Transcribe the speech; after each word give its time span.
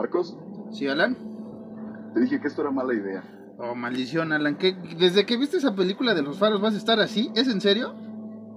Marcos, 0.00 0.36
¿Sí, 0.72 0.86
Alan? 0.86 1.16
te 2.12 2.20
dije 2.20 2.38
que 2.38 2.48
esto 2.48 2.60
era 2.60 2.70
mala 2.70 2.92
idea. 2.92 3.24
Oh, 3.58 3.74
maldición, 3.74 4.30
Alan. 4.30 4.56
¿qué- 4.58 4.76
desde 4.98 5.24
que 5.24 5.38
viste 5.38 5.56
esa 5.56 5.74
película 5.74 6.12
de 6.14 6.20
los 6.20 6.38
faros 6.38 6.60
vas 6.60 6.74
a 6.74 6.76
estar 6.76 7.00
así? 7.00 7.30
¿Es 7.34 7.48
en 7.48 7.62
serio? 7.62 7.94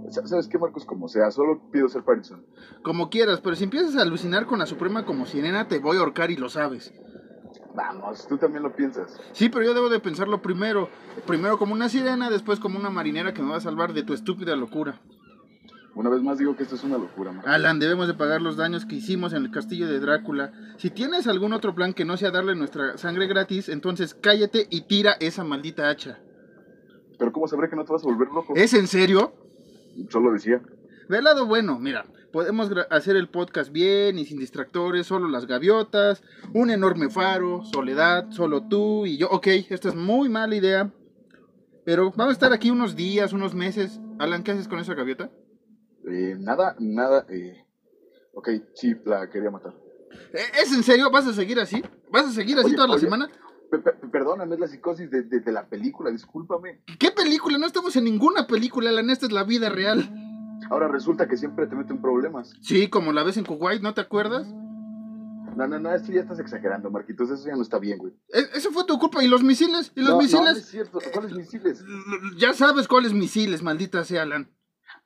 Sa- 0.10 0.28
¿Sabes 0.28 0.50
qué, 0.50 0.58
Marcos? 0.58 0.84
Como 0.86 1.08
sea, 1.08 1.32
solo 1.32 1.62
pido 1.72 1.88
ser 1.88 2.04
Pattinson. 2.04 2.44
Como 2.84 3.10
quieras, 3.10 3.40
pero 3.42 3.56
si 3.56 3.64
empiezas 3.64 3.96
a 3.96 4.02
alucinar 4.02 4.48
con 4.48 4.60
la 4.60 4.66
Suprema 4.66 5.06
como 5.06 5.26
sirena, 5.26 5.70
te 5.70 5.80
voy 5.80 5.96
a 5.96 6.02
ahorcar 6.02 6.30
y 6.30 6.36
lo 6.36 6.50
sabes. 6.50 6.94
Vamos, 7.74 8.28
tú 8.28 8.38
también 8.38 8.64
lo 8.64 8.76
piensas. 8.76 9.18
Sí, 9.32 9.48
pero 9.48 9.64
yo 9.64 9.74
debo 9.74 9.88
de 9.88 10.02
pensarlo 10.02 10.42
primero. 10.42 10.90
Primero 11.26 11.58
como 11.58 11.74
una 11.74 11.88
sirena, 11.88 12.30
después 12.30 12.60
como 12.60 12.78
una 12.78 12.90
marinera 12.90 13.34
que 13.34 13.42
me 13.42 13.52
va 13.52 13.58
a 13.58 13.62
salvar 13.62 13.94
de 13.94 14.04
tu 14.04 14.14
estúpida 14.14 14.58
locura. 14.58 15.00
Una 15.96 16.10
vez 16.10 16.22
más 16.22 16.38
digo 16.38 16.56
que 16.56 16.64
esto 16.64 16.76
es 16.76 16.84
una 16.84 16.98
locura, 16.98 17.32
Marcos. 17.32 17.52
Alan, 17.52 17.80
debemos 17.80 18.08
de 18.08 18.14
pagar 18.14 18.42
los 18.42 18.58
daños 18.58 18.86
que 18.86 18.96
hicimos 18.96 19.34
en 19.34 19.44
el 19.46 19.52
castillo 19.52 19.88
de 19.88 20.00
Drácula. 20.00 20.52
Si 20.78 20.90
tienes 20.90 21.28
algún 21.28 21.52
otro 21.54 21.76
plan 21.76 21.94
que 21.94 22.06
no 22.06 22.16
sea 22.16 22.32
darle 22.32 22.56
nuestra 22.56 22.98
sangre 22.98 23.28
gratis, 23.28 23.70
entonces 23.70 24.14
cállate 24.14 24.68
y 24.70 24.82
tira 24.82 25.18
esa 25.20 25.44
maldita 25.44 25.90
hacha. 25.90 26.20
Pero 27.18 27.34
¿cómo 27.34 27.48
sabré 27.48 27.70
que 27.70 27.76
no 27.76 27.84
te 27.84 27.92
vas 27.92 28.04
a 28.04 28.08
volver 28.08 28.30
loco? 28.30 28.54
¿Es 28.56 28.74
en 28.74 28.88
serio? 28.88 29.34
Solo 30.10 30.32
decía. 30.32 30.62
Ve 31.10 31.18
al 31.18 31.24
lado 31.24 31.48
bueno, 31.48 31.80
mira, 31.80 32.06
podemos 32.32 32.72
hacer 32.92 33.16
el 33.16 33.28
podcast 33.28 33.72
bien 33.72 34.20
y 34.20 34.26
sin 34.26 34.40
distractores, 34.40 35.08
solo 35.08 35.28
las 35.28 35.48
gaviotas, 35.48 36.24
un 36.54 36.70
enorme 36.70 37.10
faro, 37.10 37.64
soledad, 37.66 38.30
solo 38.30 38.68
tú 38.68 39.06
y 39.06 39.18
yo. 39.18 39.28
Ok, 39.30 39.48
esta 39.48 39.90
es 39.90 39.96
muy 39.96 40.30
mala 40.30 40.56
idea, 40.56 40.94
pero 41.84 42.12
vamos 42.12 42.30
a 42.30 42.34
estar 42.34 42.54
aquí 42.54 42.70
unos 42.70 42.96
días, 42.96 43.34
unos 43.34 43.56
meses. 43.56 44.00
Alan, 44.20 44.44
¿qué 44.44 44.52
haces 44.52 44.68
con 44.68 44.80
esa 44.80 44.94
gaviota? 44.94 45.32
Eh, 46.10 46.36
nada, 46.40 46.76
nada. 46.80 47.26
Eh... 47.30 47.66
Ok, 48.34 48.50
sí, 48.74 48.96
la 49.06 49.30
quería 49.30 49.52
matar. 49.52 49.74
¿E- 50.34 50.62
¿Es 50.62 50.72
en 50.74 50.84
serio? 50.84 51.10
¿Vas 51.12 51.28
a 51.28 51.34
seguir 51.34 51.60
así? 51.60 51.84
¿Vas 52.12 52.26
a 52.28 52.32
seguir 52.32 52.58
así 52.58 52.68
Oye, 52.68 52.76
toda 52.76 52.88
la 52.88 52.94
oye. 52.96 53.04
semana? 53.04 53.30
Pe- 53.70 53.80
pe- 53.80 53.94
perdóname, 54.12 54.56
es 54.56 54.60
la 54.62 54.68
psicosis 54.68 55.10
de, 55.12 55.24
de- 55.24 55.40
de 55.42 55.52
la 55.52 55.68
película, 55.68 56.10
discúlpame. 56.10 56.82
¿Qué 56.98 57.12
película? 57.12 57.58
No 57.58 57.68
estamos 57.68 57.96
en 57.96 58.06
ninguna 58.06 58.48
película, 58.48 58.90
Alan, 58.90 59.10
esta 59.10 59.26
es 59.28 59.32
la 59.32 59.44
vida 59.44 59.70
real. 59.70 60.10
Ahora 60.72 60.88
resulta 60.88 61.28
que 61.28 61.38
siempre 61.38 61.68
te 61.68 61.76
meten 61.76 62.02
problemas. 62.02 62.54
Sí, 62.62 62.88
como 62.90 63.14
la 63.14 63.24
ves 63.24 63.38
en 63.38 63.46
Kuwait, 63.46 63.82
¿no 63.82 63.94
te 63.94 64.02
acuerdas? 64.02 64.48
No, 65.56 65.68
no, 65.68 65.80
no, 65.80 65.94
esto 65.94 66.12
ya 66.12 66.22
estás 66.22 66.40
exagerando, 66.40 66.90
Marquitos. 66.90 67.30
Eso 67.32 67.46
ya 67.48 67.56
no 67.56 67.62
está 67.62 67.80
bien, 67.80 67.98
güey. 67.98 68.14
E- 68.30 68.50
Eso 68.58 68.72
fue 68.72 68.86
tu 68.86 68.98
culpa. 68.98 69.24
¿Y 69.24 69.28
los 69.28 69.44
misiles? 69.44 69.92
¿Y 69.96 70.00
los 70.02 70.10
no, 70.10 70.16
No, 70.16 70.22
no 70.22 70.24
misiles? 70.24 70.58
es 70.58 70.66
cierto. 70.68 71.00
¿Cuáles 71.14 71.34
misiles? 71.34 71.84
Ya 72.38 72.54
sabes 72.54 72.88
cuáles 72.88 73.14
misiles, 73.14 73.62
maldita 73.62 74.04
sea, 74.06 74.22
Alan. 74.24 74.50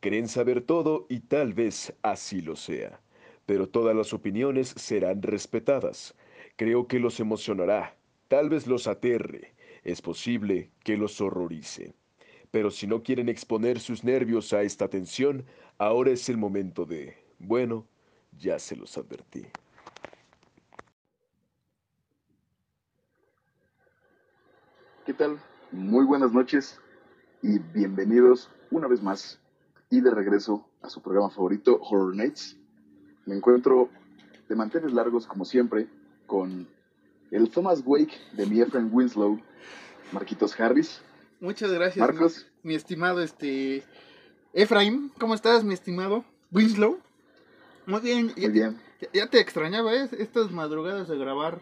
Creen 0.00 0.28
saber 0.28 0.62
todo 0.62 1.06
y 1.08 1.20
tal 1.20 1.54
vez 1.54 1.94
así 2.02 2.40
lo 2.40 2.56
sea 2.56 3.00
pero 3.46 3.68
todas 3.68 3.94
las 3.96 4.12
opiniones 4.12 4.74
serán 4.76 5.22
respetadas. 5.22 6.14
Creo 6.56 6.88
que 6.88 6.98
los 6.98 7.20
emocionará, 7.20 7.96
tal 8.28 8.50
vez 8.50 8.66
los 8.66 8.88
aterre, 8.88 9.54
es 9.84 10.02
posible 10.02 10.70
que 10.84 10.96
los 10.96 11.20
horrorice. 11.20 11.94
Pero 12.50 12.70
si 12.70 12.86
no 12.86 13.02
quieren 13.02 13.28
exponer 13.28 13.78
sus 13.78 14.02
nervios 14.02 14.52
a 14.52 14.62
esta 14.62 14.88
tensión, 14.88 15.44
ahora 15.78 16.10
es 16.10 16.28
el 16.28 16.36
momento 16.36 16.84
de, 16.84 17.16
bueno, 17.38 17.86
ya 18.36 18.58
se 18.58 18.76
los 18.76 18.98
advertí. 18.98 19.46
¿Qué 25.04 25.14
tal? 25.14 25.38
Muy 25.70 26.04
buenas 26.04 26.32
noches 26.32 26.80
y 27.42 27.58
bienvenidos 27.58 28.50
una 28.72 28.88
vez 28.88 29.00
más 29.00 29.40
y 29.90 30.00
de 30.00 30.10
regreso 30.10 30.68
a 30.82 30.88
su 30.90 31.00
programa 31.02 31.30
favorito, 31.30 31.78
Horror 31.80 32.14
Nights. 32.14 32.56
Me 33.24 33.34
encuentro 33.36 33.88
de 34.48 34.54
manteles 34.54 34.92
largos, 34.92 35.26
como 35.26 35.44
siempre, 35.44 35.86
con 36.26 36.66
el 37.30 37.50
Thomas 37.50 37.82
Wake 37.84 38.14
de 38.32 38.46
mi 38.46 38.60
Efraín 38.60 38.90
Winslow, 38.92 39.40
Marquitos 40.12 40.58
Harris. 40.58 41.00
Muchas 41.40 41.70
gracias, 41.72 41.98
Marcos. 42.06 42.46
mi, 42.62 42.70
mi 42.70 42.74
estimado 42.74 43.20
este 43.20 43.84
Efraín. 44.52 45.10
¿Cómo 45.18 45.34
estás, 45.34 45.64
mi 45.64 45.74
estimado 45.74 46.24
Winslow? 46.52 46.98
Muy 47.86 48.00
bien. 48.00 48.26
Muy 48.26 48.42
ya, 48.42 48.48
bien. 48.48 48.80
ya- 49.00 49.08
ya 49.12 49.26
te 49.30 49.40
extrañaba, 49.40 49.94
¿eh? 49.94 50.08
Estas 50.18 50.50
madrugadas 50.50 51.08
de 51.08 51.18
grabar 51.18 51.60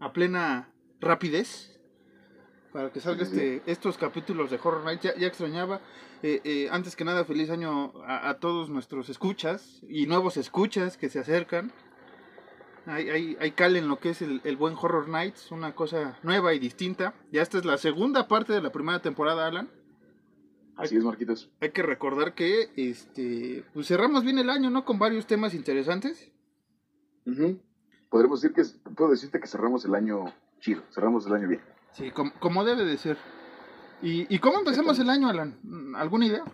a 0.00 0.12
plena 0.12 0.70
rapidez. 1.00 1.75
Para 2.76 2.92
que 2.92 3.00
salga 3.00 3.22
este, 3.22 3.62
estos 3.64 3.96
capítulos 3.96 4.50
de 4.50 4.60
Horror 4.62 4.84
Night. 4.84 5.00
Ya, 5.00 5.16
ya 5.16 5.28
extrañaba. 5.28 5.80
Eh, 6.22 6.42
eh, 6.44 6.68
antes 6.70 6.94
que 6.94 7.06
nada, 7.06 7.24
feliz 7.24 7.48
año 7.48 7.94
a, 8.04 8.28
a 8.28 8.34
todos 8.38 8.68
nuestros 8.68 9.08
escuchas 9.08 9.80
y 9.88 10.04
nuevos 10.04 10.36
escuchas 10.36 10.98
que 10.98 11.08
se 11.08 11.18
acercan. 11.18 11.72
Hay, 12.84 13.08
hay, 13.08 13.36
hay 13.40 13.52
cal 13.52 13.76
en 13.76 13.88
lo 13.88 13.98
que 13.98 14.10
es 14.10 14.20
el, 14.20 14.42
el 14.44 14.58
buen 14.58 14.74
Horror 14.74 15.08
Nights, 15.08 15.50
una 15.52 15.74
cosa 15.74 16.18
nueva 16.22 16.52
y 16.52 16.58
distinta. 16.58 17.14
Ya 17.32 17.40
esta 17.40 17.56
es 17.56 17.64
la 17.64 17.78
segunda 17.78 18.28
parte 18.28 18.52
de 18.52 18.60
la 18.60 18.70
primera 18.70 19.00
temporada, 19.00 19.46
Alan. 19.46 19.70
Así 20.76 20.98
es, 20.98 21.02
Marquitos. 21.02 21.48
Hay 21.62 21.70
que 21.70 21.82
recordar 21.82 22.34
que 22.34 22.68
este 22.76 23.64
pues 23.72 23.86
cerramos 23.86 24.22
bien 24.22 24.38
el 24.38 24.50
año, 24.50 24.68
¿no? 24.68 24.84
Con 24.84 24.98
varios 24.98 25.26
temas 25.26 25.54
interesantes. 25.54 26.30
Podremos 28.10 28.42
decir 28.42 28.54
que, 28.54 28.90
puedo 28.90 29.12
decirte 29.12 29.40
que 29.40 29.46
cerramos 29.46 29.82
el 29.86 29.94
año 29.94 30.26
chido, 30.60 30.82
cerramos 30.92 31.26
el 31.26 31.32
año 31.32 31.48
bien. 31.48 31.75
Sí, 31.96 32.10
com- 32.10 32.32
como 32.38 32.64
debe 32.64 32.84
de 32.84 32.96
ser. 32.98 33.16
¿Y, 34.02 34.32
¿Y 34.34 34.38
cómo 34.38 34.58
empezamos 34.58 34.98
el 34.98 35.08
año, 35.08 35.28
Alan? 35.28 35.58
¿Alguna 35.96 36.26
idea? 36.26 36.44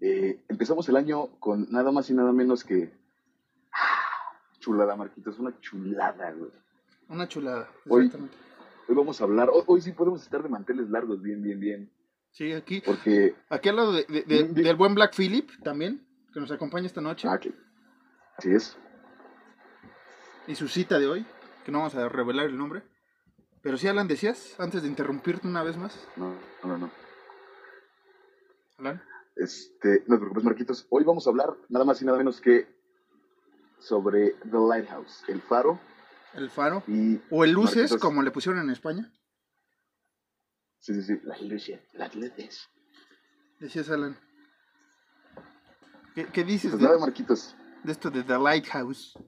Eh, 0.00 0.44
empezamos 0.48 0.88
el 0.88 0.96
año 0.96 1.28
con 1.38 1.70
nada 1.70 1.92
más 1.92 2.08
y 2.10 2.14
nada 2.14 2.32
menos 2.32 2.64
que... 2.64 2.92
¡Ah! 3.72 4.00
Chulada, 4.58 4.96
Marquitos, 4.96 5.38
una 5.38 5.58
chulada, 5.60 6.32
güey. 6.32 6.50
Una 7.08 7.28
chulada, 7.28 7.68
exactamente. 7.86 8.36
Hoy 8.88 8.94
vamos 8.96 9.20
a 9.20 9.24
hablar, 9.24 9.48
hoy, 9.52 9.62
hoy 9.66 9.80
sí 9.80 9.92
podemos 9.92 10.22
estar 10.22 10.42
de 10.42 10.48
manteles 10.48 10.88
largos, 10.90 11.22
bien, 11.22 11.42
bien, 11.42 11.60
bien. 11.60 11.92
Sí, 12.32 12.52
aquí, 12.52 12.80
Porque, 12.84 13.34
aquí 13.48 13.68
al 13.68 13.76
lado 13.76 13.92
de- 13.92 14.04
de- 14.08 14.22
de- 14.22 14.24
Bien, 14.24 14.54
bien. 14.54 14.64
del 14.66 14.76
buen 14.76 14.94
Black 14.94 15.14
Phillip 15.16 15.48
también, 15.62 16.06
que 16.32 16.40
nos 16.40 16.50
acompaña 16.50 16.86
esta 16.86 17.00
noche. 17.00 17.28
ah, 17.28 17.38
que- 17.38 17.52
así 18.36 18.50
es. 18.52 18.76
Y 20.48 20.54
su 20.56 20.66
cita 20.68 20.98
de 20.98 21.06
hoy, 21.06 21.26
que 21.64 21.70
no 21.72 21.78
vamos 21.78 21.94
a 21.94 22.08
revelar 22.08 22.46
el 22.46 22.56
nombre. 22.58 22.82
Pero 23.62 23.76
sí, 23.76 23.86
Alan, 23.88 24.08
decías, 24.08 24.58
antes 24.58 24.82
de 24.82 24.88
interrumpirte 24.88 25.46
una 25.46 25.62
vez 25.62 25.76
más, 25.76 25.98
No, 26.16 26.34
no, 26.64 26.78
no. 26.78 26.90
Alan. 28.78 29.02
Este, 29.36 30.02
no 30.06 30.16
te 30.16 30.20
preocupes, 30.20 30.44
Marquitos. 30.44 30.86
Hoy 30.90 31.04
vamos 31.04 31.26
a 31.26 31.30
hablar 31.30 31.54
nada 31.68 31.84
más 31.84 32.00
y 32.00 32.04
nada 32.04 32.18
menos 32.18 32.40
que 32.40 32.68
sobre 33.78 34.32
The 34.50 34.58
Lighthouse, 34.68 35.24
el 35.28 35.40
faro 35.42 35.78
El 36.34 36.50
faro. 36.50 36.82
y... 36.86 37.20
O 37.30 37.44
el 37.44 37.52
luces, 37.52 37.76
Marquitos. 37.90 38.00
como 38.00 38.22
le 38.22 38.30
pusieron 38.30 38.62
en 38.62 38.70
España. 38.70 39.12
Sí, 40.78 40.94
sí, 40.94 41.02
sí, 41.02 41.20
las 41.24 41.40
luces, 41.42 41.80
las 41.92 42.14
luces. 42.14 42.68
Decías, 43.58 43.90
Alan. 43.90 44.18
¿Qué, 46.14 46.26
qué 46.26 46.44
dices 46.44 46.70
Pues 46.70 46.80
de, 46.82 46.88
nada, 46.88 46.98
Marquitos, 46.98 47.54
de 47.84 47.92
esto 47.92 48.10
de 48.10 48.22
The 48.22 48.38
Lighthouse? 48.38 49.18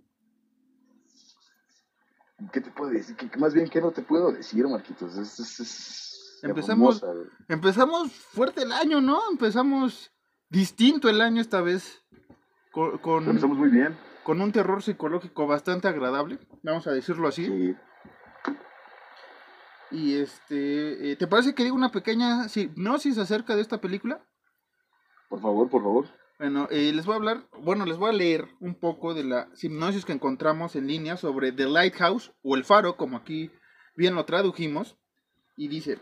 ¿Qué 2.53 2.61
te 2.61 2.71
puedo 2.71 2.91
decir? 2.91 3.17
¿Qué- 3.17 3.31
más 3.39 3.53
bien, 3.55 3.69
¿qué 3.69 3.81
no 3.81 3.91
te 3.91 4.03
puedo 4.03 4.33
decir, 4.33 4.67
Marquitos? 4.67 5.17
Es, 5.17 5.39
es, 5.41 5.61
es 5.61 6.41
Empezamos- 6.43 7.03
hermosa. 7.03 7.31
Empezamos 7.49 8.13
fuerte 8.13 8.63
el 8.63 8.73
año, 8.73 9.01
¿no? 9.01 9.21
Empezamos 9.31 10.11
distinto 10.49 11.09
el 11.09 11.21
año 11.21 11.41
esta 11.41 11.61
vez. 11.61 12.03
Con, 12.73 12.99
con, 12.99 13.25
Empezamos 13.29 13.59
muy 13.59 13.69
bien. 13.69 13.97
con 14.25 14.41
un 14.41 14.51
terror 14.51 14.83
psicológico 14.83 15.47
bastante 15.47 15.89
agradable, 15.89 16.39
vamos 16.63 16.87
a 16.87 16.93
decirlo 16.93 17.29
así. 17.29 17.45
Sí. 17.47 17.77
Y 19.91 20.15
este, 20.15 21.13
eh, 21.13 21.17
¿te 21.17 21.27
parece 21.27 21.55
que 21.55 21.65
diga 21.65 21.75
una 21.75 21.91
pequeña 21.91 22.47
hipnosis 22.55 23.19
acerca 23.19 23.55
de 23.55 23.61
esta 23.61 23.79
película? 23.79 24.25
Por 25.29 25.41
favor, 25.43 25.69
por 25.69 25.83
favor. 25.83 26.07
Bueno, 26.43 26.67
eh, 26.73 26.91
les 26.93 27.07
voy 27.07 27.13
a 27.13 27.17
hablar, 27.19 27.47
bueno, 27.61 27.87
les 27.87 27.99
voy 27.99 28.11
a 28.11 28.13
leer 28.13 28.49
un 28.59 28.75
poco 28.75 29.15
de 29.15 29.23
la 29.23 29.49
hipnosis 29.63 30.05
que 30.05 30.13
encontramos 30.13 30.75
en 30.75 30.89
línea 30.89 31.17
sobre 31.17 31.53
The 31.53 31.67
Lighthouse 31.67 32.33
o 32.43 32.57
El 32.57 32.65
Faro, 32.65 32.97
como 32.97 33.17
aquí 33.17 33.53
bien 33.95 34.17
lo 34.17 34.25
tradujimos. 34.25 34.97
Y 35.57 35.69
dice, 35.69 36.01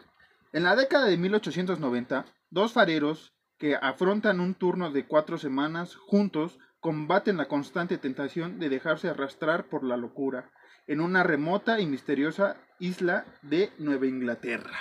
en 0.54 0.62
la 0.62 0.76
década 0.76 1.04
de 1.08 1.18
1890, 1.18 2.24
dos 2.48 2.72
fareros 2.72 3.34
que 3.58 3.76
afrontan 3.76 4.40
un 4.40 4.54
turno 4.54 4.90
de 4.90 5.06
cuatro 5.06 5.36
semanas 5.36 5.94
juntos 5.94 6.58
combaten 6.80 7.36
la 7.36 7.46
constante 7.46 7.98
tentación 7.98 8.58
de 8.58 8.70
dejarse 8.70 9.10
arrastrar 9.10 9.68
por 9.68 9.84
la 9.84 9.98
locura 9.98 10.50
en 10.86 11.02
una 11.02 11.22
remota 11.22 11.80
y 11.80 11.86
misteriosa 11.86 12.56
isla 12.78 13.26
de 13.42 13.74
Nueva 13.76 14.06
Inglaterra. 14.06 14.78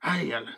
Ay, 0.00 0.32
Alan. 0.32 0.56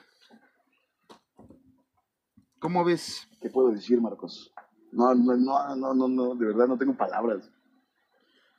¿Cómo 2.61 2.85
ves? 2.85 3.27
¿Qué 3.41 3.49
puedo 3.51 3.71
decir, 3.71 4.01
Marcos? 4.01 4.53
No, 4.93 5.15
no, 5.15 5.35
no, 5.37 5.77
no, 5.77 5.95
no, 5.95 6.09
no, 6.09 6.35
de 6.35 6.47
verdad 6.47 6.67
no 6.67 6.79
tengo 6.79 6.97
palabras. 6.97 7.51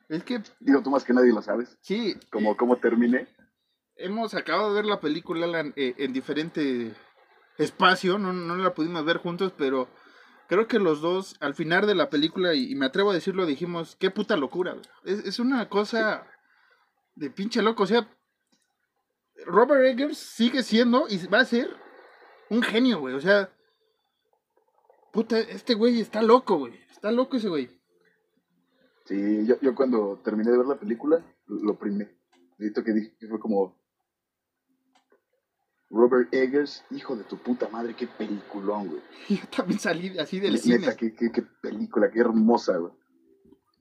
Es 0.08 0.24
que, 0.24 0.42
Digo, 0.60 0.82
tú 0.82 0.90
más 0.90 1.04
que 1.04 1.12
nadie 1.12 1.32
lo 1.32 1.40
sabes. 1.42 1.78
sí, 1.80 2.14
Como, 2.30 2.56
cómo 2.56 2.76
terminé. 2.76 3.28
hemos 3.96 4.34
acabado 4.34 4.70
de 4.70 4.74
ver 4.76 4.84
la 4.86 5.00
película 5.00 5.46
Alan, 5.46 5.72
eh, 5.76 5.94
en 5.98 6.12
diferente 6.12 6.94
espacio, 7.58 8.18
no, 8.18 8.32
no 8.32 8.56
la 8.56 8.74
pudimos 8.74 9.04
ver 9.04 9.18
juntos, 9.18 9.52
pero 9.56 9.88
creo 10.48 10.66
que 10.66 10.78
los 10.78 11.00
dos, 11.00 11.36
al 11.40 11.54
final 11.54 11.86
de 11.86 11.94
la 11.94 12.10
película, 12.10 12.54
y, 12.54 12.70
y 12.72 12.74
me 12.74 12.86
atrevo 12.86 13.10
a 13.10 13.14
decirlo, 13.14 13.46
dijimos, 13.46 13.96
qué 13.96 14.10
puta 14.10 14.36
locura. 14.36 14.76
Es, 15.04 15.20
es 15.24 15.38
una 15.38 15.68
cosa 15.68 16.26
de 17.14 17.30
pinche 17.30 17.62
loco, 17.62 17.84
o 17.84 17.86
sea, 17.86 18.08
Robert 19.46 19.84
Eggers 19.84 20.18
sigue 20.18 20.62
siendo 20.62 21.06
y 21.08 21.26
va 21.26 21.40
a 21.40 21.44
ser 21.44 21.68
un 22.50 22.62
genio, 22.62 23.00
güey, 23.00 23.14
o 23.14 23.20
sea, 23.20 23.50
puta, 25.12 25.38
este 25.38 25.74
güey 25.74 26.00
está 26.00 26.22
loco, 26.22 26.58
güey, 26.58 26.74
está 26.90 27.12
loco 27.12 27.36
ese 27.36 27.48
güey. 27.48 27.68
Sí, 29.04 29.46
yo, 29.46 29.60
yo 29.60 29.74
cuando 29.74 30.20
terminé 30.24 30.50
de 30.50 30.58
ver 30.58 30.66
la 30.66 30.78
película, 30.78 31.24
lo 31.46 31.78
primero 31.78 32.10
que 32.58 32.92
dije 32.92 33.28
fue 33.28 33.40
como 33.40 33.76
Robert 35.90 36.32
Eggers, 36.32 36.84
hijo 36.90 37.16
de 37.16 37.24
tu 37.24 37.36
puta 37.36 37.68
madre, 37.68 37.94
qué 37.94 38.06
peliculón, 38.06 38.88
güey. 38.88 39.02
Y 39.28 39.36
yo 39.40 39.46
también 39.54 39.80
salí 39.80 40.18
así 40.18 40.40
del 40.40 40.54
Neta, 40.54 40.62
cine. 40.62 40.96
qué, 40.96 41.14
qué, 41.14 41.30
qué 41.30 41.42
película, 41.60 42.10
qué 42.10 42.20
hermosa, 42.20 42.76
güey. 42.78 42.92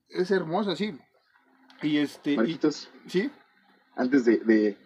Es 0.09 0.31
hermosa, 0.31 0.75
sí. 0.75 0.97
Y 1.81 1.97
este, 1.97 2.33
y, 2.33 2.37
Marquitos, 2.37 2.89
sí, 3.07 3.31
antes 3.95 4.25
de, 4.25 4.37
de, 4.39 4.77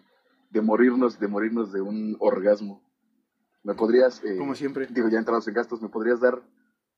de 0.50 0.62
morirnos, 0.62 1.18
de 1.18 1.28
morirnos 1.28 1.72
de 1.72 1.80
un 1.80 2.16
orgasmo, 2.20 2.85
¿me 3.66 3.74
podrías, 3.74 4.22
eh, 4.24 4.36
como 4.38 4.54
siempre. 4.54 4.86
digo, 4.88 5.08
ya 5.08 5.18
entrados 5.18 5.48
en 5.48 5.54
gastos, 5.54 5.82
¿me 5.82 5.88
podrías 5.88 6.20
dar 6.20 6.40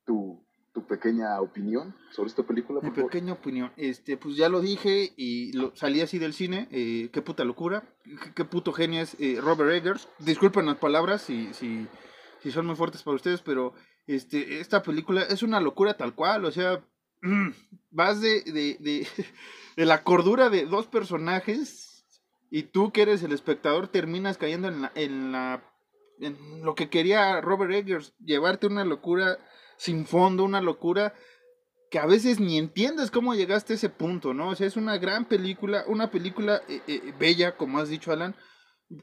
tu, 0.04 0.44
tu 0.74 0.86
pequeña 0.86 1.40
opinión 1.40 1.96
sobre 2.12 2.28
esta 2.28 2.42
película, 2.42 2.80
Mi 2.82 2.88
por 2.90 2.96
favor? 2.96 3.10
pequeña 3.10 3.32
opinión, 3.32 3.72
este, 3.76 4.18
pues 4.18 4.36
ya 4.36 4.50
lo 4.50 4.60
dije 4.60 5.14
y 5.16 5.52
lo, 5.52 5.74
salí 5.74 6.02
así 6.02 6.18
del 6.18 6.34
cine, 6.34 6.68
eh, 6.70 7.08
qué 7.10 7.22
puta 7.22 7.44
locura, 7.44 7.84
qué, 8.04 8.34
qué 8.34 8.44
puto 8.44 8.74
genio 8.74 9.00
es 9.00 9.16
eh, 9.18 9.38
Robert 9.40 9.70
Eggers. 9.70 10.08
Disculpen 10.18 10.66
las 10.66 10.76
palabras 10.76 11.22
si, 11.22 11.54
si, 11.54 11.86
si 12.42 12.50
son 12.50 12.66
muy 12.66 12.76
fuertes 12.76 13.02
para 13.02 13.16
ustedes, 13.16 13.40
pero 13.40 13.72
este, 14.06 14.60
esta 14.60 14.82
película 14.82 15.22
es 15.22 15.42
una 15.42 15.60
locura 15.60 15.96
tal 15.96 16.14
cual, 16.14 16.44
o 16.44 16.50
sea, 16.50 16.84
vas 17.90 18.20
de, 18.20 18.42
de, 18.42 18.76
de, 18.78 19.06
de 19.76 19.86
la 19.86 20.04
cordura 20.04 20.50
de 20.50 20.66
dos 20.66 20.86
personajes 20.86 22.04
y 22.50 22.64
tú 22.64 22.92
que 22.92 23.02
eres 23.02 23.22
el 23.22 23.32
espectador 23.32 23.88
terminas 23.88 24.36
cayendo 24.36 24.68
en 24.68 24.82
la, 24.82 24.92
en 24.94 25.32
la 25.32 25.62
lo 26.62 26.74
que 26.74 26.88
quería 26.88 27.40
Robert 27.40 27.72
Eggers, 27.72 28.14
llevarte 28.18 28.66
una 28.66 28.84
locura 28.84 29.38
sin 29.76 30.06
fondo, 30.06 30.44
una 30.44 30.60
locura 30.60 31.14
que 31.90 31.98
a 31.98 32.06
veces 32.06 32.38
ni 32.40 32.58
entiendes 32.58 33.10
cómo 33.10 33.34
llegaste 33.34 33.72
a 33.72 33.76
ese 33.76 33.88
punto, 33.88 34.34
¿no? 34.34 34.50
O 34.50 34.54
sea, 34.54 34.66
es 34.66 34.76
una 34.76 34.98
gran 34.98 35.24
película, 35.24 35.84
una 35.86 36.10
película 36.10 36.60
eh, 36.68 36.82
eh, 36.86 37.14
bella, 37.18 37.56
como 37.56 37.78
has 37.78 37.88
dicho, 37.88 38.12
Alan, 38.12 38.34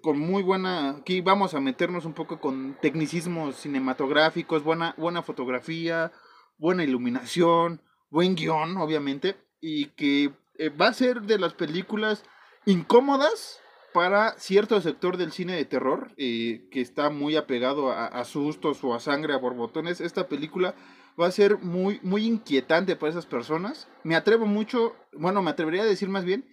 con 0.02 0.20
muy 0.20 0.44
buena, 0.44 0.92
aquí 0.92 1.22
vamos 1.22 1.54
a 1.54 1.60
meternos 1.60 2.06
un 2.06 2.14
poco 2.14 2.40
con 2.40 2.78
tecnicismos 2.82 3.56
cinematográficos, 3.56 4.64
buena, 4.64 4.94
buena 4.98 5.24
fotografía, 5.24 6.12
buena 6.58 6.84
iluminación, 6.84 7.82
buen 8.10 8.36
guion, 8.36 8.78
obviamente, 8.78 9.36
y 9.60 9.88
que 9.88 10.32
eh, 10.58 10.70
va 10.70 10.88
a 10.88 10.94
ser 10.94 11.22
de 11.22 11.40
las 11.40 11.54
películas 11.54 12.24
incómodas 12.66 13.60
para 13.96 14.38
cierto 14.38 14.82
sector 14.82 15.16
del 15.16 15.32
cine 15.32 15.54
de 15.56 15.64
terror, 15.64 16.12
eh, 16.18 16.68
que 16.70 16.82
está 16.82 17.10
muy 17.10 17.38
apegado 17.38 17.92
a, 17.92 18.08
a 18.08 18.26
sustos 18.26 18.84
o 18.84 18.94
a 18.94 19.00
sangre, 19.00 19.34
a 19.34 19.38
borbotones. 19.38 20.02
Esta 20.02 20.28
película 20.28 20.76
va 21.18 21.28
a 21.28 21.32
ser 21.32 21.60
muy, 21.60 22.02
muy 22.04 22.26
inquietante 22.26 22.98
para 22.98 23.12
esas 23.12 23.26
personas. 23.26 23.88
Me 24.04 24.18
atrevo 24.18 24.46
mucho, 24.48 24.94
bueno, 25.14 25.42
me 25.42 25.52
atrevería 25.52 25.84
a 25.84 25.86
decir 25.86 26.10
más 26.10 26.26
bien 26.26 26.44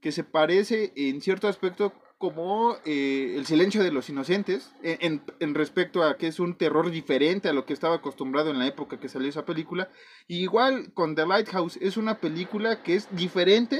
que 0.00 0.12
se 0.12 0.22
parece 0.22 0.92
en 0.94 1.20
cierto 1.20 1.48
aspecto 1.48 1.92
como 2.18 2.76
eh, 2.84 3.34
El 3.36 3.46
silencio 3.46 3.82
de 3.82 3.90
los 3.90 4.08
inocentes, 4.08 4.72
en, 4.84 4.96
en- 5.00 5.22
en 5.40 5.54
respecto 5.56 6.04
a 6.04 6.16
que 6.16 6.28
es 6.28 6.38
un 6.38 6.54
terror 6.56 6.88
diferente 6.92 7.48
a 7.48 7.52
lo 7.52 7.66
que 7.66 7.72
estaba 7.72 7.96
acostumbrado 7.96 8.50
en 8.52 8.60
la 8.60 8.68
época 8.68 9.00
que 9.00 9.08
salió 9.08 9.28
esa 9.28 9.44
película. 9.44 9.88
Y 10.28 10.36
igual 10.40 10.92
con 10.94 11.16
The 11.16 11.26
Lighthouse 11.26 11.78
es 11.82 11.96
una 11.96 12.20
película 12.20 12.84
que 12.84 12.94
es 12.94 13.08
diferente 13.10 13.76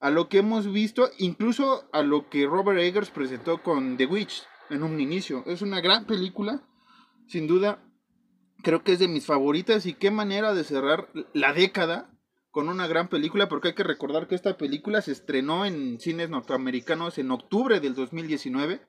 a 0.00 0.10
lo 0.10 0.28
que 0.28 0.38
hemos 0.38 0.70
visto, 0.72 1.10
incluso 1.18 1.88
a 1.92 2.02
lo 2.02 2.28
que 2.30 2.46
Robert 2.46 2.80
Eggers 2.80 3.10
presentó 3.10 3.62
con 3.62 3.96
The 3.98 4.06
Witch 4.06 4.42
en 4.70 4.82
un 4.82 4.98
inicio. 4.98 5.44
Es 5.46 5.62
una 5.62 5.80
gran 5.80 6.06
película, 6.06 6.62
sin 7.28 7.46
duda. 7.46 7.84
Creo 8.62 8.82
que 8.82 8.92
es 8.92 8.98
de 8.98 9.08
mis 9.08 9.26
favoritas 9.26 9.86
y 9.86 9.94
qué 9.94 10.10
manera 10.10 10.54
de 10.54 10.64
cerrar 10.64 11.08
la 11.32 11.52
década 11.52 12.10
con 12.50 12.68
una 12.68 12.86
gran 12.86 13.08
película, 13.08 13.48
porque 13.48 13.68
hay 13.68 13.74
que 13.74 13.84
recordar 13.84 14.26
que 14.26 14.34
esta 14.34 14.56
película 14.56 15.02
se 15.02 15.12
estrenó 15.12 15.64
en 15.64 16.00
cines 16.00 16.30
norteamericanos 16.30 17.18
en 17.18 17.30
octubre 17.30 17.78
del 17.78 17.94
2019. 17.94 18.80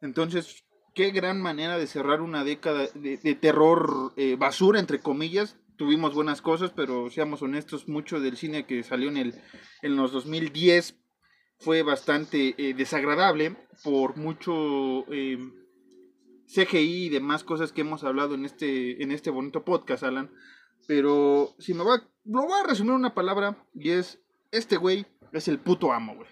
Entonces, 0.00 0.64
qué 0.94 1.10
gran 1.10 1.40
manera 1.42 1.78
de 1.78 1.86
cerrar 1.86 2.22
una 2.22 2.44
década 2.44 2.86
de, 2.94 3.34
terror 3.34 4.14
eh, 4.16 4.36
basura, 4.36 4.80
entre 4.80 5.00
comillas. 5.00 5.58
Tuvimos 5.78 6.12
buenas 6.12 6.42
cosas, 6.42 6.72
pero 6.74 7.08
seamos 7.08 7.40
honestos, 7.40 7.86
mucho 7.86 8.18
del 8.18 8.36
cine 8.36 8.66
que 8.66 8.82
salió 8.82 9.08
en, 9.08 9.16
el, 9.16 9.34
en 9.80 9.94
los 9.94 10.10
2010 10.10 10.98
fue 11.60 11.82
bastante 11.82 12.56
eh, 12.58 12.74
desagradable 12.74 13.56
por 13.84 14.16
mucho 14.16 15.04
eh, 15.12 15.38
CGI 16.46 17.06
y 17.06 17.08
demás 17.10 17.44
cosas 17.44 17.70
que 17.70 17.82
hemos 17.82 18.02
hablado 18.02 18.34
en 18.34 18.44
este, 18.44 19.00
en 19.02 19.12
este 19.12 19.30
bonito 19.30 19.64
podcast, 19.64 20.02
Alan. 20.02 20.32
Pero 20.88 21.54
si 21.60 21.74
me 21.74 21.84
va, 21.84 22.02
lo 22.24 22.42
voy 22.42 22.60
a 22.60 22.66
resumir 22.66 22.90
en 22.90 22.98
una 22.98 23.14
palabra 23.14 23.64
y 23.72 23.90
es, 23.90 24.20
este 24.50 24.76
güey 24.78 25.06
es 25.32 25.46
el 25.46 25.60
puto 25.60 25.92
amo, 25.92 26.16
güey. 26.16 26.28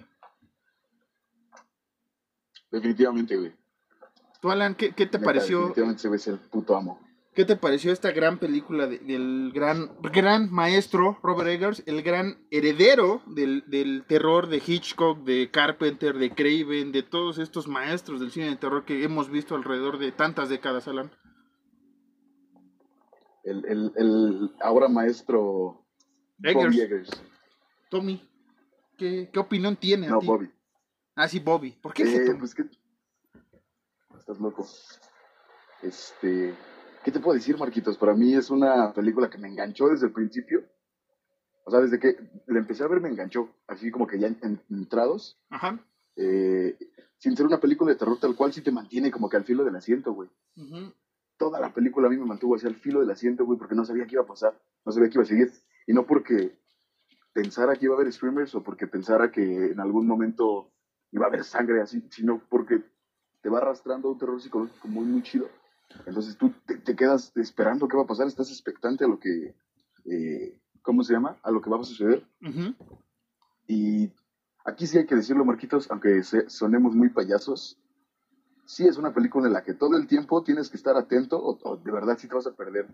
Definitivamente, 2.73 3.37
güey. 3.37 3.55
Tú, 4.41 4.51
Alan, 4.51 4.75
¿qué, 4.75 4.93
qué 4.93 5.07
te 5.07 5.19
Neta, 5.19 5.25
pareció? 5.25 5.59
Definitivamente 5.59 6.09
güey 6.09 6.17
es 6.19 6.27
el 6.27 6.39
puto 6.41 6.77
amo. 6.77 7.06
¿Qué 7.37 7.45
te 7.45 7.55
pareció 7.55 7.93
esta 7.93 8.13
gran 8.13 8.39
película 8.39 8.87
de- 8.87 8.99
del 8.99 9.53
gran, 9.55 9.91
gran 10.13 10.51
maestro 10.51 11.19
Robert 11.23 11.51
Eggers, 11.51 11.83
el 11.85 12.03
gran 12.03 12.39
heredero 12.51 13.21
del, 13.27 13.63
del 13.67 14.05
terror 14.09 14.49
de 14.49 14.63
Hitchcock, 14.67 15.19
de 15.19 15.51
Carpenter, 15.51 16.17
de 16.17 16.31
Craven, 16.35 16.93
de 16.93 17.03
todos 17.03 17.37
estos 17.39 17.69
maestros 17.69 18.21
del 18.21 18.31
cine 18.33 18.47
de 18.49 18.57
terror 18.57 18.87
que 18.87 19.05
hemos 19.05 19.29
visto 19.31 19.55
alrededor 19.55 19.99
de 19.99 20.13
tantas 20.13 20.49
décadas, 20.49 20.89
Alan? 20.89 21.13
El, 23.45 23.65
el, 23.67 23.93
el 23.97 24.51
ahora 24.63 24.89
maestro 24.89 25.85
Bobby 26.39 26.81
Eggers. 26.81 27.11
Tommy, 27.91 28.27
¿qué, 28.97 29.29
qué 29.31 29.39
opinión 29.39 29.77
tiene? 29.77 30.07
a 30.07 30.11
No, 30.11 30.19
ti? 30.21 30.27
Bobby. 30.27 30.51
Ah, 31.15 31.29
sí, 31.29 31.39
Bobby. 31.39 31.73
¿Por 31.73 31.93
qué 31.93 32.03
Eh, 32.05 32.35
pues 32.39 32.55
que 32.55 32.65
estás 34.19 34.41
loco. 34.41 34.67
Este, 35.83 36.55
¿qué 37.07 37.13
te 37.13 37.21
puedo 37.21 37.35
decir, 37.37 37.57
Marquitos? 37.57 37.97
Para 37.99 38.15
mí 38.15 38.35
es 38.35 38.51
una 38.51 38.93
película 38.93 39.31
que 39.31 39.39
me 39.39 39.47
enganchó 39.47 39.87
desde 39.89 40.07
el 40.09 40.13
principio. 40.13 40.65
O 41.65 41.71
sea, 41.71 41.79
desde 41.81 42.01
que 42.01 42.17
la 42.47 42.59
empecé 42.59 42.83
a 42.83 42.89
ver 42.89 43.01
me 43.01 43.09
enganchó, 43.09 43.49
así 43.69 43.93
como 43.93 44.09
que 44.09 44.19
ya 44.19 44.27
en- 44.27 44.61
entrados. 44.71 45.39
Ajá. 45.49 45.79
Eh, 46.17 46.77
sin 47.19 47.37
ser 47.37 47.47
una 47.47 47.61
película 47.61 47.93
de 47.93 47.99
terror 47.99 48.19
tal 48.19 48.35
cual, 48.35 48.53
sí 48.53 48.61
te 48.61 48.73
mantiene 48.73 49.13
como 49.13 49.29
que 49.29 49.37
al 49.37 49.45
filo 49.45 49.65
del 49.65 49.77
asiento, 49.77 50.13
güey. 50.15 50.29
Ujú. 50.57 50.93
Toda 51.39 51.61
la 51.61 51.73
película 51.73 52.09
a 52.09 52.11
mí 52.11 52.17
me 52.17 52.25
mantuvo 52.27 52.57
así 52.57 52.67
al 52.67 52.75
filo 52.75 52.99
del 53.01 53.11
asiento, 53.13 53.45
güey, 53.45 53.57
porque 53.57 53.77
no 53.77 53.85
sabía 53.85 54.05
qué 54.07 54.15
iba 54.17 54.23
a 54.23 54.27
pasar, 54.27 54.61
no 54.85 54.91
sabía 54.91 55.09
qué 55.09 55.15
iba 55.15 55.23
a 55.23 55.27
seguir. 55.27 55.53
Y 55.87 55.93
no 55.93 56.07
porque 56.07 56.59
pensara 57.33 57.77
que 57.77 57.85
iba 57.85 57.95
a 57.95 57.99
haber 58.01 58.13
streamers 58.13 58.53
o 58.57 58.65
porque 58.65 58.89
pensara 58.89 59.31
que 59.31 59.67
en 59.67 59.79
algún 59.79 60.09
momento 60.09 60.73
iba 61.13 61.27
a 61.27 61.29
haber 61.29 61.45
sangre 61.45 61.81
así, 61.83 62.03
sino 62.11 62.41
porque 62.49 62.83
te 63.43 63.49
va 63.49 63.59
arrastrando 63.59 64.11
un 64.11 64.19
terror 64.19 64.41
psicológico 64.43 64.89
muy, 64.89 65.05
muy 65.05 65.23
chido. 65.23 65.49
Entonces 66.07 66.37
tú 66.37 66.53
te, 66.67 66.79
te 66.79 66.95
quedas 66.97 67.33
esperando 67.37 67.89
qué 67.89 67.97
va 67.97 68.03
a 68.05 68.07
pasar, 68.07 68.27
estás 68.27 68.51
expectante 68.51 69.05
a 69.05 69.09
lo 69.09 69.19
que, 69.19 69.55
eh, 70.05 70.61
¿cómo 70.83 71.03
se 71.03 71.13
llama? 71.13 71.39
A 71.43 71.51
lo 71.51 71.61
que 71.61 71.71
va 71.71 71.81
a 71.81 71.85
suceder. 71.85 72.27
Y 73.69 74.13
aquí 74.65 74.87
sí 74.87 74.99
hay 74.99 75.07
que 75.07 75.17
decirlo, 75.17 75.45
Marquitos, 75.45 75.91
aunque 75.91 76.23
se- 76.23 76.49
sonemos 76.49 76.95
muy 76.95 77.09
payasos, 77.11 77.79
sí 78.67 78.87
es 78.87 78.97
una 78.99 79.13
película 79.15 79.47
en 79.47 79.53
la 79.53 79.63
que 79.65 79.75
todo 79.75 79.97
el 79.97 80.07
tiempo 80.07 80.43
tienes 80.43 80.69
que 80.71 80.77
estar 80.77 80.97
atento 80.97 81.39
o, 81.39 81.59
o 81.63 81.77
de 81.77 81.91
verdad 81.93 82.17
sí 82.19 82.29
te 82.29 82.35
vas 82.35 82.47
a 82.47 82.55
perder. 82.55 82.87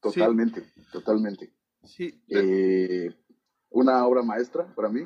Totalmente, 0.00 0.64
totalmente. 0.92 1.52
Sí. 1.84 2.20
Eh, 2.28 3.14
una 3.70 4.04
obra 4.06 4.22
maestra 4.22 4.66
para 4.74 4.88
mí, 4.88 5.02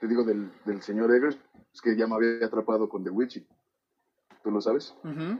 te 0.00 0.06
digo, 0.06 0.24
del, 0.24 0.50
del 0.64 0.82
señor 0.82 1.14
Eggers, 1.14 1.38
es 1.72 1.80
que 1.80 1.96
ya 1.96 2.06
me 2.06 2.14
había 2.14 2.46
atrapado 2.46 2.88
con 2.88 3.04
The 3.04 3.10
Witch, 3.10 3.42
tú 4.42 4.50
lo 4.50 4.60
sabes, 4.60 4.94
Ujú. 5.04 5.38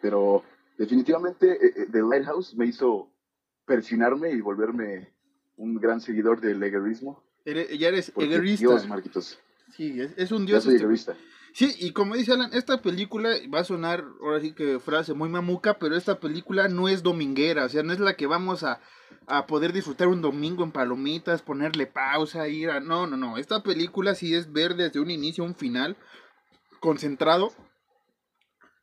pero 0.00 0.42
definitivamente 0.78 1.52
eh, 1.52 1.72
eh, 1.76 1.86
The 1.90 2.02
Lighthouse 2.02 2.54
me 2.54 2.66
hizo 2.66 3.10
persinarme 3.66 4.30
y 4.32 4.40
volverme 4.40 5.12
un 5.56 5.76
gran 5.76 6.00
seguidor 6.00 6.40
del 6.40 6.62
egerismo. 6.62 7.22
Ya 7.44 7.88
eres 7.88 8.12
egerista. 8.16 8.66
Dios, 8.68 8.88
Marquitos, 8.88 9.38
Sí, 9.76 10.00
es, 10.00 10.12
es 10.16 10.32
un 10.32 10.42
ya 10.46 10.54
dios. 10.54 10.64
soy 10.64 10.74
este- 10.74 10.84
egerista. 10.84 11.16
Sí, 11.52 11.74
y 11.80 11.92
como 11.92 12.14
dice 12.14 12.32
Alan, 12.32 12.50
esta 12.52 12.80
película 12.80 13.30
va 13.52 13.58
a 13.60 13.64
sonar, 13.64 14.04
ahora 14.20 14.40
sí 14.40 14.52
que 14.52 14.78
frase 14.78 15.14
muy 15.14 15.28
mamuca, 15.28 15.80
pero 15.80 15.96
esta 15.96 16.20
película 16.20 16.68
no 16.68 16.88
es 16.88 17.02
dominguera, 17.02 17.64
o 17.64 17.68
sea, 17.68 17.82
no 17.82 17.92
es 17.92 17.98
la 17.98 18.14
que 18.14 18.28
vamos 18.28 18.62
a, 18.62 18.80
a 19.26 19.48
poder 19.48 19.72
disfrutar 19.72 20.06
un 20.06 20.22
domingo 20.22 20.62
en 20.62 20.70
palomitas, 20.70 21.42
ponerle 21.42 21.86
pausa, 21.88 22.46
ir 22.46 22.70
a... 22.70 22.78
No, 22.78 23.08
no, 23.08 23.16
no, 23.16 23.36
esta 23.36 23.64
película 23.64 24.14
sí 24.14 24.32
es 24.32 24.52
ver 24.52 24.76
desde 24.76 25.00
un 25.00 25.10
inicio 25.10 25.42
a 25.42 25.48
un 25.48 25.56
final, 25.56 25.96
concentrado, 26.78 27.52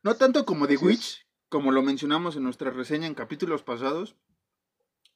no 0.08 0.16
tanto 0.16 0.44
como 0.44 0.66
The 0.66 0.74
Así 0.74 0.84
es. 0.84 0.88
Witch, 0.90 1.26
como 1.48 1.72
lo 1.72 1.82
mencionamos 1.82 2.36
en 2.36 2.42
nuestra 2.44 2.70
reseña 2.70 3.06
en 3.06 3.14
capítulos 3.14 3.62
pasados, 3.62 4.16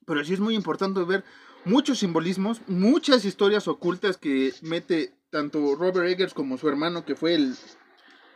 pero 0.07 0.25
sí 0.25 0.35
es 0.35 0.41
muy 0.41 0.55
importante 0.55 1.03
ver 1.05 1.25
muchos 1.65 1.99
simbolismos, 2.01 2.61
muchas 2.67 3.25
historias 3.25 3.69
ocultas 3.69 4.17
que 4.17 4.53
mete 4.63 5.15
tanto 5.31 5.75
Robert 5.77 6.09
Eggers 6.09 6.35
como 6.35 6.59
su 6.59 6.69
hermano, 6.69 7.05
que 7.05 7.15
fue 7.17 7.35
el, 7.35 7.55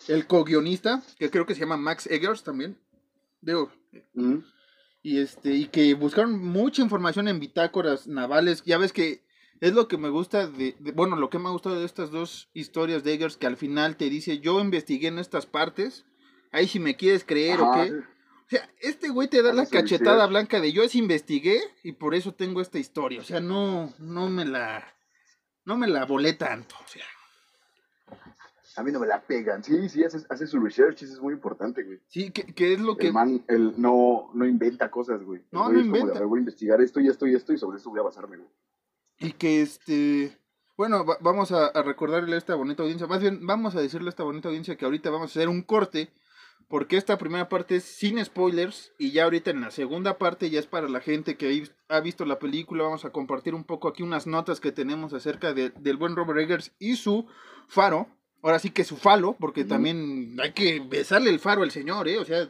el 0.09 0.27
co-guionista, 0.27 1.03
que 1.19 1.31
creo 1.31 1.45
que 1.47 1.55
se 1.55 1.61
llama 1.61 1.77
Max 1.77 2.07
Eggers 2.07 2.43
también. 2.43 2.79
Digo, 3.41 3.71
Ujú. 4.15 4.43
y 5.03 5.19
este, 5.19 5.55
y 5.55 5.67
que 5.67 5.93
buscaron 5.95 6.39
mucha 6.43 6.83
información 6.83 7.29
en 7.29 7.41
bitácoras 7.41 8.07
navales. 8.07 8.63
Ya 8.65 8.79
ves 8.79 8.93
que 8.93 9.25
es 9.61 9.73
lo 9.75 9.89
que 9.89 9.99
me 9.99 10.09
gusta 10.09 10.47
de, 10.47 10.75
de- 10.79 10.93
bueno, 10.93 11.17
lo 11.17 11.29
que 11.31 11.39
me 11.39 11.49
ha 11.49 11.53
gustado 11.53 11.79
de 11.79 11.85
estas 11.87 12.11
dos 12.11 12.49
historias 12.55 13.05
de 13.05 13.13
Eggers, 13.15 13.37
que 13.37 13.47
al 13.47 13.57
final 13.57 13.97
te 13.97 14.09
dice, 14.09 14.39
yo 14.39 14.61
investigué 14.61 15.09
en 15.09 15.19
estas 15.19 15.47
partes, 15.47 16.05
ahí 16.53 16.67
si 16.69 16.79
me 16.81 16.97
quieres 16.97 17.25
creer 17.25 17.61
o 17.61 17.73
qué. 17.75 17.93
O 17.93 18.49
sea, 18.49 18.71
este 18.81 19.09
güey 19.09 19.27
te 19.29 19.43
da 19.43 19.53
la 19.53 19.67
cachetada 19.67 20.27
blanca 20.27 20.61
de 20.61 20.73
yo 20.73 20.89
sí 20.89 20.99
investigué 20.99 21.61
y 21.83 21.93
por 21.93 22.15
eso 22.15 22.33
tengo 22.35 22.61
esta 22.61 22.79
historia. 22.79 23.21
O 23.21 23.25
sea, 23.25 23.41
no, 23.41 23.93
no 23.99 24.29
me 24.29 24.45
la, 24.45 24.87
no 25.65 25.77
me 25.77 25.89
la 25.89 26.05
volé 26.05 26.35
tanto. 26.35 26.77
O 26.85 26.89
sea, 26.89 27.05
A 28.77 28.83
mí 28.83 28.93
no 28.93 29.01
me 29.01 29.07
la 29.07 29.21
pegan. 29.27 29.65
Sí, 29.65 29.89
sí, 29.89 30.05
hace, 30.05 30.19
hace 30.29 30.47
su 30.47 30.61
research, 30.61 31.03
eso 31.03 31.15
es 31.15 31.21
muy 31.21 31.33
importante, 31.35 31.83
güey. 31.83 31.99
sí, 32.09 32.31
que, 32.31 32.45
que 32.55 32.75
es 32.75 32.81
lo 32.81 32.97
que... 32.97 33.07
El 33.09 33.15
man, 33.15 33.45
él 33.49 33.73
no, 33.79 34.31
no 34.35 34.47
inventa 34.47 34.91
cosas, 34.91 35.23
güey. 35.23 35.43
No, 35.51 35.65
güey 35.65 35.73
no 35.75 35.81
es 35.81 35.85
como 35.87 35.93
de, 35.95 35.99
inventa. 36.01 36.19
"A 36.19 36.21
ver, 36.21 36.29
voy 36.29 36.39
a 36.39 36.41
investigar 36.41 36.81
esto 36.83 37.01
y 37.01 37.09
esto 37.09 37.27
y 37.27 37.35
esto 37.35 37.53
y 37.53 37.59
sobre 37.59 37.79
esto 37.79 37.91
voy 37.91 38.01
a 38.01 38.05
basarme, 38.05 38.37
güey. 38.37 38.49
Y 39.19 39.33
que 39.33 39.63
este. 39.63 40.39
Bueno, 40.77 41.07
va- 41.07 41.17
vamos 41.23 41.53
a, 41.53 41.69
a 41.69 41.83
recordarle 41.83 42.35
a 42.35 42.39
esta 42.39 42.55
bonita 42.55 42.83
audiencia. 42.83 43.07
Más 43.07 43.21
bien, 43.23 43.47
vamos 43.47 43.75
a 43.75 43.81
decirle 43.81 44.09
a 44.09 44.11
esta 44.11 44.25
bonita 44.25 44.49
audiencia 44.49 44.77
que 44.77 44.85
ahorita 44.85 45.09
vamos 45.09 45.31
a 45.31 45.39
hacer 45.41 45.49
un 45.49 45.63
corte. 45.63 46.11
Porque 46.69 46.97
esta 46.97 47.17
primera 47.17 47.49
parte 47.49 47.77
es 47.77 47.85
sin 47.85 48.23
spoilers. 48.25 48.93
Y 48.99 49.13
ya 49.13 49.25
ahorita 49.25 49.51
en 49.51 49.61
la 49.61 49.71
segunda 49.71 50.19
parte 50.19 50.51
ya 50.51 50.59
es 50.59 50.67
para 50.67 50.89
la 50.89 51.01
gente 51.01 51.37
que 51.37 51.65
ha 51.89 52.01
visto 52.01 52.25
la 52.25 52.39
película. 52.39 52.85
Vamos 52.85 53.05
a 53.05 53.11
compartir 53.11 53.55
un 53.55 53.65
poco 53.65 53.89
aquí 53.89 54.03
unas 54.03 54.27
notas 54.27 54.59
que 54.61 54.73
tenemos 54.73 55.13
acerca 55.13 55.53
de- 55.55 55.71
del 55.71 55.97
buen 55.97 56.17
Robert 56.17 56.41
Eggers 56.41 56.73
y 56.79 56.97
su 56.97 57.27
faro. 57.69 58.09
Ahora 58.43 58.59
sí 58.59 58.71
que 58.71 58.85
su 58.85 58.97
falo, 58.97 59.35
porque 59.39 59.65
también 59.65 60.37
hay 60.41 60.53
que 60.53 60.81
besarle 60.81 61.31
el 61.31 61.41
faro 61.41 61.63
al 61.63 61.71
señor, 61.71 62.07
¿eh? 62.09 62.19
O 62.19 62.25
sea, 62.25 62.49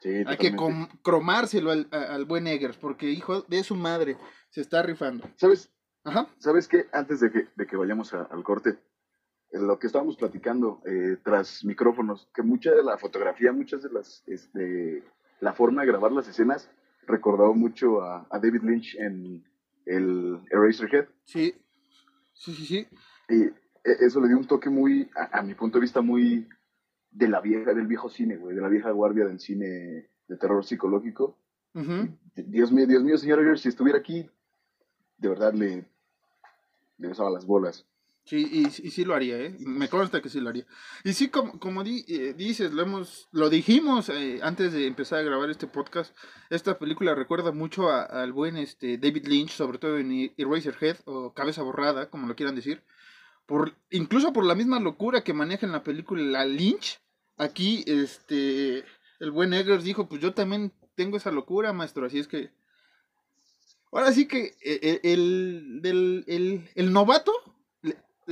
Sí, 0.00 0.08
hay 0.26 0.36
que 0.36 0.52
cromárselo 1.02 1.70
al, 1.70 1.88
a- 1.92 2.14
al 2.14 2.24
buen 2.24 2.46
Eggers, 2.48 2.76
porque 2.76 3.08
hijo 3.10 3.42
de 3.42 3.62
su 3.62 3.76
madre, 3.76 4.16
se 4.50 4.60
está 4.60 4.82
rifando. 4.82 5.28
¿Sabes? 5.36 5.70
Ajá. 6.04 6.26
¿Sabes 6.38 6.66
qué? 6.66 6.86
Antes 6.92 7.20
de 7.20 7.30
que, 7.30 7.46
de 7.54 7.66
que 7.68 7.76
vayamos 7.76 8.12
a- 8.12 8.24
al 8.30 8.42
corte, 8.42 8.78
lo 9.52 9.78
que 9.78 9.86
estábamos 9.86 10.16
platicando 10.16 10.80
eh, 10.86 11.18
tras 11.22 11.64
micrófonos, 11.64 12.28
que 12.34 12.42
mucha 12.42 12.72
de 12.72 12.82
la 12.82 12.96
fotografía, 12.96 13.52
muchas 13.52 13.82
de 13.82 13.90
las, 13.90 14.22
este, 14.26 15.02
la 15.40 15.52
forma 15.52 15.82
de 15.82 15.88
grabar 15.88 16.12
las 16.12 16.28
escenas 16.28 16.70
recordaba 17.06 17.52
mucho 17.52 18.02
a, 18.02 18.26
a 18.30 18.38
David 18.38 18.62
Lynch 18.62 18.94
en 18.96 19.44
el 19.84 20.40
Eraserhead. 20.50 21.06
Sí, 21.24 21.54
sí, 22.32 22.54
sí, 22.54 22.64
sí. 22.64 22.86
Y 23.28 23.42
eh, 23.42 23.52
eso 23.84 24.20
le 24.20 24.28
dio 24.28 24.38
un 24.38 24.46
toque 24.46 24.70
muy, 24.70 25.10
a, 25.14 25.38
a 25.40 25.42
mi 25.42 25.54
punto 25.54 25.78
de 25.78 25.82
vista, 25.82 26.00
muy 26.00 26.48
de 27.10 27.28
la 27.28 27.40
vieja, 27.40 27.74
del 27.74 27.86
viejo 27.86 28.08
cine, 28.08 28.36
güey, 28.36 28.56
de 28.56 28.62
la 28.62 28.68
vieja 28.68 28.90
guardia 28.90 29.26
del 29.26 29.38
cine 29.38 30.08
de 30.28 30.36
terror 30.38 30.64
psicológico. 30.64 31.36
Dios 32.34 32.70
mío, 32.72 32.86
Dios 32.86 33.02
mío, 33.02 33.16
señor 33.16 33.58
si 33.58 33.68
estuviera 33.68 33.98
aquí, 33.98 34.28
de 35.18 35.28
verdad 35.28 35.54
le, 35.54 35.86
le 36.98 37.08
besaba 37.08 37.30
las 37.30 37.46
bolas. 37.46 37.86
Sí, 38.24 38.48
y, 38.52 38.70
sí 38.70 39.04
lo 39.04 39.14
haría, 39.14 39.36
¿eh? 39.36 39.56
Me 39.58 39.88
consta 39.88 40.22
que 40.22 40.28
sí 40.28 40.40
lo 40.40 40.48
haría. 40.48 40.64
Y 41.02 41.12
sí, 41.12 41.28
como, 41.28 41.58
como 41.58 41.82
di- 41.82 42.04
eh, 42.06 42.34
dices, 42.34 42.72
lo 42.72 42.82
hemos, 42.82 43.28
lo 43.32 43.50
dijimos 43.50 44.08
eh, 44.10 44.38
antes 44.42 44.72
de 44.72 44.86
empezar 44.86 45.18
a 45.18 45.22
grabar 45.22 45.50
este 45.50 45.66
podcast, 45.66 46.16
esta 46.48 46.78
película 46.78 47.16
recuerda 47.16 47.50
mucho 47.50 47.90
al 47.90 48.32
buen 48.32 48.56
este, 48.56 48.96
David 48.96 49.26
Lynch, 49.26 49.50
sobre 49.50 49.78
todo 49.78 49.98
en 49.98 50.32
Eraserhead, 50.36 50.98
o 51.04 51.34
Cabeza 51.34 51.62
Borrada, 51.62 52.10
como 52.10 52.28
lo 52.28 52.36
quieran 52.36 52.54
decir. 52.54 52.84
Por, 53.44 53.74
incluso 53.90 54.32
por 54.32 54.44
la 54.46 54.54
misma 54.54 54.78
locura 54.78 55.24
que 55.24 55.34
maneja 55.34 55.66
en 55.66 55.72
la 55.72 55.82
película 55.82 56.22
la 56.22 56.44
Lynch, 56.46 57.00
aquí 57.36 57.82
este, 57.88 58.84
el 59.18 59.30
buen 59.32 59.52
Eggers 59.52 59.82
dijo, 59.82 60.08
pues 60.08 60.20
yo 60.22 60.32
también 60.32 60.72
tengo 60.94 61.16
esa 61.16 61.32
locura, 61.32 61.72
maestro, 61.72 62.06
así 62.06 62.20
es 62.20 62.28
que... 62.28 62.50
Ahora 63.90 64.12
sí 64.12 64.26
que 64.26 64.54
eh, 64.64 65.00
el, 65.02 65.12
el, 65.12 65.82
del- 65.82 66.24
el- 66.28 66.70
el 66.76 66.92
novato 66.92 67.32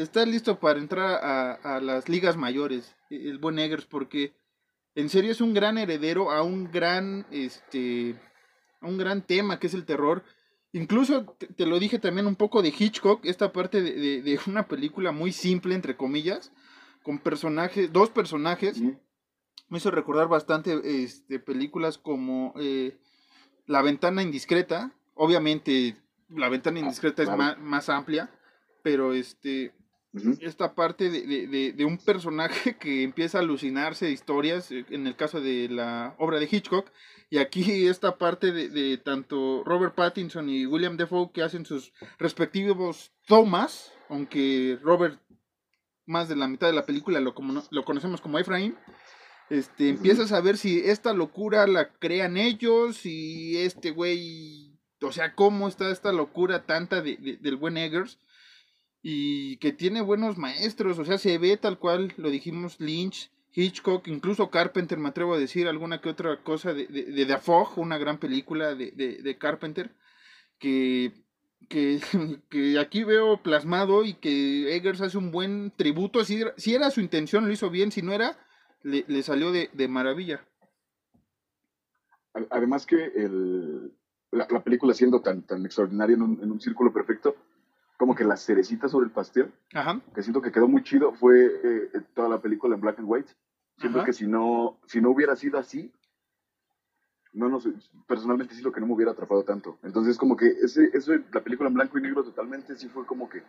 está 0.02 0.24
listo 0.26 0.58
para 0.60 0.78
entrar 0.78 1.22
a, 1.24 1.52
a 1.76 1.80
las 1.80 2.08
ligas 2.08 2.36
mayores, 2.36 2.94
el 3.10 3.38
buen 3.38 3.58
Eggers, 3.58 3.86
porque 3.86 4.32
en 4.94 5.08
serio 5.08 5.30
es 5.32 5.40
un 5.40 5.54
gran 5.54 5.78
heredero 5.78 6.30
a 6.30 6.42
un 6.42 6.70
gran, 6.70 7.26
este, 7.30 8.14
a 8.80 8.86
un 8.88 8.98
gran 8.98 9.22
tema 9.22 9.58
que 9.58 9.66
es 9.68 9.74
el 9.74 9.84
terror. 9.84 10.24
Incluso 10.72 11.24
te, 11.38 11.46
te 11.48 11.66
lo 11.66 11.78
dije 11.78 11.98
también 11.98 12.26
un 12.26 12.36
poco 12.36 12.62
de 12.62 12.72
Hitchcock, 12.76 13.24
esta 13.24 13.52
parte 13.52 13.82
de, 13.82 13.92
de- 13.92 14.22
de 14.22 14.40
una 14.46 14.66
película 14.68 15.10
muy 15.12 15.32
simple, 15.32 15.74
entre 15.74 15.96
comillas, 15.96 16.52
con 17.02 17.18
personajes, 17.18 17.92
dos 17.92 18.10
personajes, 18.10 18.80
me 19.68 19.78
hizo 19.78 19.90
recordar 19.90 20.28
bastante 20.28 20.80
este, 21.02 21.38
películas 21.38 21.96
como 21.98 22.52
eh, 22.58 22.98
La 23.66 23.82
ventana 23.82 24.22
indiscreta. 24.22 24.92
Obviamente, 25.14 25.96
La 26.28 26.48
ventana 26.48 26.78
Ah, 26.78 26.82
indiscreta 26.82 27.24
claro. 27.24 27.32
es 27.32 27.38
ma- 27.38 27.56
más, 27.62 27.88
amplia, 27.88 28.30
pero 28.82 29.12
este 29.12 29.72
Esta 30.40 30.74
parte 30.74 31.08
de, 31.08 31.22
de- 31.26 31.46
de- 31.46 31.72
de 31.72 31.84
un 31.84 31.96
personaje 31.98 32.76
que 32.80 33.02
empieza 33.04 33.38
a 33.38 33.42
alucinarse 33.42 34.10
historias, 34.10 34.70
eh, 34.72 34.84
en 34.90 35.06
el 35.06 35.14
caso 35.16 35.40
de 35.40 35.68
la 35.68 36.14
obra 36.18 36.38
de 36.40 36.48
Hitchcock, 36.50 36.90
y 37.30 37.38
aquí 37.38 37.86
esta 37.86 38.18
parte 38.18 38.50
de, 38.50 38.68
de 38.68 38.98
tanto 38.98 39.62
Robert 39.64 39.94
Pattinson 39.94 40.48
y 40.48 40.66
William 40.66 40.96
Defoe 40.96 41.30
que 41.32 41.42
hacen 41.42 41.64
sus 41.64 41.92
respectivos 42.18 43.12
tomas, 43.28 43.92
aunque 44.08 44.78
Robert 44.82 45.20
más 46.06 46.28
de 46.28 46.34
la 46.34 46.48
mitad 46.48 46.66
de 46.66 46.72
la 46.72 46.86
película 46.86 47.20
lo, 47.20 47.34
como, 47.36 47.62
lo 47.70 47.84
conocemos 47.84 48.20
como 48.20 48.38
Efraín, 48.40 48.76
este, 49.48 49.88
empiezas 49.90 50.32
a 50.32 50.40
ver 50.40 50.56
si 50.56 50.80
esta 50.80 51.12
locura 51.12 51.66
la 51.68 51.92
crean 51.98 52.36
ellos 52.36 53.06
y 53.06 53.58
este 53.58 53.92
güey, 53.92 54.76
o 55.02 55.12
sea, 55.12 55.34
cómo 55.36 55.68
está 55.68 55.88
esta 55.90 56.10
locura 56.12 56.66
tanta 56.66 57.00
de- 57.00 57.16
de- 57.16 57.36
del 57.36 57.54
buen 57.56 57.76
Eggers 57.76 58.18
y 59.02 59.56
que 59.56 59.72
tiene 59.72 60.02
buenos 60.02 60.36
maestros, 60.36 60.98
o 60.98 61.04
sea, 61.04 61.18
se 61.18 61.38
ve 61.38 61.56
tal 61.56 61.78
cual, 61.78 62.12
lo 62.16 62.30
dijimos, 62.30 62.80
Lynch, 62.80 63.30
Hitchcock, 63.54 64.06
incluso 64.08 64.50
Carpenter, 64.50 64.98
me 64.98 65.08
atrevo 65.08 65.34
a 65.34 65.38
decir 65.38 65.66
alguna 65.68 66.00
que 66.00 66.10
otra 66.10 66.42
cosa 66.42 66.74
de, 66.74 66.86
de, 66.86 67.26
The 67.26 67.38
Fog, 67.38 67.78
una 67.78 67.98
gran 67.98 68.18
película 68.18 68.74
de, 68.74 68.90
de, 68.92 69.22
de 69.22 69.38
Carpenter, 69.38 69.90
que, 70.58 71.12
que, 71.68 72.00
que 72.50 72.78
aquí 72.78 73.04
veo 73.04 73.42
plasmado 73.42 74.04
y 74.04 74.14
que 74.14 74.76
Eggers 74.76 75.00
hace 75.00 75.18
un 75.18 75.30
buen 75.30 75.72
tributo, 75.76 76.24
si, 76.24 76.42
era- 76.42 76.54
si 76.56 76.74
era 76.74 76.90
su 76.90 77.00
intención 77.00 77.46
lo 77.46 77.52
hizo 77.52 77.70
bien, 77.70 77.90
si 77.90 78.02
no 78.02 78.12
era, 78.12 78.38
le, 78.82 79.04
le 79.08 79.22
salió 79.22 79.50
de, 79.50 79.70
maravilla. 79.88 80.46
Además 82.50 82.86
que 82.86 83.06
el, 83.16 83.92
la, 84.30 84.46
la 84.48 84.62
película 84.62 84.94
siendo 84.94 85.20
tan, 85.20 85.42
tan 85.42 85.64
extraordinaria 85.66 86.14
en 86.14 86.22
un, 86.22 86.40
en 86.42 86.52
un 86.52 86.60
círculo 86.60 86.92
perfecto, 86.92 87.34
como 88.00 88.14
que 88.14 88.24
la 88.24 88.38
cerecita 88.38 88.88
sobre 88.88 89.04
el 89.04 89.12
pastel, 89.12 89.52
Ajá, 89.74 90.00
que 90.14 90.22
siento 90.22 90.40
que 90.40 90.50
quedó 90.50 90.66
muy 90.66 90.82
chido, 90.82 91.12
fue 91.12 91.36
eh, 91.62 92.00
toda 92.14 92.30
la 92.30 92.40
película 92.40 92.74
en 92.74 92.80
black 92.80 92.98
and 92.98 93.06
white. 93.10 93.30
Siento 93.76 93.98
Ajá. 93.98 94.06
que 94.06 94.14
si 94.14 94.26
no, 94.26 94.78
si 94.86 95.02
no 95.02 95.10
hubiera 95.10 95.36
sido 95.36 95.58
así, 95.58 95.92
no, 97.34 97.50
no 97.50 97.60
sé, 97.60 97.74
personalmente 98.06 98.54
sí 98.54 98.62
lo 98.62 98.72
que 98.72 98.80
no 98.80 98.86
me 98.86 98.94
hubiera 98.94 99.12
atrapado 99.12 99.44
tanto. 99.44 99.78
Entonces 99.82 100.16
como 100.16 100.34
que 100.34 100.46
ese, 100.46 100.88
eso, 100.94 101.12
la 101.30 101.42
película 101.42 101.68
en 101.68 101.74
blanco 101.74 101.98
y 101.98 102.00
negro 102.00 102.24
totalmente 102.24 102.74
sí 102.74 102.88
fue 102.88 103.04
como 103.04 103.28
que 103.28 103.42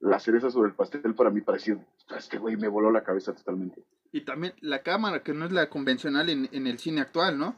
la 0.00 0.18
cereza 0.18 0.50
sobre 0.50 0.70
el 0.70 0.74
pastel 0.74 1.14
para 1.14 1.30
mí 1.30 1.40
pareció, 1.40 1.80
este 2.16 2.38
güey 2.38 2.56
me 2.56 2.66
voló 2.66 2.90
la 2.90 3.04
cabeza 3.04 3.32
totalmente. 3.34 3.84
y 4.10 4.22
también 4.22 4.54
la 4.62 4.82
cámara, 4.82 5.22
que 5.22 5.32
no 5.32 5.44
es 5.44 5.52
la 5.52 5.70
convencional 5.70 6.28
en, 6.28 6.48
en 6.50 6.66
el 6.66 6.80
cine 6.80 7.02
actual, 7.02 7.38
¿no? 7.38 7.54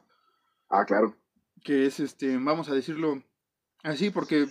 Ah, 0.69 0.85
claro. 0.85 1.17
que 1.65 1.87
es 1.87 2.01
este, 2.01 2.37
vamos 2.37 2.69
a 2.69 2.75
decirlo 2.75 3.23
así, 3.83 4.11
porque 4.11 4.47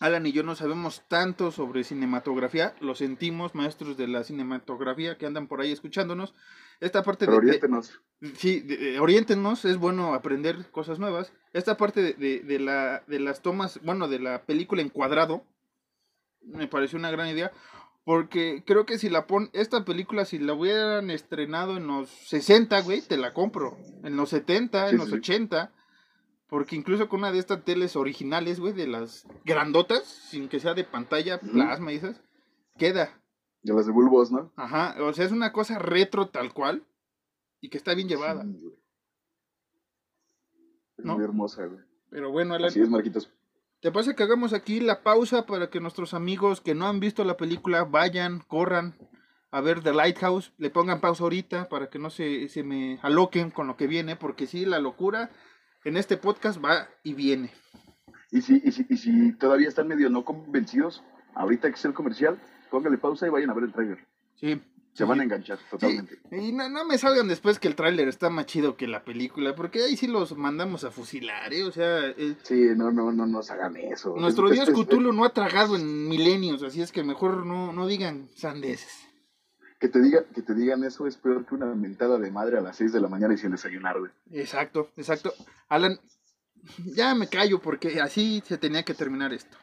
Alan 0.00 0.26
y 0.26 0.32
yo 0.32 0.42
no 0.44 0.54
sabemos 0.54 1.02
tanto 1.08 1.50
sobre 1.50 1.82
cinematografía, 1.82 2.74
lo 2.80 2.94
sentimos, 2.94 3.54
maestros 3.54 3.96
de 3.96 4.06
la 4.06 4.22
cinematografía 4.22 5.18
que 5.18 5.26
andan 5.26 5.48
por 5.48 5.60
ahí 5.60 5.72
escuchándonos. 5.72 6.34
esta 6.80 7.02
parte 7.02 7.26
Pero 7.26 7.38
de, 7.38 7.42
de- 7.42 7.48
oriéntenos. 7.48 8.00
Sí, 8.36 8.60
de- 8.60 9.00
oriéntenos, 9.00 9.64
es 9.64 9.76
bueno 9.76 10.14
aprender 10.14 10.70
cosas 10.70 10.98
nuevas. 11.00 11.32
Esta 11.52 11.76
parte 11.76 12.12
de, 12.14 12.58
la, 12.60 13.02
de 13.08 13.18
las 13.18 13.42
tomas, 13.42 13.80
bueno, 13.82 14.06
de 14.08 14.20
la 14.20 14.44
película 14.44 14.82
en 14.82 14.88
cuadrado, 14.88 15.44
me 16.42 16.68
pareció 16.68 16.98
una 16.98 17.10
gran 17.10 17.28
idea. 17.28 17.50
Porque 18.04 18.62
creo 18.66 18.86
que 18.86 18.96
si 18.98 19.10
la 19.10 19.26
pon, 19.26 19.50
esta 19.52 19.84
película, 19.84 20.24
si 20.24 20.38
la 20.38 20.54
hubieran 20.54 21.10
estrenado 21.10 21.76
en 21.76 21.86
los 21.88 22.08
60, 22.08 22.80
güey, 22.80 23.02
te 23.02 23.18
la 23.18 23.34
compro. 23.34 23.76
En 24.02 24.16
los 24.16 24.30
70, 24.30 24.86
Sí, 24.88 24.92
en 24.94 24.98
los 24.98 25.08
sí. 25.10 25.16
80. 25.16 25.72
Porque 26.48 26.76
incluso 26.76 27.08
con 27.08 27.20
una 27.20 27.32
de 27.32 27.38
estas 27.38 27.64
teles 27.64 27.94
originales, 27.94 28.58
güey, 28.58 28.72
de 28.72 28.86
las 28.86 29.26
grandotas, 29.44 30.04
sin 30.04 30.48
que 30.48 30.60
sea 30.60 30.74
de 30.74 30.84
pantalla, 30.84 31.38
plasma 31.38 31.92
y 31.92 31.96
esas, 31.96 32.22
queda. 32.78 33.20
De 33.62 33.74
las 33.74 33.86
de 33.86 33.92
bulbos, 33.92 34.30
¿no? 34.32 34.52
Ajá, 34.56 34.96
o 35.00 35.12
sea, 35.12 35.26
es 35.26 35.32
una 35.32 35.52
cosa 35.52 35.78
retro 35.78 36.28
tal 36.28 36.54
cual 36.54 36.86
y 37.60 37.68
que 37.68 37.76
está 37.76 37.94
bien 37.94 38.08
llevada. 38.08 38.44
Sí, 38.44 38.58
güey. 38.60 38.74
Es 40.96 41.04
¿No? 41.04 41.14
muy 41.16 41.24
hermosa, 41.24 41.66
güey. 41.66 41.80
Pero 42.10 42.30
bueno, 42.30 42.54
Alan, 42.54 42.68
Así 42.68 42.80
es, 42.80 42.88
Marquitos. 42.88 43.30
¿te 43.80 43.92
parece 43.92 44.14
que 44.14 44.22
hagamos 44.22 44.52
aquí 44.54 44.80
la 44.80 45.02
pausa 45.02 45.46
para 45.46 45.70
que 45.70 45.80
nuestros 45.80 46.14
amigos 46.14 46.60
que 46.60 46.74
no 46.74 46.86
han 46.86 46.98
visto 46.98 47.24
la 47.24 47.36
película 47.36 47.84
vayan, 47.84 48.40
corran 48.40 48.96
a 49.50 49.60
ver 49.60 49.82
The 49.82 49.92
Lighthouse, 49.92 50.52
le 50.58 50.70
pongan 50.70 51.00
pausa 51.00 51.22
ahorita 51.22 51.68
para 51.68 51.88
que 51.88 51.98
no 51.98 52.10
se, 52.10 52.48
se 52.48 52.62
me 52.62 52.98
aloquen 53.02 53.50
con 53.50 53.66
lo 53.66 53.76
que 53.76 53.86
viene, 53.86 54.16
porque 54.16 54.46
sí, 54.46 54.64
la 54.64 54.78
locura 54.78 55.30
en 55.84 55.96
este 55.96 56.16
podcast 56.16 56.62
va 56.64 56.88
y 57.02 57.14
viene. 57.14 57.52
Y 58.30 58.42
si, 58.42 58.60
y, 58.64 58.72
si, 58.72 58.86
y 58.88 58.96
si 58.96 59.32
todavía 59.32 59.68
están 59.68 59.88
medio 59.88 60.10
no 60.10 60.24
convencidos, 60.24 61.02
ahorita 61.34 61.68
que 61.70 61.76
es 61.76 61.84
el 61.84 61.94
comercial, 61.94 62.38
póngale 62.70 62.98
pausa 62.98 63.26
y 63.26 63.30
vayan 63.30 63.50
a 63.50 63.54
ver 63.54 63.64
el 63.64 63.72
trailer. 63.72 64.06
Sí. 64.36 64.60
Se 64.92 65.04
sí, 65.04 65.08
van 65.08 65.20
a 65.20 65.22
enganchar 65.22 65.58
Sí, 65.58 65.64
totalmente. 65.70 66.18
y 66.32 66.50
no, 66.52 66.68
no 66.68 66.84
me 66.84 66.98
salgan 66.98 67.28
después 67.28 67.60
que 67.60 67.68
el 67.68 67.76
tráiler 67.76 68.08
está 68.08 68.30
más 68.30 68.46
chido 68.46 68.76
que 68.76 68.88
la 68.88 69.04
película, 69.04 69.54
porque 69.54 69.84
ahí 69.84 69.96
sí 69.96 70.08
los 70.08 70.36
mandamos 70.36 70.82
a 70.82 70.90
fusilar, 70.90 71.54
¿eh? 71.54 71.62
O 71.62 71.70
sea, 71.70 72.08
eh, 72.08 72.34
Sí, 72.42 72.66
no, 72.76 72.90
no, 72.90 73.12
no 73.12 73.24
nos 73.26 73.48
hagan 73.50 73.76
eso. 73.76 74.16
nuestro 74.18 74.48
Es- 74.48 74.54
dios 74.54 74.68
es- 74.68 74.76
es- 74.76 74.84
Cthulhu 74.86 75.12
no 75.12 75.24
ha 75.24 75.32
tragado 75.32 75.76
en 75.76 76.08
milenios, 76.08 76.62
así 76.64 76.82
es 76.82 76.90
que 76.90 77.04
mejor 77.04 77.46
no, 77.46 77.72
no 77.72 77.86
digan 77.86 78.28
sandeces. 78.34 79.07
Que 79.78 79.88
te, 79.88 80.00
diga, 80.00 80.24
que 80.34 80.42
te 80.42 80.54
digan 80.54 80.82
eso 80.82 81.06
es 81.06 81.16
peor 81.16 81.46
que 81.46 81.54
una 81.54 81.66
mentada 81.74 82.18
de 82.18 82.30
madre 82.32 82.58
a 82.58 82.60
las 82.60 82.76
6 82.76 82.92
de 82.92 83.00
la 83.00 83.08
mañana 83.08 83.34
y 83.34 83.38
sin 83.38 83.52
desayunar, 83.52 83.98
güey. 83.98 84.10
Exacto, 84.32 84.90
exacto. 84.96 85.32
Alan, 85.68 86.00
ya 86.84 87.14
me 87.14 87.28
callo 87.28 87.60
porque 87.60 88.00
así 88.00 88.42
se 88.44 88.58
tenía 88.58 88.82
que 88.82 88.94
terminar 88.94 89.32
esto. 89.32 89.56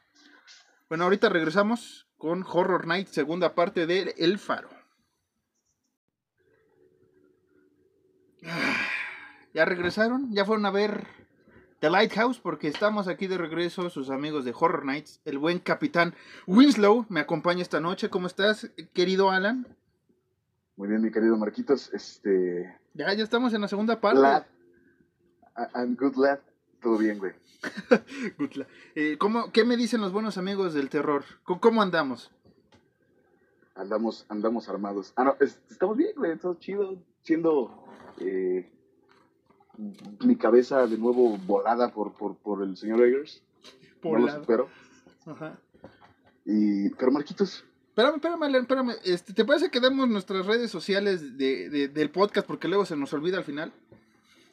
Bueno, 0.87 1.03
ahorita 1.03 1.27
regresamos 1.29 2.07
con 2.17 2.45
Horror 2.47 2.87
Night, 2.87 3.07
segunda 3.07 3.55
parte 3.55 3.85
de 3.87 4.15
El 4.17 4.39
Faro. 4.39 4.69
Ah, 8.45 8.87
¿Ya 9.53 9.65
regresaron? 9.65 10.31
¿Ya 10.31 10.45
fueron 10.45 10.65
a 10.65 10.71
ver 10.71 11.07
The 11.79 11.89
Lighthouse? 11.89 12.39
Porque 12.39 12.67
estamos 12.67 13.07
aquí 13.07 13.27
de 13.27 13.37
regreso, 13.37 13.89
sus 13.89 14.09
amigos 14.09 14.45
de 14.45 14.53
Horror 14.57 14.85
Nights. 14.85 15.21
El 15.25 15.39
buen 15.39 15.59
capitán 15.59 16.13
Winslow 16.45 17.05
me 17.09 17.19
acompaña 17.19 17.61
esta 17.61 17.79
noche. 17.79 18.09
¿Cómo 18.09 18.27
estás, 18.27 18.69
querido 18.93 19.31
Alan? 19.31 19.67
Muy 20.77 20.87
bien, 20.89 21.01
mi 21.01 21.11
querido 21.11 21.37
Marquitos. 21.37 21.93
Este. 21.93 22.77
Ya, 22.93 23.13
ya 23.13 23.23
estamos 23.23 23.53
en 23.53 23.61
la 23.61 23.67
segunda 23.67 23.99
parte. 24.01 24.19
Lad. 24.19 24.43
I'm 25.73 25.95
good 25.95 26.15
lad. 26.17 26.39
Todo 26.81 26.97
bien, 26.97 27.17
güey. 27.17 27.31
Gutla. 28.37 28.67
Eh, 28.93 29.17
¿cómo, 29.17 29.51
¿Qué 29.51 29.63
me 29.65 29.77
dicen 29.77 30.01
los 30.01 30.11
buenos 30.11 30.37
amigos 30.37 30.73
del 30.73 30.89
terror? 30.89 31.23
¿Cómo, 31.43 31.59
cómo 31.61 31.81
andamos? 31.81 32.29
Andamos, 33.75 34.25
andamos 34.29 34.69
armados. 34.69 35.13
Ah, 35.15 35.23
no, 35.23 35.35
es- 35.39 35.59
estamos 35.69 35.97
bien, 35.97 36.11
güey. 36.15 36.37
Todo 36.37 36.55
chido. 36.55 36.97
Siendo. 37.23 37.83
eh, 38.19 38.71
mi 40.23 40.37
cabeza 40.37 40.87
de 40.87 40.97
nuevo 40.97 41.37
volada 41.39 41.89
por, 41.91 42.13
por, 42.13 42.37
por 42.37 42.63
el 42.63 42.77
señor 42.77 43.01
Eggers. 43.03 43.41
No 44.03 44.17
lo 44.19 44.29
supero. 44.31 44.69
Ajá. 45.25 45.57
Y, 46.45 46.89
pero 46.91 47.11
Marquitos, 47.11 47.65
Espérame, 47.95 48.15
espérame, 48.15 48.43
Alan, 48.43 48.61
espérame. 48.63 48.91
Este, 49.05 49.31
¿Te 49.33 49.45
parece 49.45 49.69
que 49.71 49.79
demos 49.79 50.09
nuestras 50.09 50.45
redes 50.45 50.69
sociales 50.69 51.37
de, 51.37 51.69
de- 51.69 51.87
del 51.87 52.09
podcast? 52.09 52.45
Porque 52.45 52.67
luego 52.67 52.85
se 52.85 52.97
nos 52.97 53.13
olvida 53.13 53.37
al 53.37 53.45
final. 53.45 53.71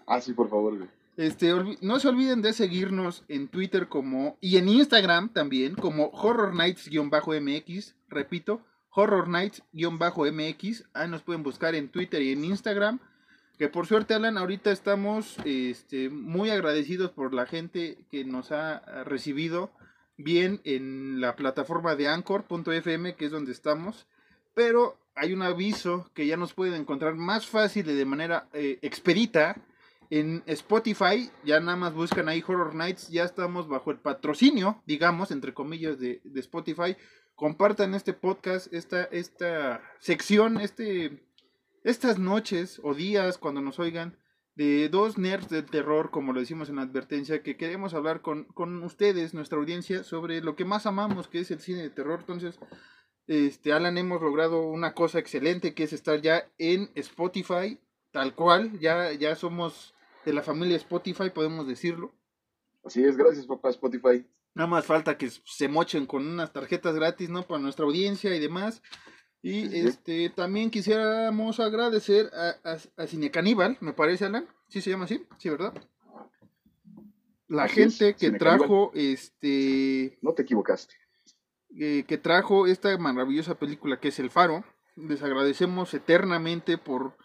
ah, 0.06 0.20
sí, 0.20 0.32
por 0.32 0.48
favor, 0.48 0.76
güey. 0.78 0.88
Este, 1.16 1.52
no 1.82 1.98
se 1.98 2.08
olviden 2.08 2.40
de 2.40 2.52
seguirnos 2.52 3.24
en 3.28 3.48
Twitter 3.48 3.88
como 3.88 4.38
y 4.40 4.58
en 4.58 4.68
Instagram 4.68 5.28
también 5.30 5.74
como 5.74 6.06
Horror 6.10 6.54
Nights-MX. 6.54 7.94
Repito, 8.08 8.62
Horror 8.90 9.28
Nights-MX. 9.28 10.84
Ahí 10.94 11.08
nos 11.08 11.22
pueden 11.22 11.42
buscar 11.42 11.74
en 11.74 11.88
Twitter 11.88 12.22
y 12.22 12.30
en 12.32 12.44
Instagram. 12.44 13.00
Que 13.58 13.68
por 13.68 13.86
suerte, 13.86 14.14
Alan, 14.14 14.38
ahorita 14.38 14.70
estamos 14.70 15.36
este, 15.44 16.08
muy 16.10 16.50
agradecidos 16.50 17.10
por 17.10 17.34
la 17.34 17.46
gente 17.46 17.98
que 18.10 18.24
nos 18.24 18.52
ha 18.52 19.02
recibido 19.04 19.70
bien 20.22 20.60
en 20.64 21.20
la 21.20 21.36
plataforma 21.36 21.96
de 21.96 22.08
Anchor.fm, 22.08 23.14
que 23.14 23.24
es 23.24 23.30
donde 23.30 23.52
estamos. 23.52 24.06
Pero 24.54 24.98
hay 25.14 25.32
un 25.32 25.42
aviso 25.42 26.10
que 26.14 26.26
ya 26.26 26.36
nos 26.36 26.54
pueden 26.54 26.74
encontrar 26.74 27.14
más 27.14 27.46
fácil 27.46 27.88
y 27.88 27.94
de 27.94 28.04
manera 28.04 28.48
eh, 28.52 28.78
expedita 28.82 29.56
en 30.10 30.42
Spotify. 30.46 31.30
Ya 31.44 31.60
nada 31.60 31.76
más 31.76 31.94
buscan 31.94 32.28
ahí 32.28 32.42
Horror 32.46 32.74
Nights. 32.74 33.08
Ya 33.08 33.24
estamos 33.24 33.68
bajo 33.68 33.90
el 33.90 33.98
patrocinio, 33.98 34.82
digamos, 34.86 35.30
entre 35.30 35.54
comillas, 35.54 35.98
de, 35.98 36.20
de 36.24 36.40
Spotify. 36.40 36.96
Compartan 37.34 37.94
este 37.94 38.12
podcast, 38.12 38.72
esta, 38.72 39.04
esta 39.04 39.82
sección, 40.00 40.60
este, 40.60 41.22
estas 41.82 42.18
noches 42.18 42.80
o 42.82 42.94
días 42.94 43.38
cuando 43.38 43.60
nos 43.60 43.78
oigan 43.78 44.16
de 44.54 44.88
dos 44.88 45.18
nerds 45.18 45.48
del 45.48 45.64
terror, 45.64 46.10
como 46.10 46.32
lo 46.32 46.40
decimos 46.40 46.68
en 46.68 46.76
la 46.76 46.82
advertencia, 46.82 47.42
que 47.42 47.56
queremos 47.56 47.94
hablar 47.94 48.20
con, 48.20 48.44
con 48.44 48.82
ustedes, 48.82 49.34
nuestra 49.34 49.58
audiencia, 49.58 50.04
sobre 50.04 50.40
lo 50.40 50.56
que 50.56 50.64
más 50.64 50.86
amamos, 50.86 51.28
que 51.28 51.40
es 51.40 51.50
el 51.50 51.60
cine 51.60 51.82
de 51.82 51.90
terror. 51.90 52.20
Entonces, 52.20 52.58
este, 53.26 53.72
Alan, 53.72 53.96
hemos 53.98 54.20
logrado 54.20 54.62
una 54.66 54.94
cosa 54.94 55.18
excelente, 55.18 55.74
que 55.74 55.84
es 55.84 55.92
estar 55.92 56.20
ya 56.20 56.50
en 56.58 56.90
Spotify, 56.94 57.78
tal 58.10 58.34
cual, 58.34 58.78
ya, 58.78 59.12
ya 59.12 59.34
somos 59.36 59.94
de 60.24 60.32
la 60.32 60.42
familia 60.42 60.76
Spotify, 60.76 61.30
podemos 61.30 61.66
decirlo. 61.66 62.12
Así 62.84 63.02
es, 63.04 63.16
gracias, 63.16 63.46
papá 63.46 63.70
Spotify. 63.70 64.26
Nada 64.54 64.68
más 64.68 64.84
falta 64.84 65.16
que 65.16 65.30
se 65.30 65.68
mochen 65.68 66.04
con 66.04 66.26
unas 66.26 66.52
tarjetas 66.52 66.94
gratis, 66.94 67.30
¿no? 67.30 67.42
Para 67.46 67.60
nuestra 67.60 67.86
audiencia 67.86 68.34
y 68.36 68.40
demás. 68.40 68.82
Y 69.42 69.68
Sí, 69.68 69.78
este 69.86 70.30
también 70.30 70.70
quisiéramos 70.70 71.58
agradecer 71.60 72.30
a, 72.34 72.56
a, 72.72 72.78
a 73.02 73.06
Cine 73.06 73.30
Caníbal, 73.30 73.76
me 73.80 73.92
parece, 73.92 74.24
Alan. 74.26 74.48
¿Sí 74.68 74.80
se 74.80 74.90
llama 74.90 75.04
así? 75.04 75.26
Sí, 75.38 75.50
¿verdad? 75.50 75.74
La 77.48 77.64
Así 77.64 77.82
es, 77.82 77.98
gente 77.98 78.16
que 78.16 78.30
Cine 78.30 78.40
Caníbal. 78.40 78.68
trajo 78.68 78.90
este 78.94 80.20
No 80.22 80.32
te 80.34 80.42
equivocaste. 80.42 80.94
eh, 81.76 82.04
que 82.06 82.18
trajo 82.18 82.66
esta 82.66 82.96
maravillosa 82.98 83.56
película 83.58 84.00
que 84.00 84.08
es 84.08 84.18
El 84.18 84.30
Faro. 84.30 84.64
Les 84.96 85.22
agradecemos 85.22 85.92
eternamente 85.94 86.78
por, 86.78 87.16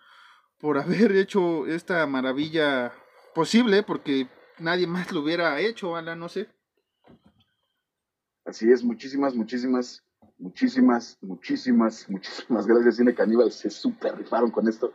por 0.59 0.77
haber 0.79 1.13
hecho 1.13 1.67
esta 1.67 2.05
maravilla 2.07 2.93
posible, 3.35 3.83
porque 3.83 4.29
nadie 4.59 4.87
más 4.87 5.11
lo 5.11 5.21
hubiera 5.21 5.59
hecho, 5.61 5.95
Alan, 5.95 6.19
no 6.19 6.29
sé. 6.29 6.49
Así 8.45 8.71
es, 8.71 8.83
muchísimas, 8.83 9.35
muchísimas, 9.35 10.03
muchísimas, 10.37 11.17
muchísimas, 11.21 12.09
muchísimas 12.09 12.67
gracias, 12.67 12.97
Cine 12.97 13.13
Caníbal. 13.13 13.51
Se 13.51 13.69
super 13.69 14.17
rifaron 14.17 14.51
con 14.51 14.67
esto. 14.67 14.93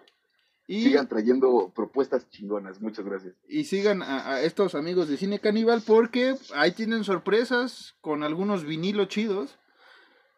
Y, 0.66 0.84
Sigan 0.84 1.08
trayendo 1.08 1.72
propuestas 1.74 2.28
chingonas. 2.30 2.80
Muchas 2.80 3.04
gracias. 3.04 3.34
y 3.48 3.64
sigan 3.64 4.02
a, 4.02 4.34
a 4.34 4.42
estos 4.42 4.74
amigos 4.74 5.08
de 5.08 5.16
Cine 5.16 5.40
Caníbal 5.40 5.82
porque 5.84 6.36
ahí 6.54 6.72
tienen 6.72 7.04
sorpresas 7.04 7.94
con 8.00 8.22
algunos 8.22 8.64
vinilos 8.64 9.08
chidos 9.08 9.58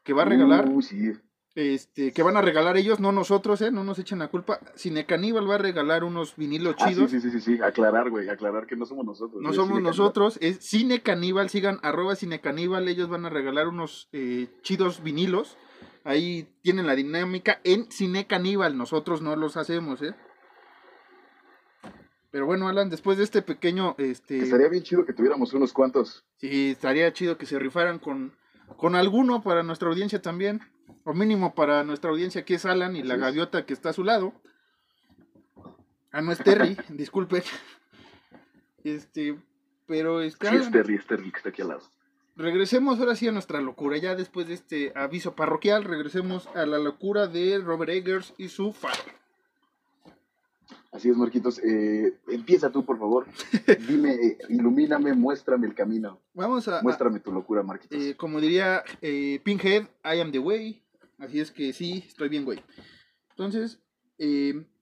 que 0.02 0.12
va 0.12 0.22
a 0.22 0.26
regalar. 0.26 0.68
Uh, 0.68 0.82
sí. 0.82 1.12
Este 1.54 2.12
que 2.12 2.22
van 2.22 2.36
a 2.36 2.42
regalar 2.42 2.76
ellos, 2.76 2.98
no 3.00 3.12
nosotros, 3.12 3.60
eh, 3.60 3.70
no 3.70 3.84
nos 3.84 3.98
echen 3.98 4.18
la 4.18 4.28
culpa. 4.28 4.58
Cine 4.74 5.06
Caníbal 5.06 5.48
va 5.48 5.54
a 5.54 5.58
regalar 5.58 6.02
unos 6.04 6.34
vinilos 6.36 6.74
Ah, 6.78 6.88
sí, 6.88 6.94
chidos. 6.94 7.10
sí, 7.10 7.20
sí, 7.20 7.30
sí, 7.30 7.40
sí. 7.40 7.58
Aclarar, 7.62 8.10
güey. 8.10 8.28
Aclarar 8.28 8.66
que 8.66 8.76
no 8.76 8.86
somos 8.86 9.04
nosotros. 9.04 9.40
No 9.40 9.52
somos 9.52 9.68
Cine 9.68 9.68
Caníbal. 9.68 9.82
nosotros, 9.84 10.38
es 10.40 10.58
Cine 10.58 11.02
Caníbal, 11.02 11.50
sigan 11.50 11.78
arroba 11.82 12.16
Cine 12.16 12.40
Caníbal, 12.40 12.88
ellos 12.88 13.08
van 13.08 13.24
a 13.26 13.30
regalar 13.30 13.68
unos 13.68 14.08
eh, 14.12 14.48
chidos 14.62 15.02
vinilos. 15.02 15.56
Ahí 16.02 16.48
tienen 16.62 16.86
la 16.86 16.94
dinámica 16.96 17.60
en 17.64 17.90
Cine 17.90 18.26
Caníbal, 18.26 18.76
nosotros 18.76 19.22
no 19.22 19.36
los 19.36 19.56
hacemos, 19.56 20.02
¿eh? 20.02 20.14
Pero 22.30 22.46
bueno, 22.46 22.68
Alan, 22.68 22.90
después 22.90 23.16
de 23.16 23.24
este 23.24 23.42
pequeño, 23.42 23.94
este, 23.98 24.38
Que 24.38 24.44
estaría 24.44 24.68
bien 24.68 24.82
chido 24.82 25.06
que 25.06 25.12
tuviéramos 25.12 25.52
unos 25.54 25.72
cuantos. 25.72 26.24
sí, 26.38 26.70
estaría 26.72 27.12
chido 27.12 27.38
que 27.38 27.46
se 27.46 27.58
rifaran 27.60 28.00
con, 28.00 28.34
con 28.76 28.94
alguno 28.94 29.42
para 29.42 29.62
nuestra 29.62 29.88
audiencia 29.88 30.20
también, 30.22 30.60
o 31.04 31.12
mínimo 31.14 31.54
para 31.54 31.84
nuestra 31.84 32.10
audiencia 32.10 32.44
que 32.44 32.54
es 32.54 32.64
Alan 32.66 32.96
y 32.96 33.02
la 33.02 33.14
es. 33.14 33.20
gaviota 33.20 33.66
que 33.66 33.72
está 33.72 33.90
a 33.90 33.92
su 33.94 34.04
lado. 34.04 34.32
Ah, 36.12 36.20
no 36.22 36.32
es 36.32 36.38
Terry, 36.38 36.76
disculpe. 36.90 37.42
Este, 38.82 39.38
pero 39.86 40.20
este, 40.20 40.48
Sí, 40.50 40.56
es 40.56 40.70
Terry, 40.70 40.94
es 40.96 41.06
Terry 41.06 41.30
que 41.30 41.36
está 41.38 41.48
aquí 41.48 41.62
al 41.62 41.68
lado. 41.68 41.82
regresemos 42.36 42.98
ahora 43.00 43.16
sí 43.16 43.26
a 43.28 43.32
nuestra 43.32 43.60
locura. 43.60 43.96
Ya 43.96 44.14
después 44.14 44.46
de 44.46 44.54
este 44.54 44.92
aviso 44.94 45.34
parroquial, 45.34 45.84
regresemos 45.84 46.46
a 46.54 46.66
la 46.66 46.78
locura 46.78 47.26
de 47.26 47.58
Robert 47.58 47.90
Eggers 47.90 48.34
y 48.38 48.48
su 48.48 48.72
faro. 48.72 49.02
Así 50.94 51.10
es, 51.10 51.16
Marquitos. 51.16 51.58
Eh, 51.58 52.16
empieza 52.28 52.70
tú, 52.70 52.84
por 52.86 52.98
favor. 52.98 53.26
Dime, 53.88 54.14
eh, 54.14 54.38
ilumíname, 54.48 55.12
muéstrame 55.12 55.66
el 55.66 55.74
camino. 55.74 56.20
Vamos 56.32 56.68
a, 56.68 56.78
a- 56.78 56.82
Muéstrame 56.82 57.18
tu 57.20 57.32
locura, 57.32 57.62
Marquitos. 57.62 58.00
eh, 58.00 58.14
como 58.16 58.40
diría 58.40 58.82
Pinhead, 59.00 59.88
I 60.04 60.20
am 60.20 60.30
the 60.30 60.38
way. 60.38 60.82
Así 61.18 61.40
es 61.40 61.50
que 61.50 61.72
sí, 61.72 62.04
estoy 62.06 62.28
bien, 62.28 62.44
güey. 62.44 62.60
Entonces, 63.30 63.80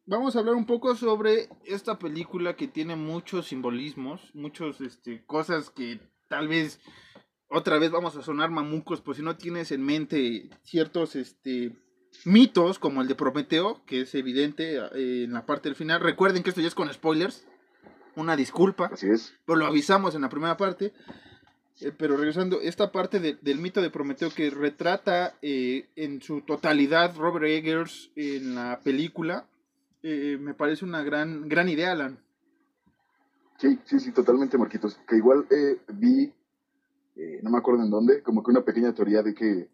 vamos 0.06 0.36
a 0.36 0.40
hablar 0.40 0.54
un 0.54 0.66
poco 0.66 0.94
sobre 0.96 1.48
esta 1.64 1.98
película 1.98 2.56
que 2.56 2.68
tiene 2.68 2.94
muchos 2.96 3.46
simbolismos, 3.48 4.30
muchos 4.34 4.80
este, 4.82 5.24
cosas 5.24 5.70
que 5.70 5.98
tal 6.28 6.48
vez 6.48 6.78
otra 7.48 7.78
vez 7.78 7.90
vamos 7.90 8.16
a 8.16 8.22
sonar 8.22 8.50
mamucos, 8.50 9.00
pues 9.02 9.16
si 9.18 9.22
no 9.22 9.36
tienes 9.36 9.72
en 9.72 9.82
mente 9.82 10.48
ciertos 10.62 11.16
este, 11.16 11.72
mitos, 12.24 12.78
como 12.78 13.02
el 13.02 13.08
de 13.08 13.14
Prometeo, 13.14 13.80
que 13.86 14.02
es 14.02 14.14
evidente 14.14 14.76
eh, 14.94 15.24
en 15.24 15.32
la 15.32 15.44
parte 15.46 15.68
del 15.68 15.76
final. 15.76 16.00
Recuerden 16.00 16.42
que 16.42 16.50
esto 16.50 16.60
ya 16.60 16.68
es 16.68 16.74
con 16.74 16.92
spoilers. 16.92 17.46
Una 18.14 18.36
disculpa 18.36 18.90
Así 18.92 19.08
es. 19.08 19.34
pero 19.46 19.56
lo 19.56 19.66
avisamos 19.66 20.14
en 20.14 20.20
la 20.22 20.28
primera 20.28 20.56
parte. 20.56 20.92
Eh, 21.80 21.90
pero 21.96 22.16
regresando, 22.16 22.60
esta 22.60 22.92
parte 22.92 23.18
de- 23.18 23.38
del 23.40 23.58
mito 23.58 23.80
de 23.80 23.88
Prometeo 23.90 24.30
que 24.30 24.50
retrata 24.50 25.34
eh, 25.42 25.88
en 25.96 26.20
su 26.20 26.42
totalidad 26.42 27.16
Robert 27.16 27.46
Eggers 27.46 28.10
en 28.14 28.54
la 28.54 28.80
película, 28.84 29.46
eh, 30.02 30.36
me 30.38 30.52
parece 30.54 30.84
una 30.84 31.02
gran, 31.02 31.48
gran 31.48 31.68
idea, 31.70 31.92
Alan. 31.92 32.18
Sí, 33.58 33.78
sí, 33.84 34.00
sí, 34.00 34.12
totalmente, 34.12 34.58
Marquitos. 34.58 34.98
Que 35.08 35.16
igual 35.16 35.46
eh, 35.50 35.78
vi, 35.94 36.32
eh, 37.16 37.40
no 37.42 37.50
me 37.50 37.58
acuerdo 37.58 37.82
en 37.84 37.90
dónde, 37.90 38.22
como 38.22 38.42
que 38.42 38.50
una 38.50 38.62
pequeña 38.62 38.92
teoría 38.92 39.22
de 39.22 39.34
que 39.34 39.68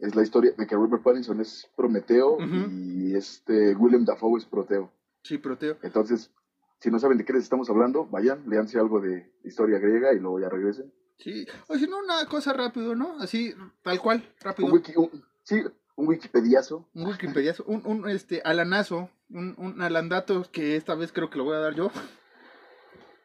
es 0.00 0.14
la 0.14 0.22
historia 0.22 0.52
de 0.56 0.66
que 0.66 0.74
Robert 0.74 1.02
Pattinson 1.02 1.40
es 1.40 1.68
Prometeo 1.76 2.38
y 2.40 3.14
este 3.14 3.74
William 3.76 4.04
Dafoe 4.04 4.38
es 4.38 4.44
Proteo. 4.46 4.90
Sí, 5.22 5.38
Proteo. 5.38 5.76
Entonces, 5.82 6.30
si 6.78 6.90
no 6.90 6.98
saben 6.98 7.18
de 7.18 7.24
qué 7.24 7.32
les 7.32 7.42
estamos 7.42 7.68
hablando, 7.70 8.06
vayan, 8.06 8.42
leanse 8.48 8.78
algo 8.78 9.00
de 9.00 9.30
historia 9.44 9.78
griega 9.78 10.12
y 10.14 10.18
luego 10.18 10.40
ya 10.40 10.48
regresen. 10.48 10.92
Sí. 11.18 11.46
O 11.68 11.76
si 11.76 11.86
no, 11.86 11.98
una 11.98 12.24
cosa 12.26 12.52
rápido, 12.54 12.94
¿no? 12.94 13.20
Así, 13.20 13.54
tal 13.82 14.00
cual, 14.00 14.26
rápido. 14.40 14.68
Un 14.68 14.72
wiki, 14.74 14.92
un- 14.96 15.22
sí, 15.42 15.62
un 15.96 16.08
wikipediazo. 16.08 16.88
Un 16.94 17.06
Wikipediazo, 17.08 17.64
un, 17.64 17.82
un 17.84 18.08
este, 18.08 18.40
alanazo, 18.42 19.10
un, 19.28 19.54
un 19.58 19.82
alandato 19.82 20.46
que 20.50 20.76
esta 20.76 20.94
vez 20.94 21.12
creo 21.12 21.28
que 21.28 21.36
lo 21.36 21.44
voy 21.44 21.56
a 21.56 21.60
dar 21.60 21.74
yo. 21.74 21.90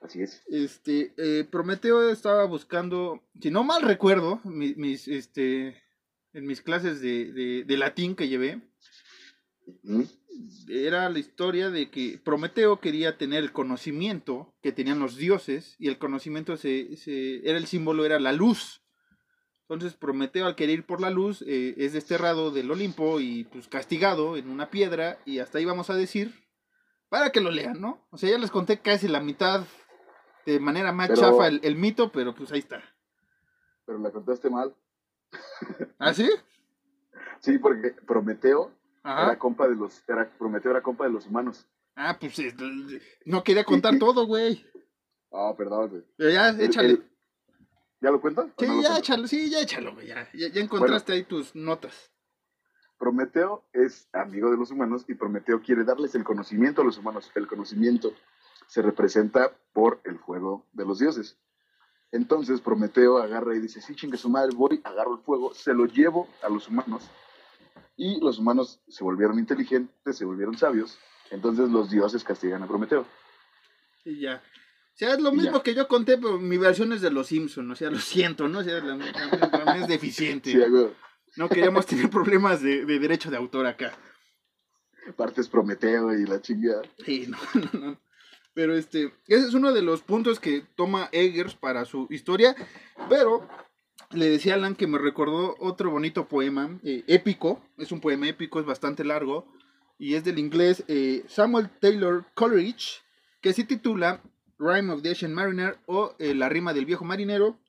Así 0.01 0.21
es. 0.21 0.43
Este, 0.47 1.13
eh, 1.17 1.45
Prometeo 1.49 2.09
estaba 2.09 2.43
buscando, 2.45 3.21
si 3.41 3.49
no 3.49 3.63
mal 3.63 3.81
recuerdo, 3.81 4.41
mi- 4.43 4.75
mis, 4.75 5.07
este, 5.07 5.81
en 6.36 6.45
mis 6.45 6.62
clases 6.62 7.02
de, 7.02 7.32
de, 7.34 7.63
de 7.63 7.78
latín 7.78 8.15
que 8.15 8.28
llevé, 8.28 8.62
era 10.67 11.10
la 11.10 11.19
historia 11.19 11.69
de 11.69 11.89
que 11.89 12.19
Prometeo 12.24 12.80
quería 12.80 13.17
tener 13.17 13.43
el 13.43 13.52
conocimiento 13.52 14.54
que 14.62 14.71
tenían 14.71 15.00
los 15.00 15.15
dioses 15.17 15.76
y 15.80 15.88
el 15.88 15.98
conocimiento 15.98 16.58
se, 16.58 16.95
se- 16.98 17.48
era 17.48 17.58
el 17.58 17.65
símbolo, 17.67 18.06
era 18.06 18.19
la 18.19 18.34
luz. 18.34 18.82
Entonces 19.62 19.93
Prometeo 19.95 20.45
al 20.45 20.56
querer 20.56 20.80
ir 20.80 20.86
por 20.86 21.02
la 21.02 21.10
luz 21.10 21.43
eh, 21.48 21.74
es 21.78 21.93
desterrado 21.93 22.52
del 22.52 22.69
Olimpo 22.69 23.19
y 23.19 23.45
pues 23.45 23.67
castigado 23.67 24.38
en 24.38 24.50
una 24.50 24.69
piedra 24.69 25.19
y 25.26 25.39
hasta 25.39 25.58
ahí 25.58 25.65
vamos 25.65 25.89
a 25.89 25.95
decir 25.95 26.34
para 27.10 27.32
que 27.32 27.41
lo 27.41 27.50
lean, 27.50 27.80
¿no? 27.80 28.06
O 28.12 28.17
sea, 28.17 28.30
ya 28.30 28.38
les 28.38 28.52
conté 28.52 28.80
casi 28.80 29.08
la 29.08 29.21
mitad 29.21 29.65
de 30.45 30.60
manera 30.60 30.91
más 30.91 31.08
Pero- 31.10 31.21
chafa 31.21 31.48
el, 31.48 31.62
el 31.63 31.76
mito, 31.76 32.12
pero 32.12 32.36
pues 32.36 32.52
ahí 32.52 32.60
está. 32.60 32.84
Pero 33.86 34.00
la 34.00 34.12
contaste 34.12 34.50
mal. 34.50 34.76
¿Ah, 35.99 36.13
sí? 36.13 36.29
Sí, 37.39 37.57
porque 37.57 37.91
Prometeo 38.05 38.71
era 39.03 39.38
compa 39.38 39.67
de 39.67 39.75
los, 39.75 40.01
era, 40.09 40.29
Prometeo 40.38 40.71
era 40.71 40.81
compa 40.81 41.05
de 41.05 41.11
los 41.11 41.25
humanos. 41.27 41.65
Ah, 41.95 42.17
pues 42.19 42.38
eh, 42.39 42.53
no 43.25 43.43
quería 43.43 43.63
contar 43.63 43.97
todo, 43.99 44.25
güey. 44.25 44.65
Ah, 45.31 45.53
perdón, 45.57 45.89
güey. 45.89 46.03
Pero 46.17 46.29
ya, 46.31 46.49
échale. 46.49 46.89
el- 46.89 47.11
¿Ya 48.01 48.11
lo 48.11 48.19
cuento? 48.21 48.49
Sí, 48.57 48.65
¿O 48.65 48.67
no 48.67 48.73
lo 48.75 48.81
ya 48.81 48.88
cuento? 48.89 48.99
échalo, 48.99 49.27
sí, 49.27 49.49
ya 49.49 49.59
échalo, 49.61 49.93
güey, 49.93 50.07
ya, 50.07 50.29
ya, 50.33 50.47
ya 50.49 50.61
encontraste 50.61 51.13
ahí 51.13 51.23
tus 51.23 51.55
notas. 51.55 52.11
Prometeo 52.97 53.67
es 53.73 54.07
amigo 54.13 54.49
de 54.51 54.57
los 54.57 54.71
humanos 54.71 55.05
y 55.07 55.15
Prometeo 55.15 55.61
quiere 55.61 55.83
darles 55.83 56.15
el 56.15 56.23
conocimiento 56.23 56.81
a 56.81 56.85
los 56.85 56.97
humanos. 56.97 57.31
El 57.35 57.47
conocimiento 57.47 58.13
se 58.67 58.81
representa 58.81 59.51
por 59.73 60.01
el 60.05 60.17
fuego 60.19 60.65
de 60.73 60.85
los 60.85 60.99
dioses. 60.99 61.38
Entonces 62.15 62.62
Prometeo 62.62 63.17
agarra 63.17 63.56
y 63.56 63.60
dice, 63.60 63.82
sí, 63.82 63.93
chingue 63.95 64.17
su 64.17 64.30
madre, 64.30 64.56
voy, 64.56 64.80
agarro 64.84 65.15
el 65.17 65.21
fuego, 65.21 65.54
se 65.54 65.73
lo 65.73 65.86
llevo 65.86 66.28
a 66.41 66.49
los 66.49 66.67
humanos. 66.69 67.04
Y 67.97 68.19
los 68.21 68.39
humanos 68.39 68.80
se 68.88 69.04
volvieron 69.04 69.38
inteligentes, 69.39 70.17
se 70.17 70.25
volvieron 70.25 70.58
sabios. 70.58 70.97
Entonces 71.32 71.69
los 71.69 71.89
dioses 71.89 72.23
castigan 72.23 72.63
a 72.63 72.67
Prometeo. 72.67 73.06
Y 74.06 74.21
ya. 74.21 74.41
O 74.93 74.97
sea, 74.97 75.13
es 75.13 75.19
lo 75.21 75.32
mismo 75.34 75.58
ya. 75.58 75.63
que 75.63 75.75
yo 75.75 75.88
conté, 75.89 76.17
pero 76.17 76.39
mi 76.39 76.58
versión 76.58 76.93
es 76.93 77.01
de 77.01 77.12
los 77.12 77.28
Simpsons, 77.28 77.69
o 77.71 77.75
sea, 77.75 77.89
lo 77.91 77.99
siento, 77.99 78.47
¿no? 78.47 78.60
O 78.60 78.63
sea, 78.63 78.80
la, 78.82 78.95
la- 78.95 79.78
es 79.78 79.88
deficiente. 79.89 80.51
Sí, 80.51 80.93
No 81.36 81.49
queríamos 81.49 81.86
tener 81.86 82.10
problemas 82.10 82.62
de, 82.62 82.86
de 82.86 82.99
derecho 82.99 83.30
de 83.30 83.36
autor 83.38 83.65
acá. 83.67 83.91
partes 85.17 85.49
Prometeo 85.49 86.13
y 86.13 86.25
la 86.25 86.41
chingada. 86.41 86.82
Sí, 87.06 87.28
no, 87.28 87.38
no, 87.73 87.80
no. 87.80 87.97
Pero 88.56 88.76
este, 88.76 89.13
ese 89.28 89.48
es 89.48 89.54
uno 89.54 89.72
de 89.74 89.84
los 89.84 90.02
puntos 90.02 90.39
que 90.39 90.63
toma 90.76 91.10
Eggers 91.12 91.54
para 91.54 91.86
su 91.86 92.08
historia. 92.10 92.56
Pero 93.10 93.48
le 94.12 94.28
decía 94.30 94.54
a 94.54 94.56
Alan 94.56 94.76
que 94.76 94.88
me 94.88 94.98
recordó 94.98 95.56
otro 95.60 95.91
bonito 95.91 96.28
poema 96.28 96.80
eh, 96.84 97.04
épico. 97.06 97.62
Es 97.78 97.91
un 97.91 98.00
poema 98.02 98.28
épico, 98.28 98.60
es 98.60 98.65
bastante 98.65 99.04
largo. 99.04 99.46
Y 100.00 100.15
es 100.15 100.24
del 100.24 100.39
inglés 100.39 100.84
eh, 100.88 101.24
Samuel 101.28 101.70
Taylor 101.70 102.26
Coleridge, 102.34 103.04
que 103.41 103.54
se 103.54 103.63
titula 103.65 104.22
Rhyme 104.58 104.91
of 104.94 105.02
the 105.02 105.10
Ancient 105.10 105.34
Mariner 105.36 105.78
o 105.86 106.15
eh, 106.18 106.34
La 106.34 106.50
rima 106.50 106.74
del 106.74 106.86
viejo 106.86 107.06
marinero. 107.06 107.60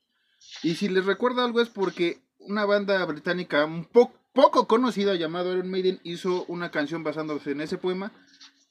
Y 0.62 0.77
si 0.77 0.88
les 0.88 1.05
recuerda 1.05 1.44
algo 1.44 1.61
es 1.61 1.68
porque 1.68 2.20
una 2.38 2.64
banda 2.64 3.05
británica 3.07 3.64
un 3.64 3.85
po- 3.87 4.12
poco 4.33 4.68
conocida 4.68 5.14
llamada 5.16 5.53
Iron 5.53 5.70
Maiden 5.70 5.99
hizo 6.05 6.44
una 6.46 6.70
canción 6.70 7.03
basándose 7.03 7.51
en 7.51 7.61
ese 7.61 7.77
poema. 7.79 8.12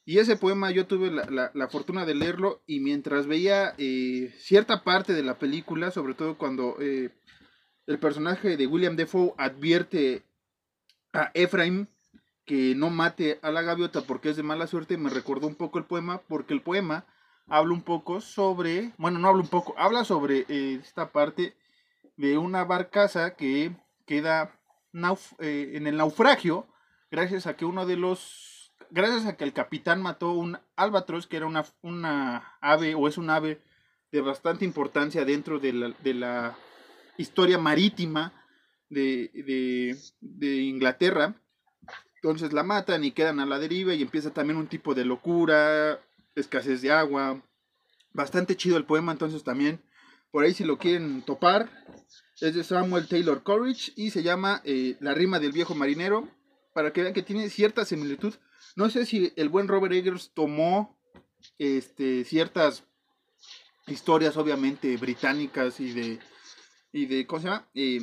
Y 0.08 0.18
ese 0.20 0.36
poema 0.36 0.70
yo 0.70 0.86
tuve 0.86 1.10
la, 1.10 1.24
la- 1.28 1.50
la 1.52 1.68
fortuna 1.68 2.06
de 2.06 2.14
leerlo 2.14 2.62
y 2.66 2.80
mientras 2.80 3.26
veía 3.26 3.74
eh, 3.76 4.32
cierta 4.38 4.84
parte 4.84 5.12
de 5.12 5.24
la 5.24 5.34
película, 5.38 5.90
sobre 5.90 6.14
todo 6.14 6.38
cuando 6.38 6.76
eh, 6.80 7.10
el 7.86 7.98
personaje 7.98 8.56
de 8.56 8.66
William 8.68 8.94
Defoe 8.96 9.34
advierte 9.36 10.22
a 11.12 11.32
Ephraim 11.34 11.86
que 12.44 12.76
no 12.76 12.90
mate 12.90 13.40
a 13.42 13.50
la 13.50 13.62
gaviota 13.62 14.02
porque 14.02 14.30
es 14.30 14.36
de 14.36 14.44
mala 14.44 14.68
suerte, 14.68 14.96
me 14.96 15.10
recordó 15.10 15.48
un 15.48 15.56
poco 15.56 15.78
el 15.78 15.84
poema 15.84 16.22
porque 16.28 16.54
el 16.54 16.62
poema 16.62 17.04
habla 17.48 17.74
un 17.74 17.82
poco 17.82 18.20
sobre, 18.20 18.92
bueno, 18.98 19.18
no 19.18 19.26
habla 19.28 19.42
un 19.42 19.48
poco, 19.48 19.74
habla 19.76 20.04
sobre 20.04 20.46
eh, 20.48 20.78
esta 20.80 21.10
parte 21.10 21.56
de 22.16 22.38
una 22.38 22.64
barcaza 22.64 23.34
que 23.34 23.72
queda 24.06 24.56
nauf- 24.92 25.34
en 25.40 25.88
el 25.88 25.96
naufragio 25.96 26.68
gracias 27.10 27.48
a 27.48 27.56
que 27.56 27.64
uno 27.64 27.86
de 27.86 27.96
los 27.96 28.55
gracias 28.90 29.26
a 29.26 29.36
que 29.36 29.44
el 29.44 29.52
capitán 29.52 30.02
mató 30.02 30.32
un 30.32 30.58
albatros 30.76 31.26
que 31.26 31.36
era 31.36 31.46
una, 31.46 31.64
una 31.82 32.56
ave 32.60 32.94
o 32.94 33.08
es 33.08 33.18
un 33.18 33.30
ave 33.30 33.60
de 34.12 34.20
bastante 34.20 34.64
importancia 34.64 35.24
dentro 35.24 35.58
de 35.58 35.72
la, 35.72 35.94
de 36.02 36.14
la 36.14 36.56
historia 37.18 37.58
marítima 37.58 38.32
de, 38.88 39.30
de, 40.20 40.56
Inglaterra 40.62 41.34
entonces 42.16 42.52
la 42.52 42.62
matan 42.62 43.04
y 43.04 43.12
quedan 43.12 43.40
a 43.40 43.46
la 43.46 43.58
deriva 43.58 43.94
y 43.94 44.02
empieza 44.02 44.32
también 44.32 44.58
un 44.58 44.68
tipo 44.68 44.94
de 44.94 45.04
locura 45.04 46.00
escasez 46.34 46.82
de 46.82 46.92
agua 46.92 47.42
bastante 48.12 48.56
chido 48.56 48.76
el 48.76 48.84
poema 48.84 49.12
entonces 49.12 49.42
también 49.42 49.80
por 50.30 50.44
ahí 50.44 50.54
si 50.54 50.64
lo 50.64 50.78
quieren 50.78 51.22
topar 51.22 51.68
es 52.40 52.54
de 52.54 52.64
Samuel 52.64 53.08
Taylor 53.08 53.42
Coleridge 53.42 53.92
y 53.96 54.10
se 54.10 54.22
llama 54.22 54.60
eh, 54.64 54.96
La 55.00 55.14
rima 55.14 55.38
del 55.40 55.52
viejo 55.52 55.74
marinero. 55.74 56.28
Para 56.74 56.92
que 56.92 57.02
vean 57.02 57.14
que 57.14 57.22
tiene 57.22 57.48
cierta 57.48 57.86
similitud. 57.86 58.34
No 58.76 58.88
sé 58.90 59.06
si 59.06 59.32
el 59.36 59.48
buen 59.48 59.68
Robert 59.68 59.92
Eggers 59.94 60.30
tomó 60.34 60.96
este, 61.58 62.24
ciertas 62.24 62.84
historias, 63.86 64.36
obviamente, 64.36 64.96
británicas 64.96 65.80
y 65.80 65.92
de. 65.92 66.18
y 66.92 67.06
de. 67.06 67.26
¿Cómo 67.26 67.40
se 67.42 67.48
llama? 67.48 67.66
Eh, 67.74 68.00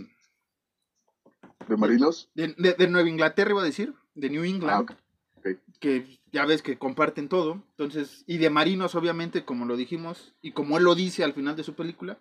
¿De 1.67 1.77
marinos? 1.77 2.29
de, 2.33 2.53
de- 2.57 2.73
de 2.73 2.88
Nueva 2.88 3.07
Inglaterra, 3.09 3.51
iba 3.51 3.62
a 3.62 3.65
decir. 3.65 3.93
De 4.15 4.29
New 4.29 4.43
Ah, 4.43 4.47
England. 4.47 4.91
ok. 4.91 5.47
Que 5.79 6.19
ya 6.31 6.45
ves 6.45 6.62
que 6.62 6.77
comparten 6.77 7.29
todo. 7.29 7.63
Entonces. 7.71 8.23
Y 8.27 8.38
de 8.38 8.49
marinos, 8.49 8.95
obviamente, 8.95 9.45
como 9.45 9.65
lo 9.65 9.75
dijimos. 9.77 10.33
Y 10.41 10.51
como 10.53 10.77
él 10.77 10.83
lo 10.83 10.95
dice 10.95 11.23
al 11.23 11.33
final 11.33 11.55
de 11.55 11.63
su 11.63 11.75
película. 11.75 12.17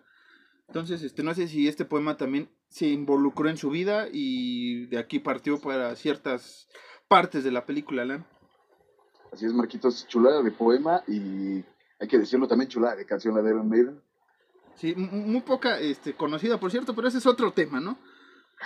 Entonces, 0.67 1.01
este, 1.03 1.23
no 1.23 1.33
sé 1.33 1.47
si 1.47 1.67
este 1.67 1.85
poema 1.85 2.17
también 2.17 2.49
se 2.69 2.87
involucró 2.87 3.49
en 3.49 3.57
su 3.57 3.69
vida 3.69 4.07
y 4.11 4.85
de 4.87 4.97
aquí 4.97 5.19
partió 5.19 5.59
para 5.59 5.95
ciertas 5.95 6.67
partes 7.07 7.43
de 7.43 7.51
la 7.51 7.65
película, 7.65 8.01
Alan. 8.03 8.25
Así 9.33 9.47
es, 9.47 9.53
Marquitos, 9.53 10.07
chulada 10.07 10.43
de 10.43 10.51
poema 10.51 11.03
y 11.07 11.65
hay 11.99 12.07
que 12.07 12.19
decirlo 12.19 12.47
también 12.47 12.69
chulada 12.69 12.95
de 12.95 13.05
canción 13.05 13.33
la 13.33 13.41
de 13.41 13.49
Iron 13.49 13.67
Maiden. 13.67 13.99
Sí, 14.75 14.93
muy 14.93 15.41
poca 15.41 15.79
este, 15.79 16.13
conocida, 16.13 16.59
por 16.59 16.69
cierto, 16.69 16.93
pero 16.93 17.07
ese 17.07 17.17
es 17.17 17.25
otro 17.25 17.51
tema, 17.51 17.79
¿no? 17.79 17.97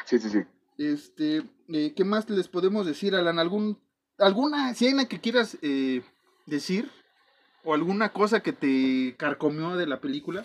Sí, 0.06 0.20
sí, 0.20 0.30
sí. 0.30 0.40
Este, 0.78 1.44
eh, 1.70 1.94
¿qué 1.96 2.04
más 2.04 2.30
les 2.30 2.50
podemos 2.50 2.86
decir, 2.86 3.16
Alan? 3.16 3.40
¿Algún, 3.40 3.80
¿Alguna 4.18 4.72
escena 4.72 5.06
que 5.06 5.22
quieras 5.22 5.58
eh, 5.62 6.04
decir? 6.46 6.92
¿O 7.64 7.74
alguna 7.74 8.12
cosa 8.12 8.42
que 8.42 8.52
te 8.52 9.16
carcomió 9.18 9.78
de 9.78 9.88
la 9.88 10.02
película? 10.02 10.44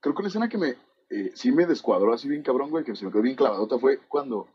Creo 0.00 0.14
que 0.14 0.20
una 0.20 0.28
escena 0.28 0.48
que 0.50 0.58
me, 0.58 0.76
eh, 1.08 1.32
sí 1.34 1.50
me 1.50 1.64
descuadró 1.64 2.12
así 2.12 2.28
bien 2.28 2.42
cabrón, 2.42 2.68
güey, 2.68 2.84
que 2.84 2.94
se 2.94 3.06
me 3.06 3.10
quedó 3.10 3.22
bien 3.22 3.36
clavadota 3.36 3.78
fue 3.78 4.00
cuando 4.08 4.48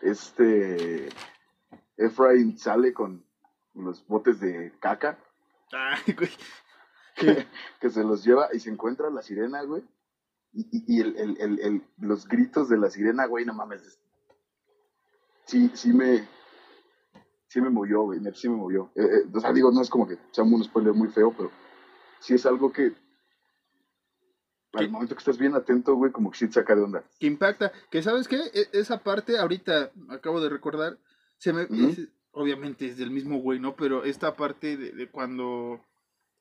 este 0.00 1.08
Efraín 2.06 2.58
sale 2.58 2.92
con 2.92 3.24
los 3.74 4.06
botes 4.06 4.40
de 4.40 4.72
caca. 4.80 5.18
Ay, 5.72 6.12
güey. 6.14 6.30
Que, 7.16 7.46
que 7.80 7.90
se 7.90 8.02
los 8.04 8.24
lleva 8.24 8.48
y 8.52 8.60
se 8.60 8.70
encuentra 8.70 9.10
la 9.10 9.22
sirena, 9.22 9.62
güey. 9.62 9.82
Y, 10.52 10.62
y, 10.70 10.96
y 10.96 11.00
el, 11.00 11.16
el, 11.16 11.36
el, 11.40 11.58
el- 11.60 11.82
los 11.98 12.26
gritos 12.28 12.68
de 12.68 12.76
la 12.78 12.90
sirena, 12.90 13.26
güey, 13.26 13.44
no 13.44 13.54
mames. 13.54 13.98
Sí, 15.46 15.70
sí 15.74 15.92
me. 15.92 16.26
Sí 17.48 17.60
me 17.60 17.68
movió, 17.68 18.02
güey, 18.02 18.20
sí 18.34 18.48
me 18.48 18.56
movió. 18.56 18.90
Eh, 18.94 19.02
eh, 19.02 19.28
o 19.34 19.40
sea, 19.40 19.52
digo, 19.52 19.70
no 19.70 19.82
es 19.82 19.90
como 19.90 20.08
que 20.08 20.16
sea 20.30 20.42
un 20.44 20.64
spoiler 20.64 20.94
muy 20.94 21.08
feo, 21.08 21.34
pero 21.36 21.50
sí 22.20 22.34
es 22.34 22.46
algo 22.46 22.72
que. 22.72 22.94
Al 24.74 24.90
momento 24.90 25.14
que 25.14 25.18
estás 25.18 25.36
bien 25.36 25.54
atento, 25.54 25.94
güey, 25.96 26.10
como 26.12 26.30
que 26.30 26.38
sí 26.38 26.46
te 26.46 26.54
saca 26.54 26.74
de 26.74 26.82
onda. 26.82 27.04
que 27.18 27.26
impacta. 27.26 27.72
Que 27.90 28.02
sabes 28.02 28.26
qué, 28.26 28.36
E- 28.54 28.68
esa 28.72 29.02
parte 29.02 29.36
ahorita 29.38 29.90
acabo 30.08 30.40
de 30.40 30.48
recordar, 30.48 30.96
se 31.42 31.52
me 31.52 31.62
es- 31.62 32.08
obviamente 32.30 32.86
es 32.86 32.96
del 32.96 33.10
mismo 33.10 33.38
güey, 33.38 33.58
¿no? 33.58 33.74
Pero 33.74 34.04
esta 34.04 34.36
parte 34.36 34.76
de, 34.76 34.92
de 34.92 35.10
cuando 35.10 35.84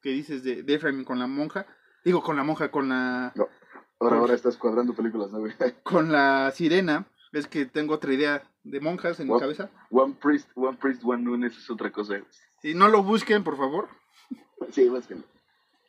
que 0.01 0.09
dices 0.11 0.43
de, 0.43 0.61
de 0.63 0.73
Efraín 0.75 1.03
con 1.03 1.17
la 1.19 1.25
monja, 1.27 1.65
digo 2.05 2.21
con 2.21 2.35
la 2.35 2.43
monja, 2.43 2.69
con 2.69 2.89
la 2.89 3.33
Ahora, 3.35 3.49
Pues- 3.97 4.13
ahora 4.13 4.33
estás 4.35 4.57
cuadrando 4.57 4.93
películas, 4.93 5.31
¿no, 5.31 5.39
güey? 5.39 5.53
con 5.83 6.11
la 6.11 6.51
sirena, 6.51 7.07
es 7.33 7.47
que 7.47 7.65
tengo 7.65 7.95
otra 7.95 8.13
idea 8.13 8.43
de 8.63 8.79
monjas 8.79 9.19
en 9.19 9.27
mi 9.27 9.39
cabeza. 9.39 9.69
One 9.89 10.15
Priest, 10.21 10.49
One 10.55 10.77
Priest, 10.79 11.01
One 11.03 11.23
Nunes 11.23 11.57
es 11.57 11.69
otra 11.71 11.91
cosa. 11.91 12.21
Si 12.61 12.73
no 12.75 12.87
lo 12.87 13.01
busquen, 13.03 13.43
por 13.43 13.57
favor. 13.57 13.89
Sí, 14.71 14.87
más 14.89 15.07
que 15.07 15.15
no. 15.15 15.23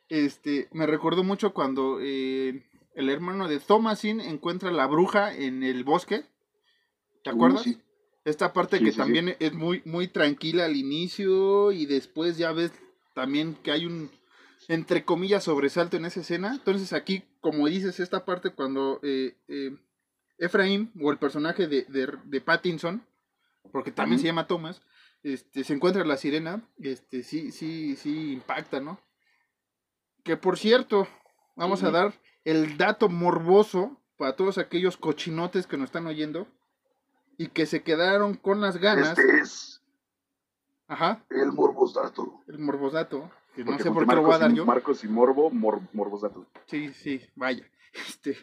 Este, 0.08 0.68
me 0.72 0.86
recordó 0.86 1.22
mucho 1.22 1.52
cuando 1.54 1.98
eh, 2.00 2.64
el 2.94 3.08
hermano 3.10 3.46
de 3.48 3.60
Thomasin 3.60 4.20
encuentra 4.20 4.70
la 4.72 4.86
bruja 4.86 5.34
en 5.34 5.62
el 5.62 5.84
bosque. 5.84 6.24
¿Te 7.22 7.30
Uh, 7.30 7.34
acuerdas? 7.34 7.62
sí. 7.62 7.80
Esta 8.24 8.52
parte 8.52 8.78
Sí, 8.78 8.84
que 8.84 8.92
sí, 8.92 8.98
también 8.98 9.36
es 9.40 9.52
muy, 9.52 9.82
muy 9.84 10.08
tranquila 10.08 10.64
al 10.64 10.76
inicio 10.76 11.72
y 11.72 11.86
después 11.86 12.38
ya 12.38 12.52
ves 12.52 12.72
también 13.14 13.54
que 13.56 13.72
hay 13.72 13.86
un, 13.86 14.10
entre 14.68 15.04
comillas, 15.04 15.44
sobresalto 15.44 15.96
en 15.96 16.04
esa 16.04 16.20
escena. 16.20 16.52
Entonces 16.54 16.92
aquí, 16.92 17.24
como 17.40 17.66
dices, 17.66 17.98
esta 18.00 18.24
parte 18.24 18.50
cuando 18.50 19.00
eh, 19.02 19.36
eh, 19.48 19.76
Efraín 20.38 20.92
o 21.00 21.10
el 21.10 21.18
personaje 21.18 21.66
de, 21.66 21.84
de, 21.88 22.12
de 22.24 22.40
Pattinson, 22.40 23.04
porque 23.72 23.90
también 23.90 24.20
se 24.20 24.26
llama 24.26 24.46
Thomas, 24.46 24.82
este, 25.22 25.64
se 25.64 25.74
encuentra 25.74 26.04
la 26.04 26.16
sirena, 26.16 26.68
este, 26.78 27.22
sí, 27.22 27.52
sí, 27.52 27.96
sí 27.96 28.32
impacta, 28.32 28.80
¿no? 28.80 29.00
Que 30.24 30.36
por 30.36 30.58
cierto, 30.58 31.08
vamos 31.56 31.82
a 31.82 31.90
dar 31.90 32.14
el 32.44 32.76
dato 32.76 33.08
morboso 33.08 34.00
para 34.16 34.36
todos 34.36 34.58
aquellos 34.58 34.96
cochinotes 34.96 35.66
que 35.66 35.76
nos 35.76 35.86
están 35.86 36.06
oyendo 36.06 36.48
y 37.38 37.48
que 37.48 37.66
se 37.66 37.82
quedaron 37.82 38.34
con 38.34 38.60
las 38.60 38.76
ganas. 38.78 39.18
Este 39.18 39.40
es 39.40 39.82
Ajá, 40.88 41.24
el 41.30 41.52
Morbosato. 41.52 42.40
el 42.48 42.58
morbosato. 42.58 43.30
Que 43.54 43.64
no 43.64 43.76
sé 43.78 43.84
por 43.84 43.94
junto 44.06 44.10
qué 44.10 44.16
lo 44.16 44.22
voy 44.22 44.30
a 44.30 44.38
Marcos 44.38 44.40
dar 44.40 44.50
y- 44.50 44.54
yo. 44.56 44.64
Marcos 44.66 45.04
y 45.04 45.08
Morbo, 45.08 45.50
Mor, 45.50 45.80
Morbosato. 45.92 46.46
Sí, 46.66 46.92
sí, 46.94 47.20
vaya. 47.34 47.66
Este, 48.08 48.38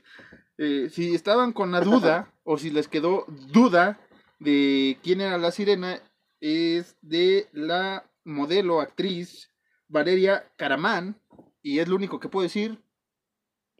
eh, 0.59 0.89
si 0.91 1.15
estaban 1.15 1.53
con 1.53 1.71
la 1.71 1.81
duda, 1.81 2.31
o 2.43 2.59
si 2.59 2.69
les 2.69 2.87
quedó 2.87 3.25
duda 3.27 3.99
de 4.37 4.99
quién 5.01 5.21
era 5.21 5.39
la 5.39 5.49
sirena, 5.51 5.99
es 6.39 6.95
de 7.01 7.47
la 7.51 8.05
modelo, 8.23 8.79
actriz 8.79 9.49
Valeria 9.87 10.47
Caramán, 10.55 11.19
y 11.63 11.79
es 11.79 11.87
lo 11.87 11.95
único 11.95 12.19
que 12.19 12.29
puedo 12.29 12.43
decir. 12.43 12.79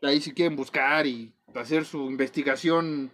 Ahí 0.01 0.21
si 0.21 0.33
quieren 0.33 0.55
buscar 0.55 1.05
y 1.05 1.35
hacer 1.53 1.85
su 1.85 2.09
investigación, 2.09 3.11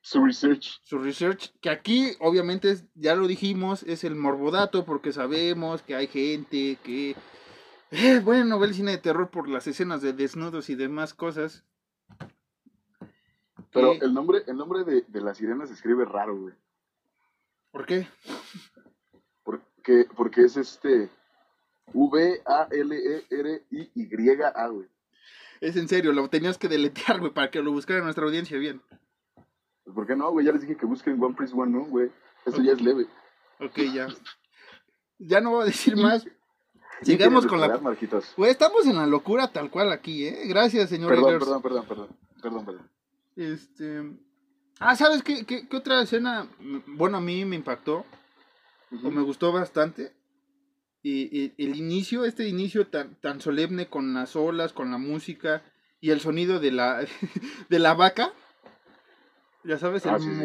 Su 0.00 0.24
research. 0.24 0.80
su 0.84 0.98
research, 0.98 1.52
que 1.60 1.70
aquí 1.70 2.12
obviamente 2.20 2.70
es- 2.70 2.84
ya 2.94 3.14
lo 3.14 3.26
dijimos, 3.26 3.82
es 3.82 4.04
el 4.04 4.14
morbodato, 4.14 4.84
porque 4.84 5.12
sabemos 5.12 5.82
que 5.82 5.94
hay 5.96 6.06
gente 6.06 6.78
que, 6.82 7.14
eh, 7.90 8.20
bueno, 8.24 8.58
ve 8.58 8.68
el 8.68 8.74
cine 8.74 8.92
de 8.92 8.98
terror 8.98 9.28
por 9.30 9.48
las 9.48 9.66
escenas 9.66 10.00
de 10.00 10.12
desnudos 10.12 10.70
y 10.70 10.76
demás 10.76 11.12
cosas. 11.14 11.64
Pero 13.72 13.92
el 13.92 14.14
nombre, 14.14 14.44
el 14.46 14.56
nombre 14.56 14.84
de, 14.84 15.04
de 15.06 15.20
la 15.20 15.34
sirena 15.34 15.66
se 15.66 15.74
escribe 15.74 16.04
raro, 16.06 16.36
güey. 16.38 16.54
¿Por 17.70 17.84
qué? 17.84 18.08
Porque, 19.42 20.06
porque 20.16 20.42
es 20.44 20.56
este 20.56 21.10
V-A-L-E-R-I-Y-A, 23.40 24.66
güey. 24.68 24.88
Es 25.60 25.76
en 25.76 25.88
serio, 25.88 26.12
lo 26.12 26.28
tenías 26.30 26.56
que 26.56 26.68
deletear, 26.68 27.18
güey, 27.20 27.32
para 27.32 27.50
que 27.50 27.60
lo 27.62 27.72
buscara 27.72 28.00
nuestra 28.02 28.24
audiencia 28.24 28.56
bien. 28.58 28.80
Pues, 29.88 29.94
¿Por 29.94 30.06
qué 30.06 30.16
no, 30.16 30.30
güey? 30.30 30.44
Ya 30.44 30.52
les 30.52 30.60
dije 30.60 30.76
que 30.76 30.84
busquen 30.84 31.22
One 31.22 31.34
Priest, 31.34 31.54
One 31.54 31.72
Moon, 31.72 31.88
güey. 31.88 32.10
Eso 32.44 32.62
ya 32.62 32.72
es 32.72 32.80
leve. 32.82 33.06
Ok, 33.58 33.78
ya. 33.94 34.08
Ya 35.18 35.40
no 35.40 35.52
voy 35.52 35.62
a 35.62 35.64
decir 35.64 35.96
más. 35.96 36.24
¿Qué 36.24 36.32
Sigamos 37.06 37.46
con 37.46 37.58
la... 37.58 37.78
Marquitos? 37.78 38.34
Güey, 38.36 38.50
estamos 38.50 38.86
en 38.86 38.96
la 38.96 39.06
locura 39.06 39.50
tal 39.50 39.70
cual 39.70 39.90
aquí, 39.90 40.26
¿eh? 40.26 40.42
Gracias, 40.46 40.90
señor 40.90 41.08
Perdón, 41.08 41.28
Eggers. 41.30 41.44
perdón, 41.44 41.62
perdón, 41.62 41.86
perdón. 41.86 42.08
Perdón, 42.42 42.64
perdón. 42.66 42.90
Este... 43.34 44.18
Ah, 44.78 44.94
¿sabes 44.94 45.22
qué, 45.22 45.46
qué, 45.46 45.66
qué 45.66 45.76
otra 45.76 46.02
escena? 46.02 46.48
Bueno, 46.86 47.16
a 47.16 47.20
mí 47.22 47.46
me 47.46 47.56
impactó. 47.56 48.04
o 49.02 49.10
me 49.10 49.22
gustó 49.22 49.52
bastante. 49.52 50.12
Y, 51.02 51.30
y 51.32 51.54
el 51.56 51.76
inicio, 51.76 52.26
este 52.26 52.46
inicio 52.46 52.88
tan, 52.88 53.14
tan 53.22 53.40
solemne 53.40 53.88
con 53.88 54.12
las 54.12 54.36
olas, 54.36 54.74
con 54.74 54.90
la 54.90 54.98
música 54.98 55.62
y 56.00 56.10
el 56.10 56.20
sonido 56.20 56.60
de 56.60 56.72
la, 56.72 57.06
de 57.70 57.78
la 57.78 57.94
vaca. 57.94 58.34
Ya 59.68 59.76
sabes, 59.78 60.04
el 60.06 60.10
Ah, 60.12 60.18
sí, 60.18 60.24
sí. 60.34 60.42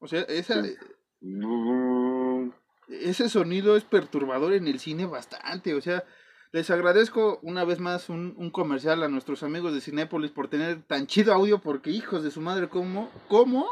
O 0.00 0.06
sea, 0.08 0.22
esa, 0.22 0.62
Sí. 0.64 0.74
Mm, 1.20 2.50
ese 2.88 3.28
sonido 3.28 3.76
es 3.76 3.84
perturbador 3.84 4.52
en 4.52 4.66
el 4.66 4.78
cine 4.78 5.06
bastante. 5.06 5.74
O 5.74 5.80
sea, 5.80 6.04
les 6.52 6.70
agradezco 6.70 7.38
una 7.42 7.64
vez 7.64 7.80
más 7.80 8.08
un, 8.08 8.34
un 8.36 8.50
comercial 8.50 9.02
a 9.02 9.08
nuestros 9.08 9.42
amigos 9.42 9.74
de 9.74 9.80
Cinépolis 9.80 10.30
por 10.30 10.48
tener 10.48 10.82
tan 10.82 11.06
chido 11.06 11.32
audio, 11.34 11.58
porque 11.60 11.90
hijos 11.90 12.22
de 12.22 12.30
su 12.30 12.40
madre, 12.40 12.68
¿cómo, 12.68 13.10
cómo 13.28 13.66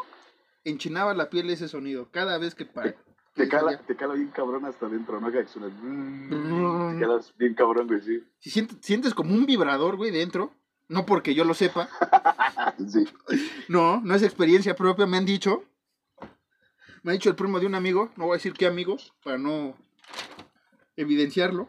enchinaba 0.65 1.15
la 1.15 1.31
piel 1.31 1.51
ese 1.51 1.69
sonido? 1.69 2.09
Cada 2.11 2.39
vez 2.39 2.55
que... 2.55 2.65
pa- 2.67 2.95
Te 3.35 3.49
cala, 3.49 3.79
te 3.87 3.97
cala 3.97 4.15
bien 4.15 4.29
cabrón 4.29 4.65
hasta 4.67 4.87
adentro, 4.87 5.21
¿no? 5.21 5.31
Que 5.33 5.47
suena. 5.47 5.69
mm, 5.69 6.99
Te 6.99 7.05
quedas 7.07 7.35
bien 7.39 7.55
cabrón, 7.55 7.87
güey, 7.87 8.01
sí. 8.03 8.23
Si 8.39 8.51
sientes, 8.51 8.79
sientes 8.83 9.15
como 9.15 9.35
un 9.35 9.47
vibrador, 9.47 9.97
güey, 9.97 10.11
dentro. 10.11 10.53
No 10.93 11.07
porque 11.07 11.35
yo 11.35 11.45
lo 11.45 11.55
sepa. 11.55 11.89
Sí. 12.89 13.07
No, 13.69 14.01
no 14.01 14.15
es 14.15 14.23
experiencia 14.23 14.75
propia, 14.75 15.07
me 15.07 15.17
han 15.17 15.27
dicho. 15.27 15.65
Me 17.03 17.11
ha 17.11 17.15
dicho 17.15 17.29
el 17.29 17.37
primo 17.37 17.61
de 17.61 17.67
un 17.67 17.75
amigo, 17.75 18.11
no 18.17 18.27
voy 18.27 18.35
a 18.35 18.39
decir 18.39 18.55
qué 18.55 18.67
amigo, 18.67 18.97
para 19.23 19.39
no 19.39 19.77
evidenciarlo. 20.97 21.69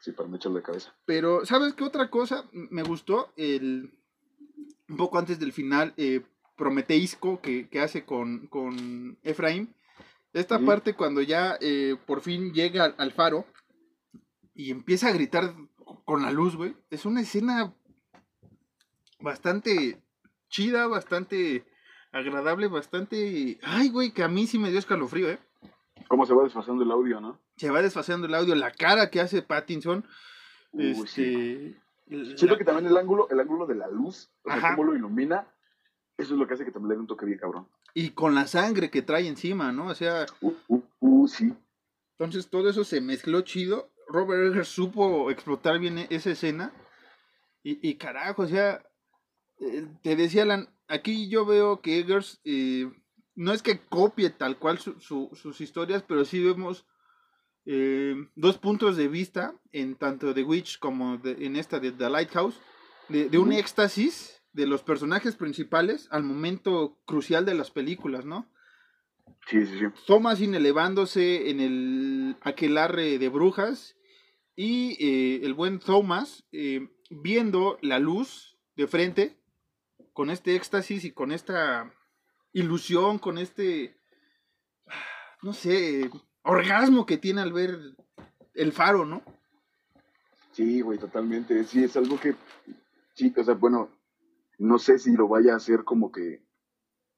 Sí, 0.00 0.12
para 0.12 0.28
no 0.28 0.36
echarle 0.36 0.60
la 0.60 0.64
cabeza. 0.64 0.94
Pero, 1.04 1.44
¿sabes 1.44 1.74
qué 1.74 1.84
otra 1.84 2.08
cosa? 2.08 2.44
Me 2.52 2.82
gustó 2.82 3.32
el... 3.36 3.98
Un 4.88 4.96
poco 4.96 5.18
antes 5.18 5.38
del 5.38 5.52
final, 5.52 5.92
eh, 5.96 6.22
prometeisco 6.56 7.40
que, 7.40 7.68
que 7.68 7.80
hace 7.80 8.04
con, 8.04 8.46
con 8.46 9.18
Efraín. 9.22 9.74
Esta 10.32 10.58
parte 10.60 10.94
cuando 10.94 11.20
ya 11.20 11.58
eh, 11.60 11.96
por 12.06 12.20
fin 12.20 12.52
llega 12.52 12.84
al, 12.84 12.94
al 12.98 13.12
faro 13.12 13.44
y 14.54 14.70
empieza 14.70 15.08
a 15.08 15.12
gritar 15.12 15.54
con 16.04 16.22
la 16.22 16.30
luz, 16.30 16.56
güey. 16.56 16.74
Es 16.90 17.04
una 17.04 17.20
escena 17.20 17.74
bastante 19.20 20.00
chida, 20.48 20.86
bastante 20.86 21.64
agradable, 22.12 22.68
bastante... 22.68 23.58
Ay, 23.62 23.88
güey, 23.90 24.12
que 24.12 24.22
a 24.22 24.28
mí 24.28 24.46
sí 24.46 24.58
me 24.58 24.70
dio 24.70 24.78
escalofrío, 24.78 25.28
¿eh? 25.30 25.38
¿Cómo 26.08 26.24
se 26.26 26.34
va 26.34 26.44
desfasando 26.44 26.82
el 26.84 26.90
audio, 26.90 27.20
no? 27.20 27.40
Se 27.56 27.70
va 27.70 27.82
desfasando 27.82 28.26
el 28.26 28.34
audio, 28.34 28.54
la 28.54 28.70
cara 28.70 29.10
que 29.10 29.20
hace 29.20 29.42
Pattinson. 29.42 30.04
Uy, 30.72 30.90
este... 30.90 31.06
sí. 31.06 31.76
la- 32.06 32.36
Siento 32.36 32.56
que 32.56 32.64
también 32.64 32.86
el 32.86 32.96
ángulo, 32.96 33.28
el 33.30 33.40
ángulo 33.40 33.66
de 33.66 33.74
la 33.74 33.88
luz, 33.88 34.30
o 34.44 34.50
sea, 34.50 34.76
cómo 34.76 34.84
lo 34.92 34.96
ilumina, 34.96 35.46
eso 36.16 36.34
es 36.34 36.38
lo 36.38 36.46
que 36.46 36.54
hace 36.54 36.64
que 36.64 36.70
también 36.70 36.90
le 36.90 36.94
dé 36.96 37.00
un 37.00 37.06
toque 37.06 37.26
bien 37.26 37.38
cabrón. 37.38 37.68
Y 37.94 38.10
con 38.10 38.34
la 38.34 38.46
sangre 38.46 38.90
que 38.90 39.02
trae 39.02 39.26
encima, 39.26 39.72
¿no? 39.72 39.86
O 39.88 39.94
sea, 39.94 40.26
Uh, 40.40 40.52
uh, 40.68 40.82
uh, 41.00 41.28
sí. 41.28 41.52
entonces 42.18 42.48
todo 42.48 42.68
eso 42.70 42.84
se 42.84 43.00
mezcló 43.00 43.40
chido. 43.40 43.90
Robert 44.08 44.52
Eggers 44.52 44.68
supo 44.68 45.30
explotar 45.30 45.78
bien 45.80 45.98
e- 45.98 46.06
esa 46.10 46.30
escena. 46.30 46.72
Y, 47.64 47.86
y 47.88 47.96
carajo, 47.96 48.42
o 48.42 48.46
sea, 48.46 48.84
eh, 49.60 49.86
te 50.02 50.16
decía 50.16 50.42
Alan, 50.42 50.68
aquí 50.88 51.28
yo 51.28 51.44
veo 51.46 51.80
que 51.80 51.98
Eggers 51.98 52.40
eh, 52.44 52.90
no 53.34 53.52
es 53.52 53.62
que 53.62 53.80
copie 53.80 54.30
tal 54.30 54.58
cual 54.58 54.78
su- 54.78 54.98
su- 55.00 55.30
sus 55.34 55.60
historias, 55.60 56.02
pero 56.02 56.24
sí 56.24 56.42
vemos 56.42 56.86
eh, 57.68 58.14
dos 58.36 58.58
puntos 58.58 58.96
de 58.96 59.08
vista 59.08 59.54
en 59.72 59.96
tanto 59.96 60.32
The 60.32 60.44
Witch 60.44 60.78
como 60.78 61.18
de- 61.18 61.44
en 61.46 61.56
esta 61.56 61.80
de 61.80 61.90
The 61.92 62.08
Lighthouse, 62.10 62.60
de, 63.08 63.28
de 63.28 63.38
un 63.38 63.52
éxtasis 63.52 64.40
de 64.52 64.66
los 64.66 64.82
personajes 64.82 65.34
principales 65.36 66.08
al 66.10 66.22
momento 66.22 66.98
crucial 67.06 67.44
de 67.44 67.54
las 67.54 67.70
películas, 67.70 68.24
¿no? 68.24 68.48
Sí, 69.50 69.66
sí, 69.66 69.78
sí. 69.78 69.84
Thomasin 70.06 70.54
elevándose 70.54 71.50
en 71.50 71.60
el 71.60 72.36
aquelarre 72.40 73.18
de 73.18 73.28
brujas 73.28 73.96
y 74.54 74.96
eh, 75.04 75.40
el 75.44 75.52
buen 75.54 75.78
Thomas 75.80 76.44
eh, 76.52 76.88
viendo 77.10 77.78
la 77.82 77.98
luz 77.98 78.56
de 78.76 78.86
frente 78.86 79.35
con 80.16 80.30
este 80.30 80.56
éxtasis 80.56 81.04
y 81.04 81.12
con 81.12 81.30
esta 81.30 81.92
ilusión, 82.54 83.18
con 83.18 83.36
este, 83.36 84.00
no 85.42 85.52
sé, 85.52 86.10
orgasmo 86.42 87.04
que 87.04 87.18
tiene 87.18 87.42
al 87.42 87.52
ver 87.52 87.78
el 88.54 88.72
faro, 88.72 89.04
¿no? 89.04 89.22
Sí, 90.52 90.80
güey, 90.80 90.98
totalmente. 90.98 91.62
Sí, 91.64 91.84
es 91.84 91.98
algo 91.98 92.18
que, 92.18 92.34
sí, 93.12 93.30
o 93.36 93.44
sea, 93.44 93.52
bueno, 93.52 93.90
no 94.56 94.78
sé 94.78 94.98
si 94.98 95.14
lo 95.14 95.28
vaya 95.28 95.52
a 95.52 95.56
hacer 95.56 95.84
como 95.84 96.10
que 96.10 96.42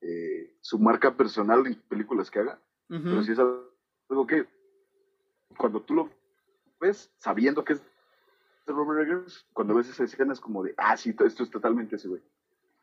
eh, 0.00 0.56
su 0.61 0.80
marca 0.80 1.16
personal 1.16 1.68
en 1.68 1.80
películas 1.82 2.32
que 2.32 2.40
haga, 2.40 2.61
pero 2.88 3.22
sí 3.22 3.30
es 3.30 3.38
algo 3.38 4.26
que 4.26 4.44
cuando 5.56 5.82
tú 5.82 5.94
lo 5.94 6.11
ves 6.80 7.12
sabiendo 7.18 7.62
que 7.62 7.74
es 7.74 7.80
de 8.66 8.72
Robert 8.72 9.06
Eggers, 9.06 9.46
cuando 9.52 9.76
ves 9.76 9.88
esa 9.88 10.02
escena 10.02 10.32
es 10.32 10.40
como 10.40 10.64
de, 10.64 10.74
ah, 10.76 10.96
sí, 10.96 11.11
esto 11.11 11.44
es 11.44 11.50
totalmente 11.50 11.94
ese 11.94 12.08
güey. 12.08 12.22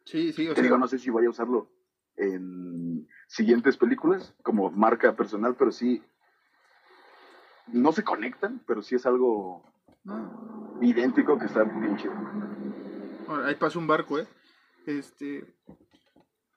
Sí, 0.05 0.31
sí, 0.33 0.45
o 0.47 0.49
Te 0.49 0.55
sea, 0.55 0.63
digo, 0.63 0.77
no 0.77 0.87
sé 0.87 0.99
si 0.99 1.09
vaya 1.09 1.27
a 1.27 1.31
usarlo 1.31 1.69
en 2.15 3.07
siguientes 3.27 3.77
películas 3.77 4.33
como 4.43 4.71
marca 4.71 5.15
personal, 5.15 5.55
pero 5.57 5.71
sí, 5.71 6.01
no 7.67 7.91
se 7.91 8.03
conectan, 8.03 8.61
pero 8.65 8.81
sí 8.81 8.95
es 8.95 9.05
algo 9.05 9.63
idéntico 10.81 11.37
que 11.37 11.45
está 11.47 11.63
bien 11.63 11.97
chido. 11.97 12.13
ahí 13.45 13.55
pasa 13.55 13.79
un 13.79 13.87
barco, 13.87 14.19
¿eh? 14.19 14.27
Este, 14.85 15.43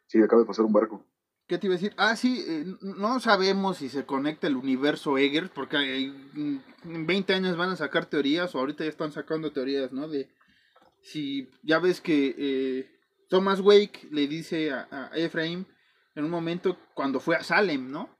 Sí, 0.09 0.21
acaba 0.23 0.41
de 0.41 0.47
pasar 0.47 0.65
un 0.65 0.73
barco. 0.73 1.05
¿Qué 1.47 1.59
te 1.59 1.67
iba 1.67 1.75
a 1.75 1.79
decir? 1.79 1.95
Ah, 1.97 2.17
sí, 2.17 2.45
eh, 2.47 2.65
no 2.83 3.21
sabemos 3.21 3.79
si 3.79 3.89
se 3.89 4.05
conecta 4.05 4.47
el 4.47 4.57
universo 4.57 5.17
Eggers, 5.17 5.51
porque 5.51 6.13
mm, 6.35 6.57
en 6.85 7.07
20 7.07 7.35
años 7.35 7.57
van 7.57 7.71
a 7.71 7.77
sacar 7.77 8.07
teorías, 8.07 8.55
o 8.55 8.59
ahorita 8.59 8.85
ya 8.85 8.91
están 8.91 9.13
sacando 9.13 9.53
teorías, 9.53 9.93
¿no? 9.93 10.09
De 10.09 10.29
si 11.03 11.51
ya 11.63 11.79
ves 11.79 12.01
que 12.01 12.35
eh, 12.37 12.98
Thomas 13.29 13.61
Wake 13.61 14.09
le 14.11 14.27
dice 14.27 14.71
a, 14.71 14.89
a 14.91 15.11
Ephraim 15.15 15.65
en 16.15 16.25
un 16.25 16.31
momento 16.31 16.77
cuando 16.95 17.21
fue 17.21 17.37
a 17.37 17.43
Salem, 17.43 17.91
¿no? 17.91 18.19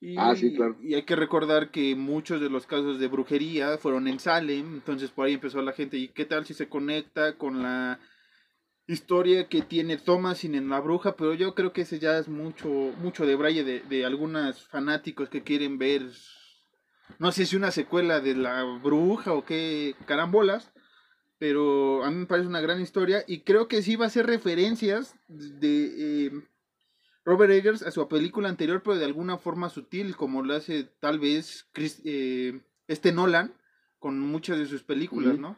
Y, 0.00 0.16
Ah, 0.18 0.36
sí, 0.36 0.54
claro. 0.54 0.76
Y 0.82 0.94
hay 0.94 1.04
que 1.04 1.16
recordar 1.16 1.70
que 1.70 1.96
muchos 1.96 2.40
de 2.40 2.50
los 2.50 2.66
casos 2.66 2.98
de 2.98 3.08
brujería 3.08 3.78
fueron 3.78 4.08
en 4.08 4.20
Salem, 4.20 4.74
entonces 4.74 5.10
por 5.10 5.26
ahí 5.26 5.34
empezó 5.34 5.62
la 5.62 5.72
gente, 5.72 5.96
¿y 5.96 6.08
qué 6.08 6.26
tal 6.26 6.44
si 6.44 6.52
se 6.54 6.68
conecta 6.68 7.38
con 7.38 7.62
la 7.62 7.98
historia 8.86 9.48
que 9.48 9.62
tiene 9.62 9.96
Thomasin 9.96 10.54
en 10.54 10.68
La 10.68 10.80
Bruja? 10.80 11.16
Pero 11.16 11.32
yo 11.34 11.54
creo 11.54 11.72
que 11.72 11.82
ese 11.82 11.98
ya 11.98 12.18
es 12.18 12.28
mucho, 12.28 12.68
mucho 12.68 13.24
de 13.24 13.36
braille 13.36 13.64
de, 13.64 13.80
de 13.80 14.04
algunos 14.04 14.68
fanáticos 14.68 15.30
que 15.30 15.42
quieren 15.42 15.78
ver, 15.78 16.02
no 17.18 17.32
sé 17.32 17.46
si 17.46 17.56
una 17.56 17.70
secuela 17.70 18.20
de 18.20 18.34
La 18.34 18.64
Bruja 18.82 19.32
o 19.32 19.46
qué 19.46 19.94
carambolas, 20.04 20.72
pero 21.38 22.04
a 22.04 22.10
mí 22.10 22.16
me 22.18 22.26
parece 22.26 22.48
una 22.48 22.60
gran 22.60 22.80
historia 22.80 23.24
y 23.26 23.40
creo 23.40 23.68
que 23.68 23.82
sí 23.82 23.96
va 23.96 24.06
a 24.06 24.10
ser 24.10 24.26
referencias 24.26 25.14
de... 25.28 26.26
eh, 26.26 26.30
Robert 27.24 27.52
Eggers 27.52 27.82
a 27.82 27.90
su 27.90 28.06
película 28.06 28.48
anterior, 28.48 28.82
pero 28.84 28.96
de 28.98 29.04
alguna 29.04 29.36
forma 29.36 29.68
sutil, 29.68 30.14
como 30.16 30.42
lo 30.44 30.54
hace 30.54 30.84
tal 31.00 31.18
vez 31.18 31.66
Chris- 31.72 32.00
eh, 32.04 32.60
este 32.86 33.10
Nolan 33.10 33.52
con 33.98 34.20
muchas 34.20 34.58
de 34.58 34.66
sus 34.66 34.84
películas. 34.84 35.36
¿no? 35.36 35.56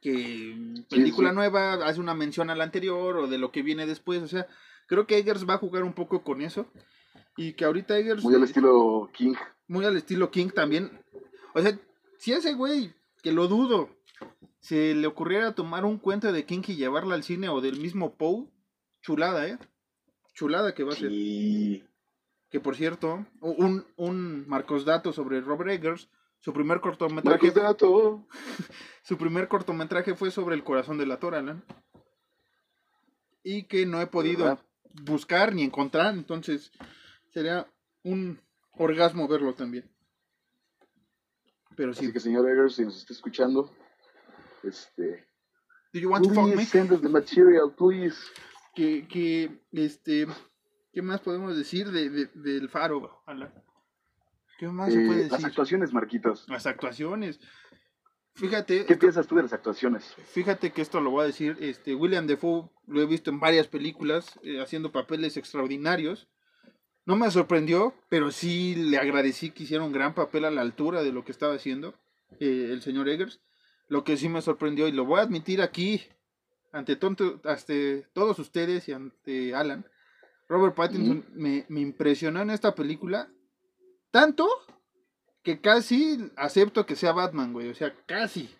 Que 0.00 0.84
película 0.88 1.30
sí. 1.30 1.34
nueva 1.34 1.74
hace 1.84 1.98
una 1.98 2.14
mención 2.14 2.48
a 2.48 2.54
la 2.54 2.62
anterior 2.62 3.16
o 3.16 3.26
de 3.26 3.38
lo 3.38 3.50
que 3.50 3.62
viene 3.62 3.86
después, 3.86 4.22
o 4.22 4.28
sea, 4.28 4.46
creo 4.86 5.08
que 5.08 5.18
Eggers 5.18 5.48
va 5.48 5.54
a 5.54 5.58
jugar 5.58 5.82
un 5.82 5.94
poco 5.94 6.22
con 6.22 6.40
eso 6.40 6.70
y 7.36 7.54
que 7.54 7.64
ahorita 7.64 7.98
Eggers 7.98 8.22
Muy 8.22 8.36
al 8.36 8.44
estilo 8.44 9.10
King. 9.12 9.34
muy 9.66 9.84
al 9.84 9.96
estilo 9.96 10.30
King 10.30 10.50
también. 10.50 10.92
O 11.54 11.60
sea, 11.60 11.76
si 12.18 12.32
ese 12.32 12.54
güey, 12.54 12.94
que 13.20 13.32
lo 13.32 13.48
dudo, 13.48 13.90
se 14.60 14.94
le 14.94 15.06
ocurriera 15.06 15.54
tomar 15.54 15.84
un 15.84 15.98
cuento 15.98 16.32
de 16.32 16.44
King 16.44 16.62
y 16.66 16.76
llevarla 16.76 17.14
al 17.14 17.22
cine 17.22 17.48
o 17.48 17.60
del 17.60 17.78
mismo 17.78 18.14
Poe, 18.16 18.48
chulada, 19.02 19.46
¿eh? 19.46 19.58
Chulada 20.34 20.74
que 20.74 20.84
va 20.84 20.92
a 20.92 20.96
ser. 20.96 21.10
Sí. 21.10 21.84
Que 22.50 22.60
por 22.60 22.76
cierto, 22.76 23.26
un, 23.40 23.84
un 23.96 24.48
Marcos 24.48 24.84
Dato 24.84 25.12
sobre 25.12 25.40
Robert 25.40 25.70
Eggers, 25.70 26.08
su 26.40 26.52
primer 26.52 26.80
cortometraje, 26.80 27.46
Marcos 27.46 27.62
Dato. 27.62 28.26
su 29.02 29.18
primer 29.18 29.48
cortometraje 29.48 30.14
fue 30.14 30.30
sobre 30.30 30.54
el 30.54 30.64
corazón 30.64 30.98
de 30.98 31.06
la 31.06 31.18
Tora, 31.18 31.42
¿no? 31.42 31.62
Y 33.42 33.64
que 33.64 33.86
no 33.86 34.00
he 34.00 34.06
podido 34.06 34.44
¿Verdad? 34.44 34.64
buscar 35.02 35.54
ni 35.54 35.62
encontrar, 35.62 36.14
entonces 36.14 36.72
sería 37.32 37.66
un 38.02 38.40
orgasmo 38.72 39.28
verlo 39.28 39.54
también. 39.54 39.90
Pero 41.76 41.92
sí, 41.94 42.04
Así 42.04 42.12
que, 42.12 42.20
señor 42.20 42.48
Eggers, 42.48 42.74
si 42.74 42.82
nos 42.82 42.96
está 42.96 43.12
escuchando, 43.12 43.70
este. 44.64 45.26
do 45.92 46.00
you 46.00 46.10
want 46.10 46.24
to 46.24 46.30
fuck 46.34 46.44
Please 46.44 46.56
me? 46.56 46.64
send 46.66 46.92
us 46.92 47.00
the 47.00 47.08
material, 47.08 47.72
please. 47.74 48.16
Que, 48.74 49.08
que, 49.08 49.50
este, 49.72 50.26
¿qué 50.92 51.02
más 51.02 51.20
podemos 51.20 51.56
decir 51.56 51.90
de, 51.90 52.08
de- 52.10 52.30
del 52.34 52.68
faro? 52.68 53.22
¿Qué 54.58 54.68
más 54.68 54.92
se 54.92 55.02
Eh, 55.02 55.06
puede 55.06 55.22
las 55.22 55.30
decir? 55.30 55.46
actuaciones, 55.46 55.92
Marquitos. 55.92 56.46
Las 56.48 56.66
actuaciones. 56.66 57.40
Fíjate, 58.34 58.84
¿Qué 58.86 58.96
piensas 58.96 59.26
tú 59.26 59.34
de 59.34 59.42
las 59.42 59.52
actuaciones? 59.52 60.14
Fíjate 60.28 60.70
que 60.70 60.80
esto 60.82 61.00
lo 61.00 61.10
voy 61.10 61.24
a 61.24 61.26
decir, 61.26 61.56
este 61.60 61.96
William 61.96 62.26
Defoe 62.28 62.70
lo 62.86 63.00
he 63.00 63.06
visto 63.06 63.30
en 63.30 63.40
varias 63.40 63.66
películas 63.66 64.38
eh, 64.44 64.60
haciendo 64.60 64.92
papeles 64.92 65.36
extraordinarios. 65.36 66.28
No 67.04 67.16
me 67.16 67.28
sorprendió, 67.32 67.94
pero 68.08 68.30
sí 68.30 68.76
le 68.76 68.98
agradecí 68.98 69.50
que 69.50 69.64
hiciera 69.64 69.82
un 69.82 69.92
gran 69.92 70.14
papel 70.14 70.44
a 70.44 70.52
la 70.52 70.60
altura 70.60 71.02
de 71.02 71.10
lo 71.12 71.24
que 71.24 71.32
estaba 71.32 71.54
haciendo 71.54 71.94
eh, 72.38 72.68
el 72.70 72.80
señor 72.82 73.08
Eggers. 73.08 73.40
Lo 73.88 74.04
que 74.04 74.16
sí 74.16 74.28
me 74.28 74.42
sorprendió 74.42 74.86
y 74.86 74.92
lo 74.92 75.04
voy 75.04 75.20
a 75.20 75.22
admitir 75.22 75.62
aquí 75.62 76.02
ante 76.72 76.96
tonto, 76.96 77.40
ante 77.44 78.06
todos 78.12 78.38
ustedes 78.38 78.88
y 78.88 78.92
ante 78.92 79.54
Alan, 79.54 79.86
Robert 80.48 80.74
Pattinson 80.74 81.26
me, 81.32 81.66
me 81.68 81.80
impresionó 81.80 82.40
en 82.40 82.50
esta 82.50 82.74
película 82.74 83.30
tanto 84.10 84.48
que 85.42 85.60
casi 85.60 86.30
acepto 86.36 86.86
que 86.86 86.96
sea 86.96 87.12
Batman, 87.12 87.52
güey, 87.52 87.70
o 87.70 87.74
sea, 87.74 87.94
casi. 88.06 88.54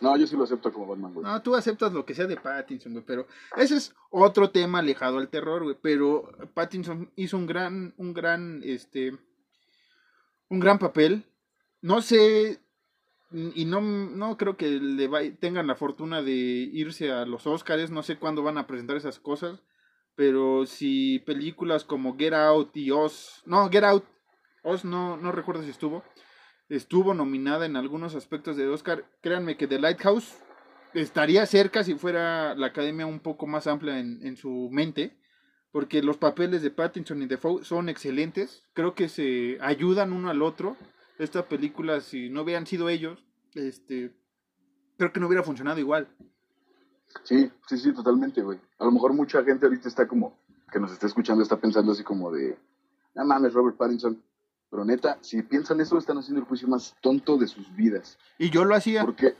No, 0.00 0.16
yo 0.16 0.26
sí 0.26 0.36
lo 0.36 0.44
acepto 0.44 0.72
como 0.72 0.86
Batman, 0.86 1.14
güey. 1.14 1.26
No, 1.26 1.42
tú 1.42 1.54
aceptas 1.54 1.92
lo 1.92 2.06
que 2.06 2.14
sea 2.14 2.26
de 2.26 2.36
Pattinson, 2.36 2.92
güey, 2.92 3.04
pero 3.04 3.26
ese 3.56 3.76
es 3.76 3.94
otro 4.10 4.50
tema 4.50 4.78
alejado 4.78 5.18
al 5.18 5.28
terror, 5.28 5.62
güey, 5.62 5.76
pero 5.80 6.30
Pattinson 6.54 7.12
hizo 7.16 7.36
un 7.36 7.46
gran, 7.46 7.94
un 7.98 8.14
gran, 8.14 8.62
este, 8.64 9.18
un 10.48 10.60
gran 10.60 10.78
papel. 10.78 11.24
No 11.82 12.02
sé, 12.02 12.60
y 13.32 13.64
no, 13.64 13.80
no 13.80 14.36
creo 14.36 14.56
que 14.56 14.68
le 14.68 15.08
vay- 15.08 15.36
tengan 15.38 15.66
la 15.66 15.76
fortuna 15.76 16.22
de 16.22 16.32
irse 16.32 17.12
a 17.12 17.24
los 17.26 17.46
Oscars, 17.46 17.90
no 17.90 18.02
sé 18.02 18.16
cuándo 18.16 18.42
van 18.42 18.58
a 18.58 18.66
presentar 18.66 18.96
esas 18.96 19.18
cosas, 19.20 19.62
pero 20.16 20.66
si 20.66 21.20
películas 21.20 21.84
como 21.84 22.16
Get 22.18 22.34
Out 22.34 22.76
y 22.76 22.90
Oz, 22.90 23.42
no, 23.46 23.68
Get 23.70 23.84
Out, 23.84 24.04
Oz 24.64 24.84
no, 24.84 25.16
no 25.16 25.32
recuerdo 25.32 25.62
si 25.62 25.70
estuvo, 25.70 26.02
estuvo 26.68 27.14
nominada 27.14 27.66
en 27.66 27.76
algunos 27.76 28.14
aspectos 28.14 28.56
de 28.56 28.68
Oscar, 28.68 29.04
créanme 29.22 29.56
que 29.56 29.66
The 29.68 29.78
Lighthouse 29.78 30.36
estaría 30.92 31.46
cerca 31.46 31.84
si 31.84 31.94
fuera 31.94 32.54
la 32.56 32.66
academia 32.66 33.06
un 33.06 33.20
poco 33.20 33.46
más 33.46 33.66
amplia 33.68 34.00
en, 34.00 34.26
en 34.26 34.36
su 34.36 34.68
mente, 34.72 35.16
porque 35.70 36.02
los 36.02 36.16
papeles 36.16 36.62
de 36.62 36.72
Pattinson 36.72 37.22
y 37.22 37.26
Defoe 37.26 37.64
son 37.64 37.88
excelentes, 37.88 38.64
creo 38.72 38.94
que 38.96 39.08
se 39.08 39.56
ayudan 39.60 40.12
uno 40.12 40.28
al 40.30 40.42
otro. 40.42 40.76
Esta 41.20 41.46
película, 41.46 42.00
si 42.00 42.30
no 42.30 42.40
hubieran 42.40 42.66
sido 42.66 42.88
ellos, 42.88 43.22
este, 43.54 44.10
creo 44.96 45.12
que 45.12 45.20
no 45.20 45.26
hubiera 45.26 45.42
funcionado 45.42 45.78
igual. 45.78 46.08
Sí, 47.24 47.52
sí, 47.68 47.76
sí, 47.76 47.92
totalmente, 47.92 48.40
güey. 48.40 48.58
A 48.78 48.86
lo 48.86 48.90
mejor 48.90 49.12
mucha 49.12 49.44
gente 49.44 49.66
ahorita 49.66 49.86
está 49.86 50.08
como, 50.08 50.38
que 50.72 50.80
nos 50.80 50.92
está 50.92 51.06
escuchando, 51.06 51.42
está 51.42 51.60
pensando 51.60 51.92
así 51.92 52.02
como 52.02 52.32
de, 52.32 52.58
no 53.14 53.26
mames, 53.26 53.52
Robert 53.52 53.76
Pattinson. 53.76 54.22
Pero 54.70 54.82
neta, 54.82 55.18
si 55.20 55.42
piensan 55.42 55.82
eso, 55.82 55.98
están 55.98 56.16
haciendo 56.16 56.40
el 56.40 56.46
juicio 56.46 56.68
más 56.68 56.96
tonto 57.02 57.36
de 57.36 57.48
sus 57.48 57.70
vidas. 57.76 58.18
Y 58.38 58.48
yo 58.48 58.64
lo 58.64 58.74
hacía, 58.74 59.04
Porque, 59.04 59.34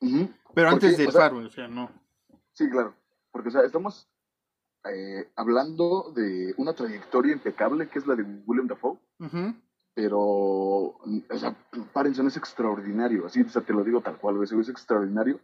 pero 0.00 0.30
porque, 0.44 0.66
antes 0.66 0.96
del 0.96 1.08
o 1.08 1.12
sea, 1.12 1.20
faro, 1.20 1.38
o 1.40 1.50
sea, 1.50 1.68
no. 1.68 1.90
Sí, 2.52 2.70
claro. 2.70 2.94
Porque, 3.30 3.50
o 3.50 3.52
sea, 3.52 3.64
estamos 3.64 4.08
eh, 4.84 5.28
hablando 5.36 6.10
de 6.16 6.54
una 6.56 6.72
trayectoria 6.72 7.34
impecable 7.34 7.86
que 7.88 7.98
es 7.98 8.06
la 8.06 8.14
de 8.14 8.22
William 8.46 8.66
Dafoe, 8.66 8.98
Ujú. 9.18 9.54
Pero, 9.98 10.20
o 10.20 11.00
sea, 11.40 11.56
Pattinson 11.92 12.28
es 12.28 12.36
extraordinario, 12.36 13.26
así, 13.26 13.40
o 13.42 13.48
sea, 13.48 13.62
te 13.62 13.72
lo 13.72 13.82
digo 13.82 14.00
tal 14.00 14.16
cual, 14.16 14.36
güey, 14.36 14.44
ese 14.44 14.54
güey 14.54 14.62
es 14.62 14.68
extraordinario. 14.68 15.40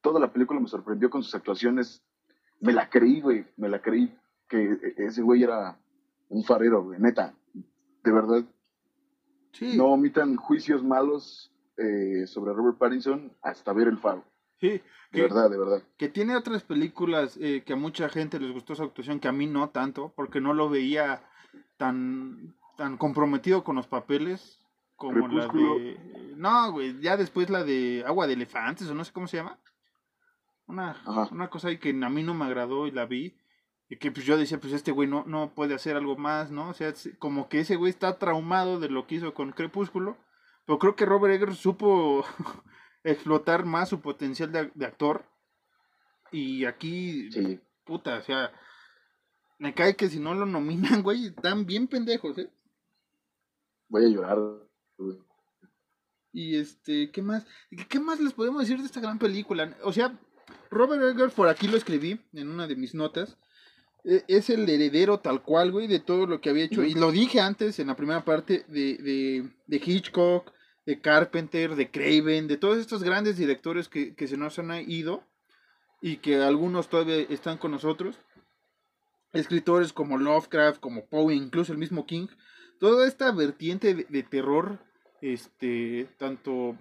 Toda 0.00 0.18
la 0.18 0.32
película 0.32 0.58
me 0.58 0.68
sorprendió 0.68 1.10
con 1.10 1.22
sus 1.22 1.34
actuaciones. 1.34 2.02
Me 2.60 2.72
la 2.72 2.88
creí, 2.88 3.20
güey, 3.20 3.44
me 3.58 3.68
la 3.68 3.82
creí 3.82 4.10
que 4.48 4.78
ese 4.96 5.20
güey 5.20 5.42
era 5.42 5.78
un 6.30 6.44
farero, 6.44 6.82
güey, 6.82 6.98
neta. 6.98 7.34
De 8.02 8.10
verdad, 8.10 8.42
Sí. 9.52 9.76
no 9.76 9.88
omitan 9.88 10.36
juicios 10.36 10.82
malos 10.82 11.52
eh, 11.76 12.26
sobre 12.26 12.54
Robert 12.54 12.78
Pattinson 12.78 13.34
hasta 13.42 13.74
ver 13.74 13.88
el 13.88 13.98
faro. 13.98 14.24
Sí, 14.62 14.80
De 15.12 15.20
verdad, 15.20 15.50
de 15.50 15.58
verdad. 15.58 15.82
que 15.98 16.08
tiene 16.08 16.36
otras 16.36 16.62
películas 16.62 17.36
eh, 17.38 17.62
que 17.66 17.74
a 17.74 17.76
mucha 17.76 18.08
gente 18.08 18.40
les 18.40 18.50
gustó 18.52 18.74
su 18.74 18.82
actuación, 18.82 19.20
que 19.20 19.28
a 19.28 19.32
mí 19.32 19.46
no 19.46 19.68
tanto, 19.68 20.10
porque 20.16 20.40
no 20.40 20.54
lo 20.54 20.70
veía 20.70 21.22
tan, 21.76 22.54
tan 22.76 22.96
comprometido 22.96 23.64
con 23.64 23.76
los 23.76 23.86
papeles 23.86 24.60
como 24.96 25.28
la 25.28 25.48
de... 25.48 25.98
No, 26.36 26.72
güey, 26.72 27.00
ya 27.00 27.16
después 27.16 27.50
la 27.50 27.64
de 27.64 28.04
Agua 28.06 28.26
de 28.26 28.34
Elefantes, 28.34 28.88
o 28.88 28.94
no 28.94 29.04
sé 29.04 29.12
cómo 29.12 29.26
se 29.26 29.38
llama. 29.38 29.58
Una, 30.66 30.90
Ajá. 30.92 31.28
una 31.30 31.48
cosa 31.50 31.68
ahí 31.68 31.78
que 31.78 31.90
a 31.90 32.08
mí 32.08 32.22
no 32.22 32.34
me 32.34 32.44
agradó 32.44 32.86
y 32.86 32.90
la 32.90 33.04
vi. 33.06 33.36
Y 33.88 33.96
que 33.96 34.10
pues 34.10 34.24
yo 34.24 34.38
decía, 34.38 34.58
pues 34.58 34.72
este 34.72 34.92
güey 34.92 35.08
no, 35.08 35.24
no 35.26 35.52
puede 35.54 35.74
hacer 35.74 35.96
algo 35.96 36.16
más, 36.16 36.50
¿no? 36.50 36.70
O 36.70 36.74
sea, 36.74 36.88
es 36.88 37.10
como 37.18 37.48
que 37.48 37.60
ese 37.60 37.76
güey 37.76 37.90
está 37.90 38.18
traumado 38.18 38.80
de 38.80 38.88
lo 38.88 39.06
que 39.06 39.16
hizo 39.16 39.34
con 39.34 39.52
Crepúsculo. 39.52 40.16
Pero 40.64 40.78
creo 40.78 40.96
que 40.96 41.04
Robert 41.04 41.34
Eggers 41.34 41.58
supo 41.58 42.24
explotar 43.04 43.66
más 43.66 43.90
su 43.90 44.00
potencial 44.00 44.50
de, 44.52 44.70
de 44.74 44.86
actor. 44.86 45.26
Y 46.32 46.64
aquí, 46.64 47.30
Sí. 47.30 47.60
puta, 47.84 48.16
o 48.18 48.22
sea, 48.22 48.50
me 49.58 49.74
cae 49.74 49.94
que 49.96 50.08
si 50.08 50.18
no 50.18 50.34
lo 50.34 50.46
nominan, 50.46 51.02
güey, 51.02 51.26
están 51.26 51.66
bien 51.66 51.86
pendejos, 51.86 52.38
¿eh? 52.38 52.50
Voy 53.88 54.04
a 54.04 54.08
llorar. 54.08 54.38
güey. 54.98 55.18
Y 56.32 56.56
este, 56.56 57.10
¿qué 57.12 57.22
más? 57.22 57.46
¿Qué 57.88 58.00
más 58.00 58.20
les 58.20 58.32
podemos 58.32 58.60
decir 58.62 58.78
de 58.78 58.86
esta 58.86 59.00
gran 59.00 59.18
película? 59.18 59.76
O 59.84 59.92
sea, 59.92 60.18
Robert 60.70 61.02
Eggers, 61.02 61.32
por 61.34 61.48
aquí 61.48 61.68
lo 61.68 61.76
escribí 61.76 62.20
en 62.32 62.48
una 62.48 62.66
de 62.66 62.74
mis 62.74 62.94
notas, 62.94 63.36
e- 64.04 64.24
es 64.26 64.50
el 64.50 64.68
heredero 64.68 65.20
tal 65.20 65.42
cual, 65.42 65.70
güey, 65.70 65.86
de 65.86 66.00
todo 66.00 66.26
lo 66.26 66.40
que 66.40 66.50
había 66.50 66.64
hecho. 66.64 66.82
Y 66.82 66.94
lo 66.94 67.12
dije 67.12 67.40
antes 67.40 67.78
en 67.78 67.86
la 67.86 67.94
primera 67.96 68.24
parte 68.24 68.64
de, 68.68 68.96
de, 68.98 69.50
de 69.68 69.76
Hitchcock, 69.84 70.52
de 70.86 71.00
Carpenter, 71.00 71.76
de 71.76 71.90
Craven, 71.90 72.48
de 72.48 72.56
todos 72.56 72.78
estos 72.78 73.04
grandes 73.04 73.36
directores 73.36 73.88
que, 73.88 74.14
que 74.16 74.26
se 74.26 74.36
nos 74.36 74.58
han 74.58 74.72
ido 74.90 75.22
y 76.02 76.16
que 76.16 76.42
algunos 76.42 76.88
todavía 76.88 77.18
están 77.30 77.58
con 77.58 77.70
nosotros. 77.70 78.18
Escritores 79.32 79.92
como 79.92 80.18
Lovecraft, 80.18 80.80
como 80.80 81.06
Poe, 81.06 81.34
incluso 81.34 81.72
el 81.72 81.78
mismo 81.78 82.06
King. 82.06 82.26
Toda 82.80 83.06
esta 83.06 83.30
vertiente 83.32 83.94
de, 83.94 84.04
de 84.08 84.22
terror, 84.22 84.78
este, 85.20 86.08
tanto 86.18 86.76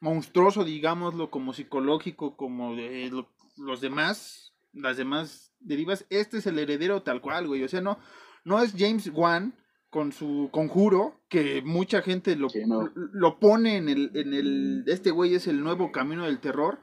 monstruoso, 0.00 0.64
digámoslo, 0.64 1.30
como 1.30 1.52
psicológico, 1.52 2.36
como 2.36 2.76
de 2.76 3.08
lo- 3.10 3.28
los 3.56 3.80
demás, 3.80 4.52
las 4.72 4.96
demás 4.96 5.52
derivas, 5.60 6.06
este 6.10 6.38
es 6.38 6.46
el 6.46 6.58
heredero 6.58 7.02
tal 7.02 7.20
cual, 7.20 7.46
güey. 7.46 7.64
O 7.64 7.68
sea, 7.68 7.80
no, 7.80 7.98
no 8.44 8.62
es 8.62 8.74
James 8.76 9.10
Wan 9.12 9.54
con 9.90 10.12
su 10.12 10.50
conjuro, 10.52 11.18
que 11.28 11.62
mucha 11.62 12.02
gente 12.02 12.36
lo, 12.36 12.50
Sí, 12.50 12.60
no. 12.66 12.90
lo 12.94 13.38
pone 13.40 13.76
en 13.78 13.88
el, 13.88 14.10
en 14.14 14.34
el, 14.34 14.84
este 14.86 15.10
güey 15.10 15.34
es 15.34 15.46
el 15.46 15.62
nuevo 15.62 15.90
camino 15.92 16.26
del 16.26 16.40
terror. 16.40 16.80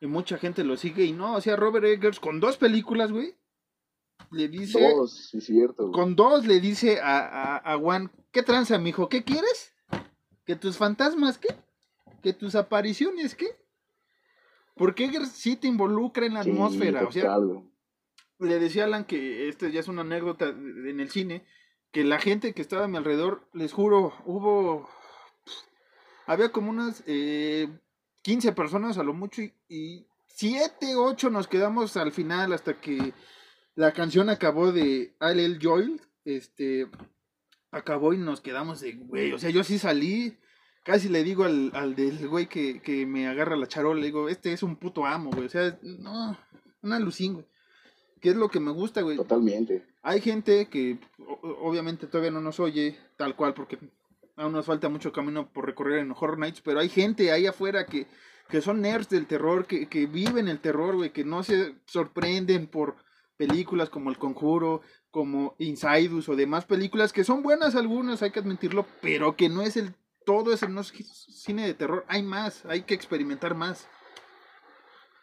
Y 0.00 0.06
mucha 0.06 0.36
gente 0.38 0.64
lo 0.64 0.76
sigue 0.76 1.04
y 1.04 1.12
no, 1.12 1.34
o 1.36 1.40
sea, 1.40 1.56
Robert 1.56 1.84
Eggers 1.86 2.20
con 2.20 2.38
dos 2.40 2.56
películas, 2.58 3.12
güey, 3.12 3.34
le 4.30 4.48
dice, 4.48 4.80
Dos, 4.80 5.28
sí, 5.30 5.40
cierto. 5.40 5.84
güey. 5.88 5.92
con 5.92 6.16
dos 6.16 6.46
le 6.46 6.60
dice 6.60 7.00
a, 7.00 7.18
a, 7.56 7.72
a 7.74 7.78
Juan, 7.78 8.10
¿qué 8.32 8.42
tranza, 8.42 8.78
mijo? 8.78 9.08
¿Qué 9.08 9.22
quieres? 9.24 9.72
¿Que 10.44 10.56
tus 10.56 10.76
fantasmas 10.76 11.38
qué? 11.38 11.48
¿Que 12.22 12.32
tus 12.32 12.54
apariciones 12.54 13.34
qué? 13.34 13.46
Porque 14.74 15.04
Eggers 15.06 15.30
sí 15.30 15.56
te 15.56 15.68
involucra 15.68 16.26
en 16.26 16.34
la 16.34 16.42
Sí, 16.42 16.50
atmósfera, 16.50 17.04
o 17.06 17.12
sea, 17.12 17.36
güey. 17.36 17.62
le 18.40 18.58
decía 18.58 18.84
Alan 18.84 19.04
que 19.04 19.48
este 19.48 19.70
ya 19.72 19.80
es 19.80 19.88
una 19.88 20.02
anécdota 20.02 20.46
en 20.48 21.00
el 21.00 21.10
cine, 21.10 21.44
que 21.92 22.04
la 22.04 22.18
gente 22.18 22.52
que 22.52 22.62
estaba 22.62 22.84
a 22.84 22.88
mi 22.88 22.96
alrededor, 22.98 23.48
les 23.54 23.72
juro, 23.72 24.12
hubo, 24.26 24.88
había 26.26 26.50
como 26.50 26.70
unas 26.70 27.02
eh, 27.06 27.68
15 28.22 28.52
personas 28.52 28.98
a 28.98 29.02
lo 29.04 29.14
mucho 29.14 29.40
y, 29.42 29.54
y 29.68 30.06
7, 30.26 30.94
8 30.96 31.30
nos 31.30 31.46
quedamos 31.48 31.96
al 31.96 32.12
final 32.12 32.52
hasta 32.52 32.74
que 32.80 33.14
la 33.76 33.92
canción 33.92 34.28
acabó 34.30 34.72
de 34.72 35.14
L.L. 35.20 35.58
Joel, 35.62 36.00
este, 36.24 36.88
acabó 37.70 38.12
y 38.12 38.18
nos 38.18 38.40
quedamos 38.40 38.80
de, 38.80 38.92
güey, 38.94 39.32
o 39.32 39.38
sea, 39.38 39.50
yo 39.50 39.62
sí 39.62 39.78
salí, 39.78 40.36
casi 40.82 41.08
le 41.08 41.22
digo 41.22 41.44
al, 41.44 41.70
al 41.74 41.94
del 41.94 42.26
güey 42.26 42.48
que, 42.48 42.80
que 42.80 43.06
me 43.06 43.28
agarra 43.28 43.54
la 43.54 43.68
charola, 43.68 44.00
le 44.00 44.06
digo, 44.06 44.28
este 44.28 44.52
es 44.52 44.62
un 44.62 44.76
puto 44.76 45.04
amo, 45.06 45.30
güey, 45.30 45.46
o 45.46 45.50
sea, 45.50 45.78
no, 45.82 46.36
una 46.82 46.98
lucín, 46.98 47.34
güey. 47.34 47.46
¿Qué 48.20 48.30
es 48.30 48.36
lo 48.36 48.48
que 48.48 48.60
me 48.60 48.70
gusta, 48.70 49.02
güey? 49.02 49.18
Totalmente. 49.18 49.84
Hay 50.02 50.22
gente 50.22 50.66
que 50.66 50.98
obviamente 51.60 52.06
todavía 52.06 52.30
no 52.30 52.40
nos 52.40 52.58
oye 52.58 52.96
tal 53.18 53.36
cual 53.36 53.52
porque 53.52 53.78
aún 54.36 54.52
nos 54.52 54.64
falta 54.64 54.88
mucho 54.88 55.12
camino 55.12 55.52
por 55.52 55.66
recorrer 55.66 55.98
en 55.98 56.12
Horror 56.12 56.38
Nights, 56.38 56.62
pero 56.62 56.80
hay 56.80 56.88
gente 56.88 57.30
ahí 57.30 57.46
afuera 57.46 57.84
que, 57.84 58.06
que 58.48 58.62
son 58.62 58.80
nerds 58.80 59.10
del 59.10 59.26
terror, 59.26 59.66
que, 59.66 59.88
que 59.88 60.06
viven 60.06 60.48
el 60.48 60.60
terror, 60.60 60.96
güey, 60.96 61.12
que 61.12 61.24
no 61.24 61.42
se 61.42 61.74
sorprenden 61.84 62.66
por 62.66 62.96
películas 63.36 63.90
como 63.90 64.10
El 64.10 64.18
Conjuro, 64.18 64.82
como 65.10 65.54
Insidus 65.58 66.28
o 66.28 66.36
demás 66.36 66.64
películas 66.64 67.12
que 67.12 67.24
son 67.24 67.42
buenas 67.42 67.74
algunas, 67.74 68.22
hay 68.22 68.30
que 68.30 68.40
admitirlo, 68.40 68.86
pero 69.00 69.36
que 69.36 69.48
no 69.48 69.62
es 69.62 69.76
el 69.76 69.94
todo 70.26 70.52
ese 70.52 70.68
no 70.68 70.80
es 70.80 70.88
cine 70.88 71.66
de 71.66 71.74
terror, 71.74 72.04
hay 72.08 72.22
más, 72.22 72.66
hay 72.66 72.82
que 72.82 72.94
experimentar 72.94 73.54
más. 73.54 73.88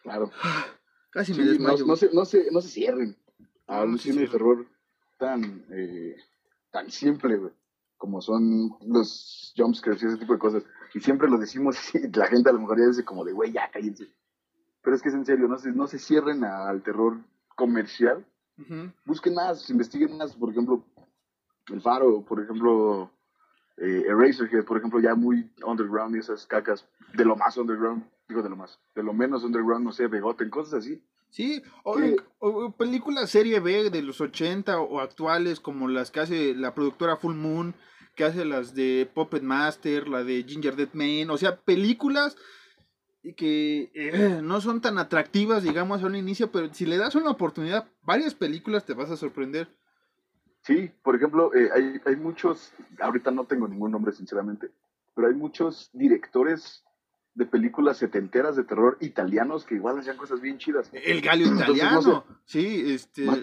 Claro. 0.02 0.30
Casi 1.10 1.32
Sí, 1.32 1.40
me 1.40 1.46
desmayo. 1.46 1.86
no 1.86 1.94
se, 1.94 2.10
no, 2.12 2.24
se, 2.24 2.50
no 2.50 2.60
se 2.60 2.68
cierren 2.68 3.16
a 3.68 3.82
un 3.82 3.92
no 3.92 3.98
cine 3.98 4.22
de 4.22 4.28
terror 4.28 4.66
tan, 5.16 5.64
eh, 5.70 6.16
tan 6.72 6.90
simple, 6.90 7.36
güey, 7.36 7.52
como 7.96 8.20
son 8.20 8.76
los 8.80 9.52
jumpscares 9.56 10.02
y 10.02 10.06
ese 10.06 10.16
tipo 10.16 10.32
de 10.32 10.38
cosas. 10.40 10.64
Y 10.92 11.00
siempre 11.00 11.28
lo 11.28 11.38
decimos 11.38 11.76
y 11.94 12.08
la 12.08 12.26
gente 12.26 12.50
a 12.50 12.52
lo 12.52 12.60
mejor 12.60 12.80
ya 12.80 12.86
dice 12.86 13.04
como 13.04 13.24
de, 13.24 13.32
güey, 13.32 13.52
ya 13.52 13.70
cállense. 13.70 14.08
Pero 14.82 14.96
es 14.96 15.02
que 15.02 15.10
es 15.10 15.14
en 15.14 15.24
serio, 15.24 15.46
no 15.46 15.58
se, 15.58 15.70
no 15.70 15.86
se 15.86 15.98
cierren 15.98 16.42
al 16.44 16.82
terror 16.82 17.18
comercial. 17.54 18.24
Busquen 19.04 19.34
más, 19.34 19.68
investiguen 19.70 20.16
más. 20.16 20.34
Por 20.34 20.50
ejemplo, 20.50 20.84
El 21.72 21.80
Faro, 21.80 22.22
por 22.24 22.42
ejemplo, 22.42 23.10
eh, 23.78 24.04
Eraserhead, 24.08 24.64
por 24.64 24.78
ejemplo, 24.78 25.00
ya 25.00 25.14
muy 25.14 25.50
underground 25.64 26.14
y 26.16 26.20
esas 26.20 26.46
cacas 26.46 26.86
de 27.14 27.24
lo 27.24 27.36
más 27.36 27.56
underground. 27.56 28.04
Digo 28.28 28.42
de 28.42 28.48
lo 28.48 28.56
más, 28.56 28.78
de 28.94 29.02
lo 29.02 29.12
menos 29.12 29.44
underground, 29.44 29.84
no 29.84 29.92
sé, 29.92 30.06
Begoten, 30.06 30.48
cosas 30.50 30.74
así. 30.74 31.02
Sí, 31.30 31.60
o- 31.82 31.94
o 32.38 32.70
películas 32.70 33.28
serie 33.28 33.58
B 33.60 33.90
de 33.90 34.02
los 34.02 34.20
80 34.20 34.78
o 34.80 35.00
actuales 35.00 35.58
como 35.60 35.88
las 35.88 36.10
que 36.12 36.20
hace 36.20 36.54
la 36.54 36.74
productora 36.74 37.16
Full 37.16 37.34
Moon, 37.34 37.74
que 38.14 38.24
hace 38.24 38.44
las 38.44 38.74
de 38.74 39.10
Puppet 39.12 39.42
Master, 39.42 40.06
la 40.08 40.22
de 40.22 40.44
Ginger 40.44 40.76
Dead 40.76 40.88
Man, 40.94 41.28
o 41.30 41.36
sea, 41.36 41.56
películas 41.56 42.36
que 43.32 43.90
eh, 43.94 44.38
no 44.42 44.60
son 44.60 44.80
tan 44.82 44.98
atractivas, 44.98 45.62
digamos, 45.62 46.02
a 46.02 46.06
un 46.06 46.14
inicio, 46.16 46.52
pero 46.52 46.72
si 46.74 46.84
le 46.84 46.98
das 46.98 47.14
una 47.14 47.30
oportunidad, 47.30 47.88
varias 48.02 48.34
películas 48.34 48.84
te 48.84 48.92
vas 48.94 49.10
a 49.10 49.16
sorprender. 49.16 49.68
Sí, 50.62 50.90
por 51.02 51.16
ejemplo, 51.16 51.54
eh, 51.54 51.70
hay, 51.74 52.00
hay 52.06 52.16
muchos, 52.16 52.72
ahorita 53.00 53.30
no 53.30 53.44
tengo 53.44 53.66
ningún 53.68 53.90
nombre 53.90 54.12
sinceramente, 54.12 54.70
pero 55.14 55.28
hay 55.28 55.34
muchos 55.34 55.90
directores 55.92 56.84
de 57.34 57.46
películas 57.46 57.98
setenteras 57.98 58.56
de 58.56 58.64
terror 58.64 58.96
italianos 59.00 59.64
que 59.64 59.74
igual 59.74 59.98
hacían 59.98 60.16
cosas 60.16 60.40
bien 60.40 60.56
chidas. 60.58 60.88
El 60.92 61.20
galio 61.20 61.48
Entonces, 61.48 61.76
italiano, 61.76 62.00
no 62.02 62.24
sí, 62.44 62.84
este, 62.94 63.24
Más- 63.24 63.40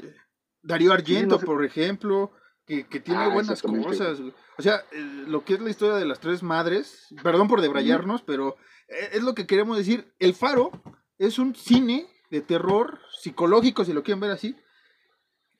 Darío 0.63 0.93
Argento, 0.93 1.35
no 1.35 1.39
sé. 1.39 1.45
por 1.45 1.65
ejemplo, 1.65 2.31
que, 2.71 2.87
que 2.87 2.99
tiene 3.01 3.21
Ah, 3.23 3.27
buenas 3.27 3.61
cosas. 3.61 4.19
güey. 4.21 4.33
O 4.57 4.61
sea, 4.61 4.77
eh, 4.93 5.23
lo 5.27 5.43
que 5.43 5.55
es 5.55 5.59
la 5.61 5.69
historia 5.69 5.95
de 5.95 6.05
las 6.05 6.19
tres 6.21 6.41
madres, 6.41 7.07
perdón 7.21 7.47
por 7.49 7.59
debrayarnos, 7.61 8.21
pero 8.21 8.55
eh, 8.87 9.09
es 9.13 9.23
lo 9.23 9.35
que 9.35 9.45
queremos 9.45 9.77
decir. 9.77 10.13
El 10.19 10.33
Faro 10.33 10.71
es 11.17 11.37
un 11.37 11.53
cine 11.53 12.07
de 12.29 12.39
terror 12.41 12.99
psicológico, 13.19 13.83
si 13.83 13.91
lo 13.91 14.03
quieren 14.03 14.21
ver 14.21 14.31
así, 14.31 14.55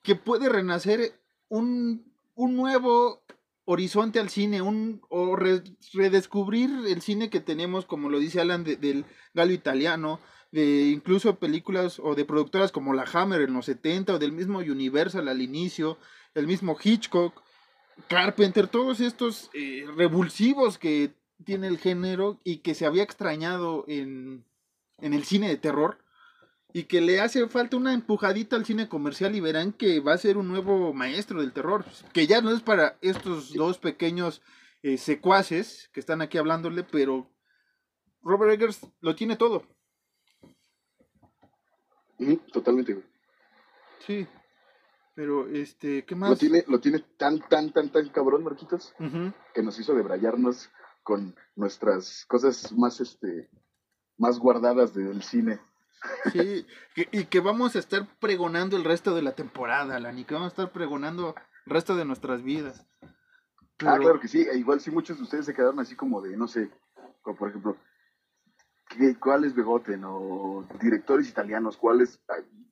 que 0.02 0.14
puede 0.14 0.48
renacer 0.48 1.12
un, 1.48 2.10
un 2.34 2.56
nuevo 2.56 3.22
horizonte 3.66 4.18
al 4.18 4.30
cine, 4.30 4.62
un, 4.62 5.02
o 5.10 5.36
re- 5.36 5.62
redescubrir 5.92 6.70
el 6.88 7.02
cine 7.02 7.28
que 7.30 7.40
tenemos, 7.40 7.84
como 7.86 8.08
lo 8.08 8.18
dice 8.18 8.40
Alan, 8.40 8.64
de- 8.64 8.76
del 8.76 9.04
gallo 9.34 9.52
italiano, 9.52 10.18
de 10.50 10.88
incluso 10.88 11.38
películas 11.38 11.98
o 12.02 12.14
de 12.14 12.24
productoras 12.24 12.72
como 12.72 12.92
la 12.94 13.04
Hammer 13.12 13.42
en 13.42 13.52
los 13.54 13.66
70 13.66 14.14
o 14.14 14.18
del 14.18 14.32
mismo 14.32 14.58
Universal 14.58 15.28
al 15.28 15.40
inicio, 15.42 15.98
el 16.34 16.46
mismo 16.46 16.76
Hitchcock, 16.82 17.42
Carpenter, 18.08 18.68
todos 18.68 19.00
estos 19.00 19.50
eh, 19.54 19.84
revulsivos 19.96 20.78
que 20.78 21.14
tiene 21.44 21.66
el 21.66 21.78
género 21.78 22.40
y 22.44 22.58
que 22.58 22.74
se 22.74 22.86
había 22.86 23.02
extrañado 23.02 23.84
en, 23.88 24.44
en 24.98 25.12
el 25.12 25.24
cine 25.24 25.48
de 25.48 25.56
terror 25.56 25.98
y 26.72 26.84
que 26.84 27.00
le 27.00 27.20
hace 27.20 27.46
falta 27.48 27.76
una 27.76 27.92
empujadita 27.92 28.56
al 28.56 28.64
cine 28.64 28.88
comercial 28.88 29.34
y 29.34 29.40
verán 29.40 29.72
que 29.72 30.00
va 30.00 30.14
a 30.14 30.18
ser 30.18 30.38
un 30.38 30.48
nuevo 30.48 30.94
maestro 30.94 31.40
del 31.40 31.52
terror, 31.52 31.84
que 32.12 32.26
ya 32.26 32.40
no 32.40 32.50
es 32.50 32.62
para 32.62 32.96
estos 33.02 33.52
dos 33.52 33.78
pequeños 33.78 34.42
eh, 34.82 34.96
secuaces 34.96 35.90
que 35.92 36.00
están 36.00 36.22
aquí 36.22 36.38
hablándole, 36.38 36.82
pero 36.82 37.30
Robert 38.22 38.52
Eggers 38.52 38.80
lo 39.00 39.14
tiene 39.14 39.36
todo. 39.36 39.66
Totalmente. 42.52 43.02
Sí. 44.06 44.26
Pero, 45.14 45.46
este, 45.48 46.04
¿qué 46.04 46.14
más? 46.14 46.30
Lo 46.30 46.36
tiene, 46.36 46.64
lo 46.68 46.80
tiene 46.80 47.00
tan, 47.18 47.40
tan, 47.48 47.72
tan, 47.72 47.90
tan 47.90 48.08
cabrón, 48.08 48.44
Marquitos, 48.44 48.94
que 49.52 49.62
nos 49.62 49.78
hizo 49.78 49.94
debrayarnos 49.94 50.70
con 51.02 51.34
nuestras 51.54 52.24
cosas 52.26 52.72
más, 52.72 53.00
este, 53.00 53.50
más 54.16 54.38
guardadas 54.38 54.94
del 54.94 55.22
cine. 55.22 55.60
Sí, 56.32 56.66
y 56.94 57.24
que 57.26 57.40
vamos 57.40 57.76
a 57.76 57.78
estar 57.78 58.08
pregonando 58.18 58.76
el 58.76 58.84
resto 58.84 59.14
de 59.14 59.22
la 59.22 59.34
temporada, 59.34 60.00
Lani, 60.00 60.24
que 60.24 60.34
vamos 60.34 60.48
a 60.48 60.54
estar 60.54 60.72
pregonando 60.72 61.34
el 61.66 61.72
resto 61.72 61.94
de 61.94 62.04
nuestras 62.04 62.42
vidas. 62.42 62.86
Ah, 63.86 63.98
claro 63.98 64.20
que 64.20 64.28
sí, 64.28 64.42
e 64.42 64.56
igual 64.56 64.80
sí 64.80 64.90
muchos 64.90 65.18
de 65.18 65.24
ustedes 65.24 65.46
se 65.46 65.54
quedaron 65.54 65.78
así 65.80 65.94
como 65.94 66.20
de, 66.20 66.36
no 66.36 66.48
sé, 66.48 66.70
como 67.20 67.36
por 67.36 67.50
ejemplo, 67.50 67.76
¿qué, 68.88 69.16
¿cuál 69.18 69.44
es 69.44 69.54
Begoten? 69.54 70.02
O 70.04 70.66
directores 70.80 71.28
italianos, 71.28 71.76
¿cuáles? 71.76 72.20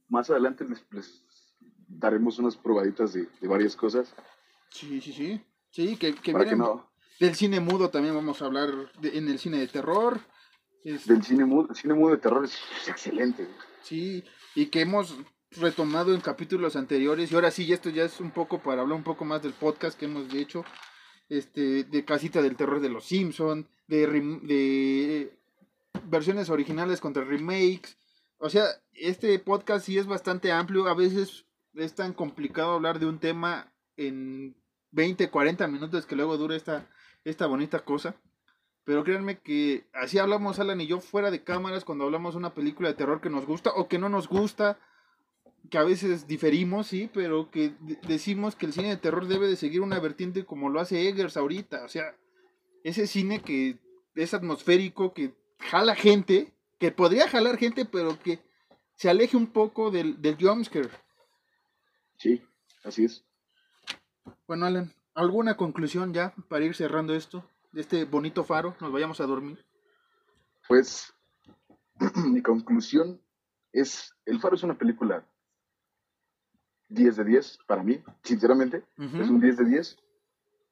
Más 0.08 0.30
adelante 0.30 0.64
les, 0.64 1.24
daremos 1.90 2.38
unas 2.38 2.56
probaditas 2.56 3.12
de, 3.12 3.28
varias 3.42 3.76
cosas. 3.76 4.14
Sí, 4.70 5.00
sí, 5.00 5.12
sí. 5.12 5.40
Sí, 5.70 5.96
que, 5.96 6.14
que 6.14 6.34
miren, 6.34 6.62
del 7.20 7.34
cine 7.34 7.60
mudo 7.60 7.90
también 7.90 8.14
vamos 8.14 8.40
a 8.42 8.46
hablar 8.46 8.70
en 9.02 9.28
el 9.28 9.38
cine 9.38 9.58
de 9.58 9.68
terror. 9.68 10.20
Del 10.82 11.22
cine 11.22 11.44
mudo, 11.44 11.68
el 11.70 11.76
cine 11.76 11.94
mudo 11.94 12.12
de 12.12 12.18
terror 12.18 12.44
es 12.44 12.56
excelente. 12.88 13.46
Sí, 13.82 14.24
y 14.54 14.66
que 14.66 14.80
hemos 14.80 15.16
retomado 15.52 16.14
en 16.14 16.20
capítulos 16.20 16.76
anteriores 16.76 17.30
y 17.30 17.34
ahora 17.34 17.50
sí, 17.50 17.70
esto 17.72 17.90
ya 17.90 18.04
es 18.04 18.20
un 18.20 18.30
poco 18.30 18.62
para 18.62 18.82
hablar 18.82 18.96
un 18.96 19.04
poco 19.04 19.24
más 19.24 19.42
del 19.42 19.52
podcast 19.52 19.98
que 19.98 20.06
hemos 20.06 20.32
hecho, 20.32 20.64
este, 21.28 21.84
de 21.84 22.04
Casita 22.04 22.40
del 22.40 22.56
Terror 22.56 22.80
de 22.80 22.88
los 22.88 23.04
Simpson, 23.04 23.68
de, 23.86 24.06
de 24.06 25.38
versiones 26.04 26.50
originales 26.50 27.00
contra 27.00 27.24
remakes, 27.24 27.98
o 28.38 28.48
sea, 28.48 28.64
este 28.94 29.38
podcast 29.38 29.84
sí 29.84 29.98
es 29.98 30.06
bastante 30.06 30.50
amplio, 30.50 30.86
a 30.88 30.94
veces 30.94 31.44
es 31.74 31.94
tan 31.94 32.12
complicado 32.12 32.72
hablar 32.72 32.98
de 32.98 33.06
un 33.06 33.18
tema 33.18 33.72
en 33.96 34.56
20, 34.92 35.30
40 35.30 35.66
minutos 35.68 36.06
que 36.06 36.16
luego 36.16 36.36
dura 36.36 36.56
esta, 36.56 36.88
esta 37.24 37.46
bonita 37.46 37.80
cosa. 37.80 38.16
Pero 38.84 39.04
créanme 39.04 39.38
que 39.38 39.86
así 39.92 40.18
hablamos 40.18 40.58
Alan 40.58 40.80
y 40.80 40.86
yo 40.86 41.00
fuera 41.00 41.30
de 41.30 41.44
cámaras 41.44 41.84
cuando 41.84 42.04
hablamos 42.04 42.34
de 42.34 42.38
una 42.38 42.54
película 42.54 42.88
de 42.88 42.94
terror 42.94 43.20
que 43.20 43.30
nos 43.30 43.46
gusta 43.46 43.70
o 43.76 43.88
que 43.88 43.98
no 43.98 44.08
nos 44.08 44.26
gusta, 44.26 44.78
que 45.70 45.78
a 45.78 45.84
veces 45.84 46.26
diferimos, 46.26 46.86
sí, 46.86 47.10
pero 47.12 47.50
que 47.50 47.74
decimos 48.08 48.56
que 48.56 48.66
el 48.66 48.72
cine 48.72 48.88
de 48.88 48.96
terror 48.96 49.28
debe 49.28 49.46
de 49.46 49.56
seguir 49.56 49.82
una 49.82 50.00
vertiente 50.00 50.44
como 50.44 50.70
lo 50.70 50.80
hace 50.80 51.08
Eggers 51.08 51.36
ahorita. 51.36 51.84
O 51.84 51.88
sea, 51.88 52.16
ese 52.82 53.06
cine 53.06 53.42
que 53.42 53.78
es 54.14 54.34
atmosférico, 54.34 55.12
que 55.12 55.34
jala 55.58 55.94
gente, 55.94 56.52
que 56.78 56.90
podría 56.90 57.28
jalar 57.28 57.58
gente, 57.58 57.84
pero 57.84 58.18
que 58.18 58.40
se 58.96 59.10
aleje 59.10 59.36
un 59.36 59.48
poco 59.48 59.90
del, 59.90 60.20
del 60.20 60.36
jumpscare. 60.40 60.90
Sí, 62.20 62.42
así 62.84 63.06
es. 63.06 63.24
Bueno, 64.46 64.66
Alan, 64.66 64.92
¿alguna 65.14 65.56
conclusión 65.56 66.12
ya 66.14 66.34
para 66.48 66.64
ir 66.64 66.74
cerrando 66.74 67.14
esto? 67.14 67.44
de 67.72 67.80
este 67.80 68.04
bonito 68.04 68.44
faro, 68.44 68.76
nos 68.80 68.92
vayamos 68.92 69.20
a 69.20 69.26
dormir? 69.26 69.64
Pues 70.68 71.12
mi 72.32 72.42
conclusión 72.42 73.20
es, 73.72 74.14
El 74.24 74.40
Faro 74.40 74.56
es 74.56 74.62
una 74.62 74.76
película 74.76 75.24
10 76.88 77.16
de 77.16 77.24
10 77.24 77.58
para 77.66 77.82
mí, 77.82 78.02
sinceramente, 78.22 78.84
es 78.98 79.30
un 79.30 79.40
10 79.40 79.58
de 79.58 79.64
10. 79.64 79.98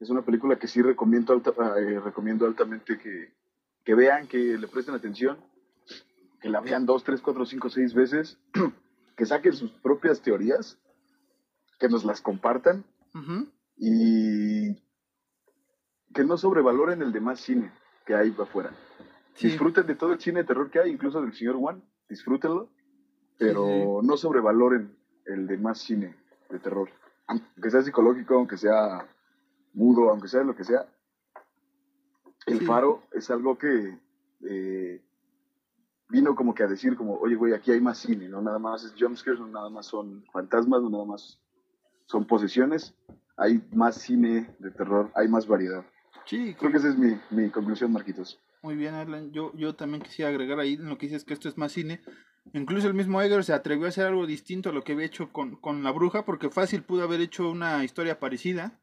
Es 0.01 0.11
una 0.11 0.23
película 0.23 0.59
que 0.59 0.69
sí 0.69 0.81
recomiendo, 0.81 1.33
alta, 1.33 1.51
eh, 1.77 2.01
recomiendo 2.01 2.47
altamente 2.47 2.99
que, 2.99 3.33
que, 3.85 3.95
vean, 3.95 4.29
que 4.29 4.39
le 4.39 4.69
presten 4.69 4.95
atención, 4.95 5.39
que 6.41 6.49
la 6.49 6.61
vean 6.61 6.87
2, 6.87 7.05
3, 7.05 7.21
4, 7.21 7.47
5, 7.47 7.71
6 7.71 7.95
veces, 7.95 8.39
que 9.17 9.27
saquen 9.27 9.53
sus 9.53 9.73
propias 9.73 10.21
teorías, 10.21 10.79
que 11.79 11.89
nos 11.89 12.05
las 12.05 12.21
compartan 12.21 12.85
y 13.77 14.75
que 16.15 16.25
no 16.25 16.37
sobrevaloren 16.37 17.03
el 17.03 17.13
demás 17.13 17.41
cine 17.41 17.73
que 18.05 18.15
hay 18.15 18.35
afuera. 18.39 18.71
Disfruten 19.41 19.87
de 19.87 19.95
todo 19.95 20.13
el 20.13 20.21
cine 20.21 20.41
de 20.41 20.47
terror 20.47 20.71
que 20.71 20.81
hay, 20.81 20.91
incluso 20.91 21.21
del 21.21 21.33
señor 21.33 21.57
Juan, 21.57 21.83
disfrútenlo, 22.09 22.71
pero 23.39 24.01
no 24.03 24.17
sobrevaloren 24.17 24.97
el 25.27 25.47
demás 25.47 25.79
cine 25.79 26.17
de 26.51 26.59
terror. 26.59 26.91
Aunque 27.27 27.71
sea 27.71 27.83
psicológico, 27.83 28.35
aunque 28.35 28.57
sea 28.57 29.07
mudo, 29.75 30.11
aunque 30.11 30.29
sea 30.29 30.43
lo 30.43 30.57
que 30.57 30.65
sea. 30.65 30.89
El 32.47 32.67
faro 32.67 33.03
es 33.13 33.31
algo 33.31 33.59
que 33.59 33.99
eh, 34.49 35.05
vino 36.09 36.35
como 36.35 36.55
que 36.55 36.63
a 36.63 36.67
decir 36.67 36.97
como, 36.97 37.17
oye, 37.19 37.37
güey, 37.37 37.53
aquí 37.53 37.71
hay 37.71 37.81
más 37.81 37.99
cine, 37.99 38.29
no 38.29 38.41
nada 38.41 38.59
más 38.59 38.85
es 38.85 38.95
jumpscares, 38.99 39.39
no 39.39 39.49
nada 39.49 39.69
más 39.69 39.87
son 39.87 40.25
fantasmas, 40.33 40.83
no 40.83 40.91
nada 40.91 41.05
más 41.05 41.41
son 42.09 42.27
posesiones, 42.27 42.95
hay 43.37 43.63
más 43.73 43.97
cine 43.97 44.55
de 44.59 44.71
terror, 44.71 45.13
hay 45.15 45.29
más 45.29 45.47
variedad. 45.47 45.85
Sí, 46.27 46.55
creo 46.59 46.73
que 46.73 46.79
esa 46.79 46.89
es 46.89 46.97
mi, 46.99 47.51
conclusión, 47.51 47.93
Marquitos. 47.93 48.41
Muy 48.63 48.77
bien, 48.77 48.95
Alan. 48.95 49.33
Yo, 49.33 49.53
yo 49.55 49.75
también 49.75 50.03
quisiera 50.03 50.31
agregar 50.31 50.59
ahí 50.59 50.75
en 50.75 50.89
lo 50.89 50.99
que 50.99 51.07
dices 51.07 51.25
que 51.25 51.35
esto 51.35 51.49
es 51.49 51.57
más 51.57 51.73
cine. 51.73 52.01
Incluso 52.53 52.89
el 52.89 52.95
mismo 52.95 53.23
Egger 53.23 53.45
se 53.45 53.53
atrevió 53.53 53.87
a 53.87 53.91
hacer 53.91 54.07
algo 54.07 54.27
distinto 54.27 54.71
a 54.71 54.73
lo 54.73 54.83
que 54.83 54.93
había 54.93 55.07
hecho 55.07 55.31
con, 55.33 55.83
La 55.83 55.93
Bruja, 55.93 56.25
porque 56.25 56.51
fácil 56.51 56.83
pudo 56.83 57.05
haber 57.05 57.21
hecho 57.21 57.51
una 57.51 57.85
historia 57.85 58.19
parecida, 58.19 58.81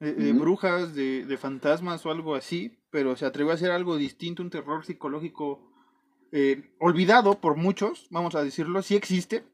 de, 0.00 0.32
brujas, 0.32 0.94
de, 0.94 1.24
de, 1.24 1.36
fantasmas 1.36 2.06
o 2.06 2.12
algo 2.12 2.36
así, 2.36 2.78
pero 2.90 3.16
se 3.16 3.26
atrevió 3.26 3.50
a 3.50 3.54
hacer 3.56 3.72
algo 3.72 3.96
distinto, 3.96 4.44
un 4.44 4.50
terror 4.50 4.84
psicológico 4.84 5.68
eh, 6.30 6.74
olvidado 6.78 7.40
por 7.40 7.56
muchos, 7.56 8.06
vamos 8.10 8.34
a 8.34 8.44
decirlo, 8.44 8.82
sí 8.82 8.94
existe, 8.94 9.44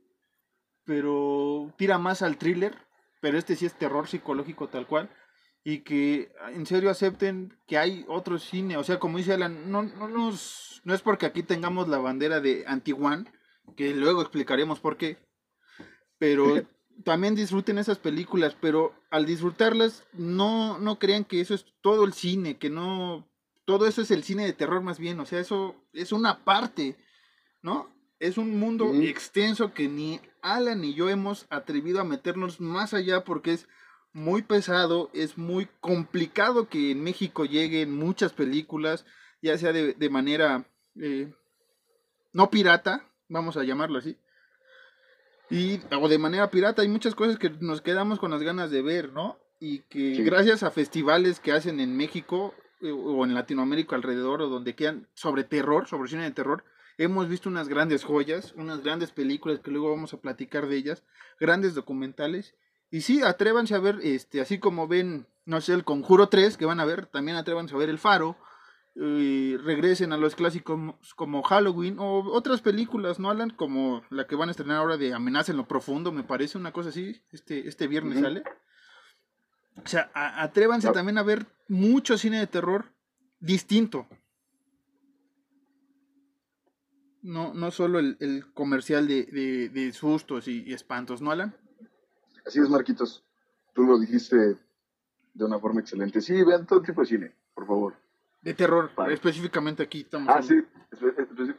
pero 0.84 1.72
tira 1.78 1.98
más 1.98 2.22
al 2.22 2.36
thriller, 2.36 2.76
pero 3.25 3.39
este 3.39 3.57
sí 3.57 3.64
es 3.64 3.72
terror 3.72 4.07
psicológico 4.07 4.68
tal 4.68 4.87
cual 4.87 5.09
y 5.64 5.79
que 5.79 6.31
en 6.53 6.66
serio 6.66 6.91
acepten 6.91 7.57
que 7.66 7.79
hay 7.79 8.05
otro 8.07 8.39
cine. 8.39 8.77
O 8.77 8.85
sea, 8.85 8.99
como 8.99 9.16
dice 9.16 9.33
Alan, 9.33 9.70
no, 9.72 9.83
no, 9.83 10.09
nos, 10.09 10.83
no 10.85 10.93
es 10.93 11.01
porque 11.01 11.25
aquí 11.25 11.43
tengamos 11.43 11.89
la 11.89 11.97
bandera 11.97 12.43
de 12.43 12.64
Antiguan, 12.66 13.33
que 13.79 13.95
luego 13.95 14.20
explicaremos 14.20 14.79
por 14.79 14.99
qué, 14.99 15.16
pero 16.18 16.45
también 17.03 17.35
disfruten 17.35 17.79
esas 17.79 17.99
películas, 17.99 18.59
pero 18.61 18.93
al 19.11 19.25
disfrutarlas 19.25 20.05
no, 20.12 20.79
no 20.79 20.99
crean 20.99 21.25
que 21.25 21.41
eso 21.41 21.55
es 21.55 21.64
todo 21.81 22.05
el 22.05 22.12
cine, 22.12 22.59
que 22.59 22.68
no, 22.68 23.27
todo 23.64 23.87
eso 23.87 24.03
es 24.03 24.11
el 24.11 24.22
cine 24.22 24.45
de 24.45 24.53
terror 24.53 24.83
más 24.83 24.99
bien, 24.99 25.18
o 25.18 25.25
sea, 25.25 25.41
eso 25.41 25.77
es 25.95 26.12
una 26.12 26.45
parte, 26.45 26.99
¿no? 27.62 27.93
Es 28.19 28.39
un 28.39 28.59
mundo 28.59 28.93
extenso 28.95 29.75
que 29.75 29.89
ni 29.89 30.21
Alan 30.41 30.81
ni 30.81 30.95
yo 30.95 31.09
hemos 31.09 31.47
atrevido 31.51 32.01
a 32.01 32.05
meternos 32.05 32.61
más 32.61 32.95
allá 32.95 33.25
porque 33.25 33.53
es 33.53 33.69
muy 34.12 34.43
pesado, 34.43 35.11
es 35.12 35.37
muy 35.37 35.69
complicado 35.81 36.69
que 36.69 36.93
en 36.93 37.03
México 37.03 37.45
lleguen 37.45 37.93
muchas 37.93 38.33
películas, 38.33 39.05
ya 39.43 39.59
sea 39.59 39.73
de, 39.73 40.11
manera 40.11 40.65
eh, 41.01 41.35
no 42.33 42.51
pirata, 42.51 43.11
vamos 43.29 43.57
a 43.57 43.65
llamarlo 43.65 43.99
así, 43.99 44.17
y, 45.51 45.81
o 46.01 46.09
de 46.09 46.19
manera 46.19 46.51
pirata, 46.51 46.83
hay 46.83 46.89
muchas 46.89 47.15
cosas 47.15 47.39
que 47.39 47.51
nos 47.51 47.83
quedamos 47.83 48.19
con 48.19 48.31
las 48.31 48.43
ganas 48.43 48.71
de 48.71 48.83
ver, 48.83 49.12
¿no? 49.12 49.39
Y 49.61 49.81
que 49.81 50.23
gracias 50.23 50.62
a 50.62 50.71
festivales 50.71 51.41
que 51.41 51.53
hacen 51.53 51.81
en 51.81 51.97
México 51.97 52.55
eh, 52.81 52.91
o 52.91 53.25
en 53.25 53.35
Latinoamérica 53.35 53.97
alrededor 53.97 54.43
o 54.43 54.49
donde 54.49 54.75
quedan 54.75 55.09
sobre 55.15 55.45
terror, 55.45 55.87
sobre 55.87 56.09
cine 56.09 56.25
de 56.25 56.31
terror, 56.31 56.65
hemos 56.99 57.28
visto 57.28 57.49
unas 57.49 57.68
grandes 57.68 58.05
joyas, 58.05 58.53
unas 58.57 58.82
grandes 58.82 59.11
películas 59.11 59.61
que 59.61 59.70
luego 59.70 59.90
vamos 59.90 60.14
a 60.14 60.20
platicar 60.20 60.68
de 60.68 60.76
ellas, 60.76 61.05
grandes 61.38 61.74
documentales 61.74 62.55
y 62.90 63.01
sí, 63.01 63.22
atrévanse 63.22 63.74
a 63.74 63.80
ver, 63.80 63.99
este, 64.03 64.40
así 64.40 64.59
como 64.59 64.86
ven, 64.86 65.26
no 65.47 65.61
sé, 65.61 65.72
el 65.72 65.84
Conjuro 65.84 66.28
3 66.28 66.57
que 66.57 66.64
van 66.64 66.80
a 66.80 66.84
ver, 66.84 67.07
también 67.07 67.36
atrévanse 67.36 67.74
a 67.74 67.78
ver 67.78 67.88
El 67.88 67.99
Faro, 67.99 68.36
y 68.97 69.57
regresen 69.57 70.12
a 70.12 70.16
los 70.16 70.36
clásicos 70.36 70.78
como 71.16 71.42
Halloween 71.42 71.99
o 71.99 72.20
otras 72.32 72.61
películas, 72.61 73.18
¿no, 73.18 73.30
Alan? 73.30 73.51
Como 73.51 74.05
la 74.09 74.28
que 74.28 74.36
van 74.36 74.49
a 74.49 74.53
estrenar 74.53 74.76
ahora 74.76 74.97
de 74.97 75.12
Amenaza 75.12 75.51
en 75.51 75.59
lo 75.59 75.66
Profundo, 75.66 76.12
me 76.12 76.22
parece 76.22 76.59
una 76.59 76.72
cosa 76.72 76.90
así, 76.90 77.20
este, 77.32 77.66
este 77.66 77.88
viernes 77.88 78.20
sale. 78.20 78.45
O 79.84 79.88
sea, 79.88 80.12
atrévanse 80.14 80.92
también 80.92 81.18
a 81.18 81.24
ver 81.24 81.47
mucho 81.66 82.16
cine 82.16 82.38
de 82.38 82.47
terror 82.47 82.92
distinto. 83.40 84.07
No, 87.25 87.55
no 87.55 87.70
solo 87.70 87.99
el, 87.99 88.45
comercial 88.55 89.09
de, 89.09 89.91
sustos 89.93 90.47
y 90.47 90.72
espantos, 90.72 91.20
¿no, 91.20 91.33
Alan? 91.33 91.57
Así 92.47 92.61
es, 92.61 92.68
Marquitos. 92.68 93.25
Tú 93.75 93.85
lo 93.85 93.99
dijiste 93.99 94.57
de 95.35 95.45
una 95.45 95.59
forma 95.59 95.81
excelente. 95.81 96.20
Sí, 96.20 96.43
vean 96.45 96.66
todo 96.66 96.83
tipo 96.83 97.01
de 97.01 97.07
cine, 97.07 97.33
por 97.55 97.66
favor. 97.66 97.95
De 98.43 98.55
terror, 98.55 98.91
específicamente 99.09 99.83
aquí 99.83 100.03
estamos. 100.03 100.29
Ah, 100.29 100.43
sí, 100.43 100.55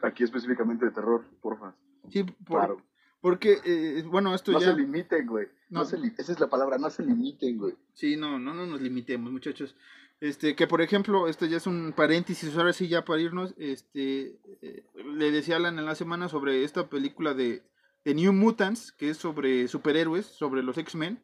aquí 0.02 0.22
específicamente 0.22 0.86
de 0.86 0.92
terror, 0.92 1.24
porfa. 1.42 1.74
Sí, 2.10 2.24
claro. 2.44 2.80
Porque, 3.20 3.58
eh, 3.64 4.04
bueno, 4.06 4.34
esto 4.34 4.52
ya... 4.52 4.68
No 4.68 4.74
se 4.74 4.80
limiten, 4.80 5.26
güey. 5.26 5.48
No. 5.68 5.82
esa 5.82 5.96
es 6.32 6.38
la 6.38 6.48
palabra, 6.48 6.78
no 6.78 6.88
se 6.90 7.04
limiten, 7.04 7.58
güey. 7.58 7.74
Sí, 7.92 8.16
no, 8.16 8.38
no, 8.38 8.54
no 8.54 8.66
nos 8.66 8.80
limitemos, 8.80 9.32
muchachos. 9.32 9.74
Este, 10.20 10.56
que 10.56 10.66
por 10.66 10.80
ejemplo, 10.80 11.28
esto 11.28 11.46
ya 11.46 11.58
es 11.58 11.66
un 11.66 11.92
paréntesis, 11.94 12.56
ahora 12.56 12.72
sí 12.72 12.88
ya 12.88 13.04
para 13.04 13.20
irnos, 13.20 13.54
este, 13.58 14.38
eh, 14.62 14.84
le 15.04 15.30
decía 15.30 15.56
Alan 15.56 15.78
en 15.78 15.84
la 15.84 15.94
semana 15.94 16.28
sobre 16.28 16.64
esta 16.64 16.88
película 16.88 17.34
de 17.34 17.62
de 18.06 18.14
New 18.14 18.32
Mutants, 18.32 18.92
que 18.92 19.10
es 19.10 19.16
sobre 19.16 19.66
superhéroes, 19.66 20.26
sobre 20.26 20.62
los 20.62 20.78
X-Men, 20.78 21.20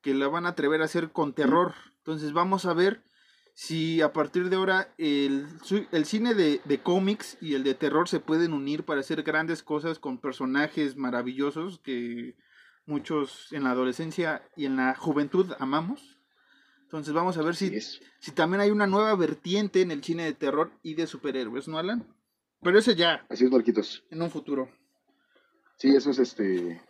que 0.00 0.14
la 0.14 0.28
van 0.28 0.46
a 0.46 0.50
atrever 0.50 0.80
a 0.80 0.84
hacer 0.84 1.10
con 1.10 1.32
terror. 1.32 1.74
Entonces 1.98 2.32
vamos 2.32 2.66
a 2.66 2.72
ver 2.72 3.02
si 3.52 4.00
a 4.00 4.12
partir 4.12 4.48
de 4.48 4.54
ahora 4.54 4.94
el, 4.96 5.48
el 5.90 6.04
cine 6.04 6.34
de, 6.34 6.60
de 6.64 6.78
cómics 6.78 7.36
y 7.40 7.54
el 7.54 7.64
de 7.64 7.74
terror 7.74 8.08
se 8.08 8.20
pueden 8.20 8.52
unir 8.52 8.84
para 8.84 9.00
hacer 9.00 9.24
grandes 9.24 9.64
cosas 9.64 9.98
con 9.98 10.18
personajes 10.18 10.96
maravillosos 10.96 11.80
que 11.80 12.36
muchos 12.86 13.52
en 13.52 13.64
la 13.64 13.72
adolescencia 13.72 14.48
y 14.54 14.66
en 14.66 14.76
la 14.76 14.94
juventud 14.94 15.52
amamos. 15.58 16.19
Entonces 16.90 17.14
vamos 17.14 17.38
a 17.38 17.42
ver 17.42 17.54
si, 17.54 17.66
es. 17.76 18.00
si 18.18 18.32
también 18.32 18.60
hay 18.60 18.72
una 18.72 18.88
nueva 18.88 19.14
vertiente 19.14 19.80
en 19.80 19.92
el 19.92 20.02
cine 20.02 20.24
de 20.24 20.32
terror 20.32 20.72
y 20.82 20.94
de 20.94 21.06
superhéroes, 21.06 21.68
¿no, 21.68 21.78
Alan? 21.78 22.04
Pero 22.62 22.80
ese 22.80 22.96
ya, 22.96 23.24
Así 23.28 23.44
es, 23.44 23.50
Marquitos. 23.52 24.02
en 24.10 24.20
un 24.22 24.28
futuro. 24.30 24.68
Sí, 25.76 25.94
eso 25.94 26.10
es 26.10 26.18
este 26.18 26.80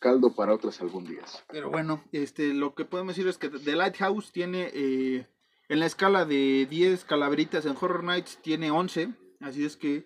caldo 0.00 0.34
para 0.34 0.52
otras 0.54 0.80
algún 0.80 1.04
días. 1.06 1.44
Pero 1.52 1.70
bueno, 1.70 2.02
este, 2.10 2.52
lo 2.52 2.74
que 2.74 2.84
podemos 2.84 3.14
decir 3.14 3.28
es 3.28 3.38
que 3.38 3.48
The 3.48 3.76
Lighthouse 3.76 4.32
tiene, 4.32 4.70
eh, 4.74 5.26
en 5.68 5.78
la 5.78 5.86
escala 5.86 6.24
de 6.24 6.66
10 6.68 7.04
calaveritas 7.04 7.64
en 7.64 7.76
Horror 7.80 8.02
Nights, 8.02 8.38
tiene 8.42 8.72
11. 8.72 9.10
Así 9.40 9.64
es 9.64 9.76
que, 9.76 10.04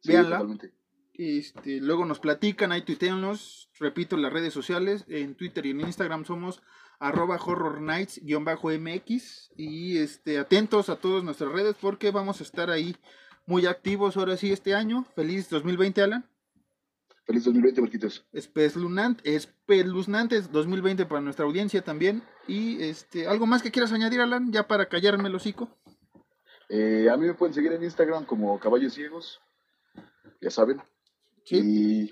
Sí, 0.00 0.08
Véanla. 0.10 0.38
totalmente. 0.38 0.72
Este, 1.18 1.80
luego 1.80 2.04
nos 2.04 2.20
platican, 2.20 2.70
ahí 2.70 2.82
tuiteanos, 2.82 3.68
repito, 3.78 4.14
en 4.16 4.22
las 4.22 4.32
redes 4.32 4.54
sociales, 4.54 5.04
en 5.08 5.34
Twitter 5.34 5.66
y 5.66 5.70
en 5.70 5.80
Instagram 5.80 6.24
somos 6.24 6.62
arroba 7.00 7.36
Horror 7.36 7.80
Nights-mx. 7.80 9.50
Y 9.56 9.98
este, 9.98 10.38
atentos 10.38 10.88
a 10.88 10.96
todas 10.96 11.24
nuestras 11.24 11.52
redes 11.52 11.76
porque 11.80 12.12
vamos 12.12 12.40
a 12.40 12.44
estar 12.44 12.70
ahí 12.70 12.96
muy 13.46 13.66
activos 13.66 14.16
ahora 14.16 14.36
sí 14.36 14.52
este 14.52 14.74
año. 14.74 15.04
Feliz 15.16 15.50
2020, 15.50 16.02
Alan. 16.02 16.24
Feliz 17.26 17.44
2020, 17.44 17.80
Marquitos. 17.82 18.24
Espeluznante, 18.32 19.34
espeluznantes 19.34 20.52
2020 20.52 21.04
para 21.06 21.20
nuestra 21.20 21.44
audiencia 21.44 21.82
también. 21.82 22.22
Y 22.46 22.80
este, 22.82 23.26
algo 23.26 23.46
más 23.46 23.62
que 23.62 23.70
quieras 23.72 23.92
añadir, 23.92 24.20
Alan, 24.20 24.52
ya 24.52 24.68
para 24.68 24.88
callarme 24.88 25.28
el 25.28 25.34
hocico. 25.34 25.68
Eh, 26.68 27.08
a 27.10 27.16
mí 27.16 27.26
me 27.26 27.34
pueden 27.34 27.54
seguir 27.54 27.72
en 27.72 27.82
Instagram 27.82 28.24
como 28.24 28.58
Caballos 28.60 28.94
Ciegos. 28.94 29.40
Ya 30.40 30.50
saben. 30.50 30.80
Sí. 31.48 31.56
Y 31.64 32.10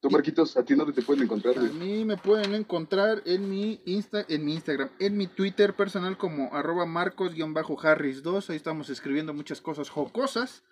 tú, 0.00 0.08
Marquitos, 0.10 0.56
¿a 0.56 0.64
ti 0.64 0.74
dónde 0.74 0.94
te 0.94 1.02
pueden 1.02 1.24
encontrar? 1.24 1.58
A 1.58 1.60
güey? 1.60 1.72
mí 1.72 2.04
me 2.06 2.16
pueden 2.16 2.54
encontrar 2.54 3.22
en 3.26 3.50
mi 3.50 3.82
Insta, 3.84 4.24
en 4.28 4.44
mi 4.46 4.54
Instagram, 4.54 4.88
en 4.98 5.16
mi 5.16 5.26
Twitter 5.26 5.74
personal 5.76 6.16
como 6.16 6.54
arroba 6.54 6.86
marcos-harris2. 6.86 8.48
Ahí 8.50 8.56
estamos 8.56 8.88
escribiendo 8.88 9.34
muchas 9.34 9.60
cosas 9.60 9.90
jocosas. 9.90 10.62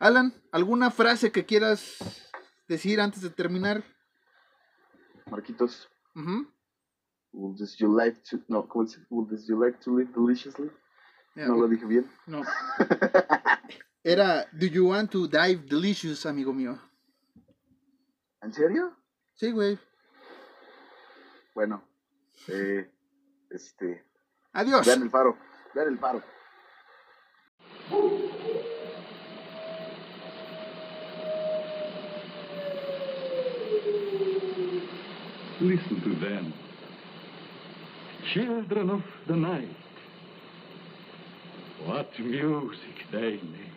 Alan, 0.00 0.34
¿alguna 0.50 0.90
frase 0.90 1.30
que 1.30 1.44
quieras 1.44 1.98
decir 2.66 3.00
antes 3.00 3.22
de 3.22 3.30
terminar? 3.30 3.84
Marquitos, 5.30 5.88
would 7.32 7.56
this 7.56 7.76
you 7.76 7.96
like 7.96 8.20
to... 8.28 8.40
No, 8.48 8.66
¿cómo 8.66 8.84
dice? 8.84 8.98
Would 9.10 9.28
this 9.30 9.46
you 9.46 9.62
like 9.62 9.78
to 9.84 9.96
live 9.96 10.10
deliciously? 10.12 10.70
No 11.36 11.54
lo 11.54 11.68
dije 11.68 11.86
bien. 11.86 12.10
no. 12.26 12.42
Era, 14.02 14.48
do 14.52 14.66
you 14.66 14.86
want 14.88 15.10
to 15.10 15.28
dive 15.28 15.66
delicious, 15.68 16.24
amigo 16.26 16.52
mío? 16.52 16.78
¿En 18.42 18.52
serio? 18.52 18.96
Sí, 19.34 19.50
güey. 19.52 19.78
Bueno, 21.54 21.82
eh, 22.48 22.90
este... 23.50 24.04
Adiós. 24.52 24.86
Vean 24.86 25.02
el 25.02 25.10
faro, 25.10 25.36
vean 25.74 25.88
el 25.88 25.98
faro. 25.98 26.22
Listen 35.60 36.00
to 36.00 36.14
them. 36.24 36.54
Children 38.32 38.90
of 38.90 39.02
the 39.26 39.36
night. 39.36 39.76
What 41.84 42.18
music 42.18 43.06
they 43.12 43.40
make. 43.42 43.69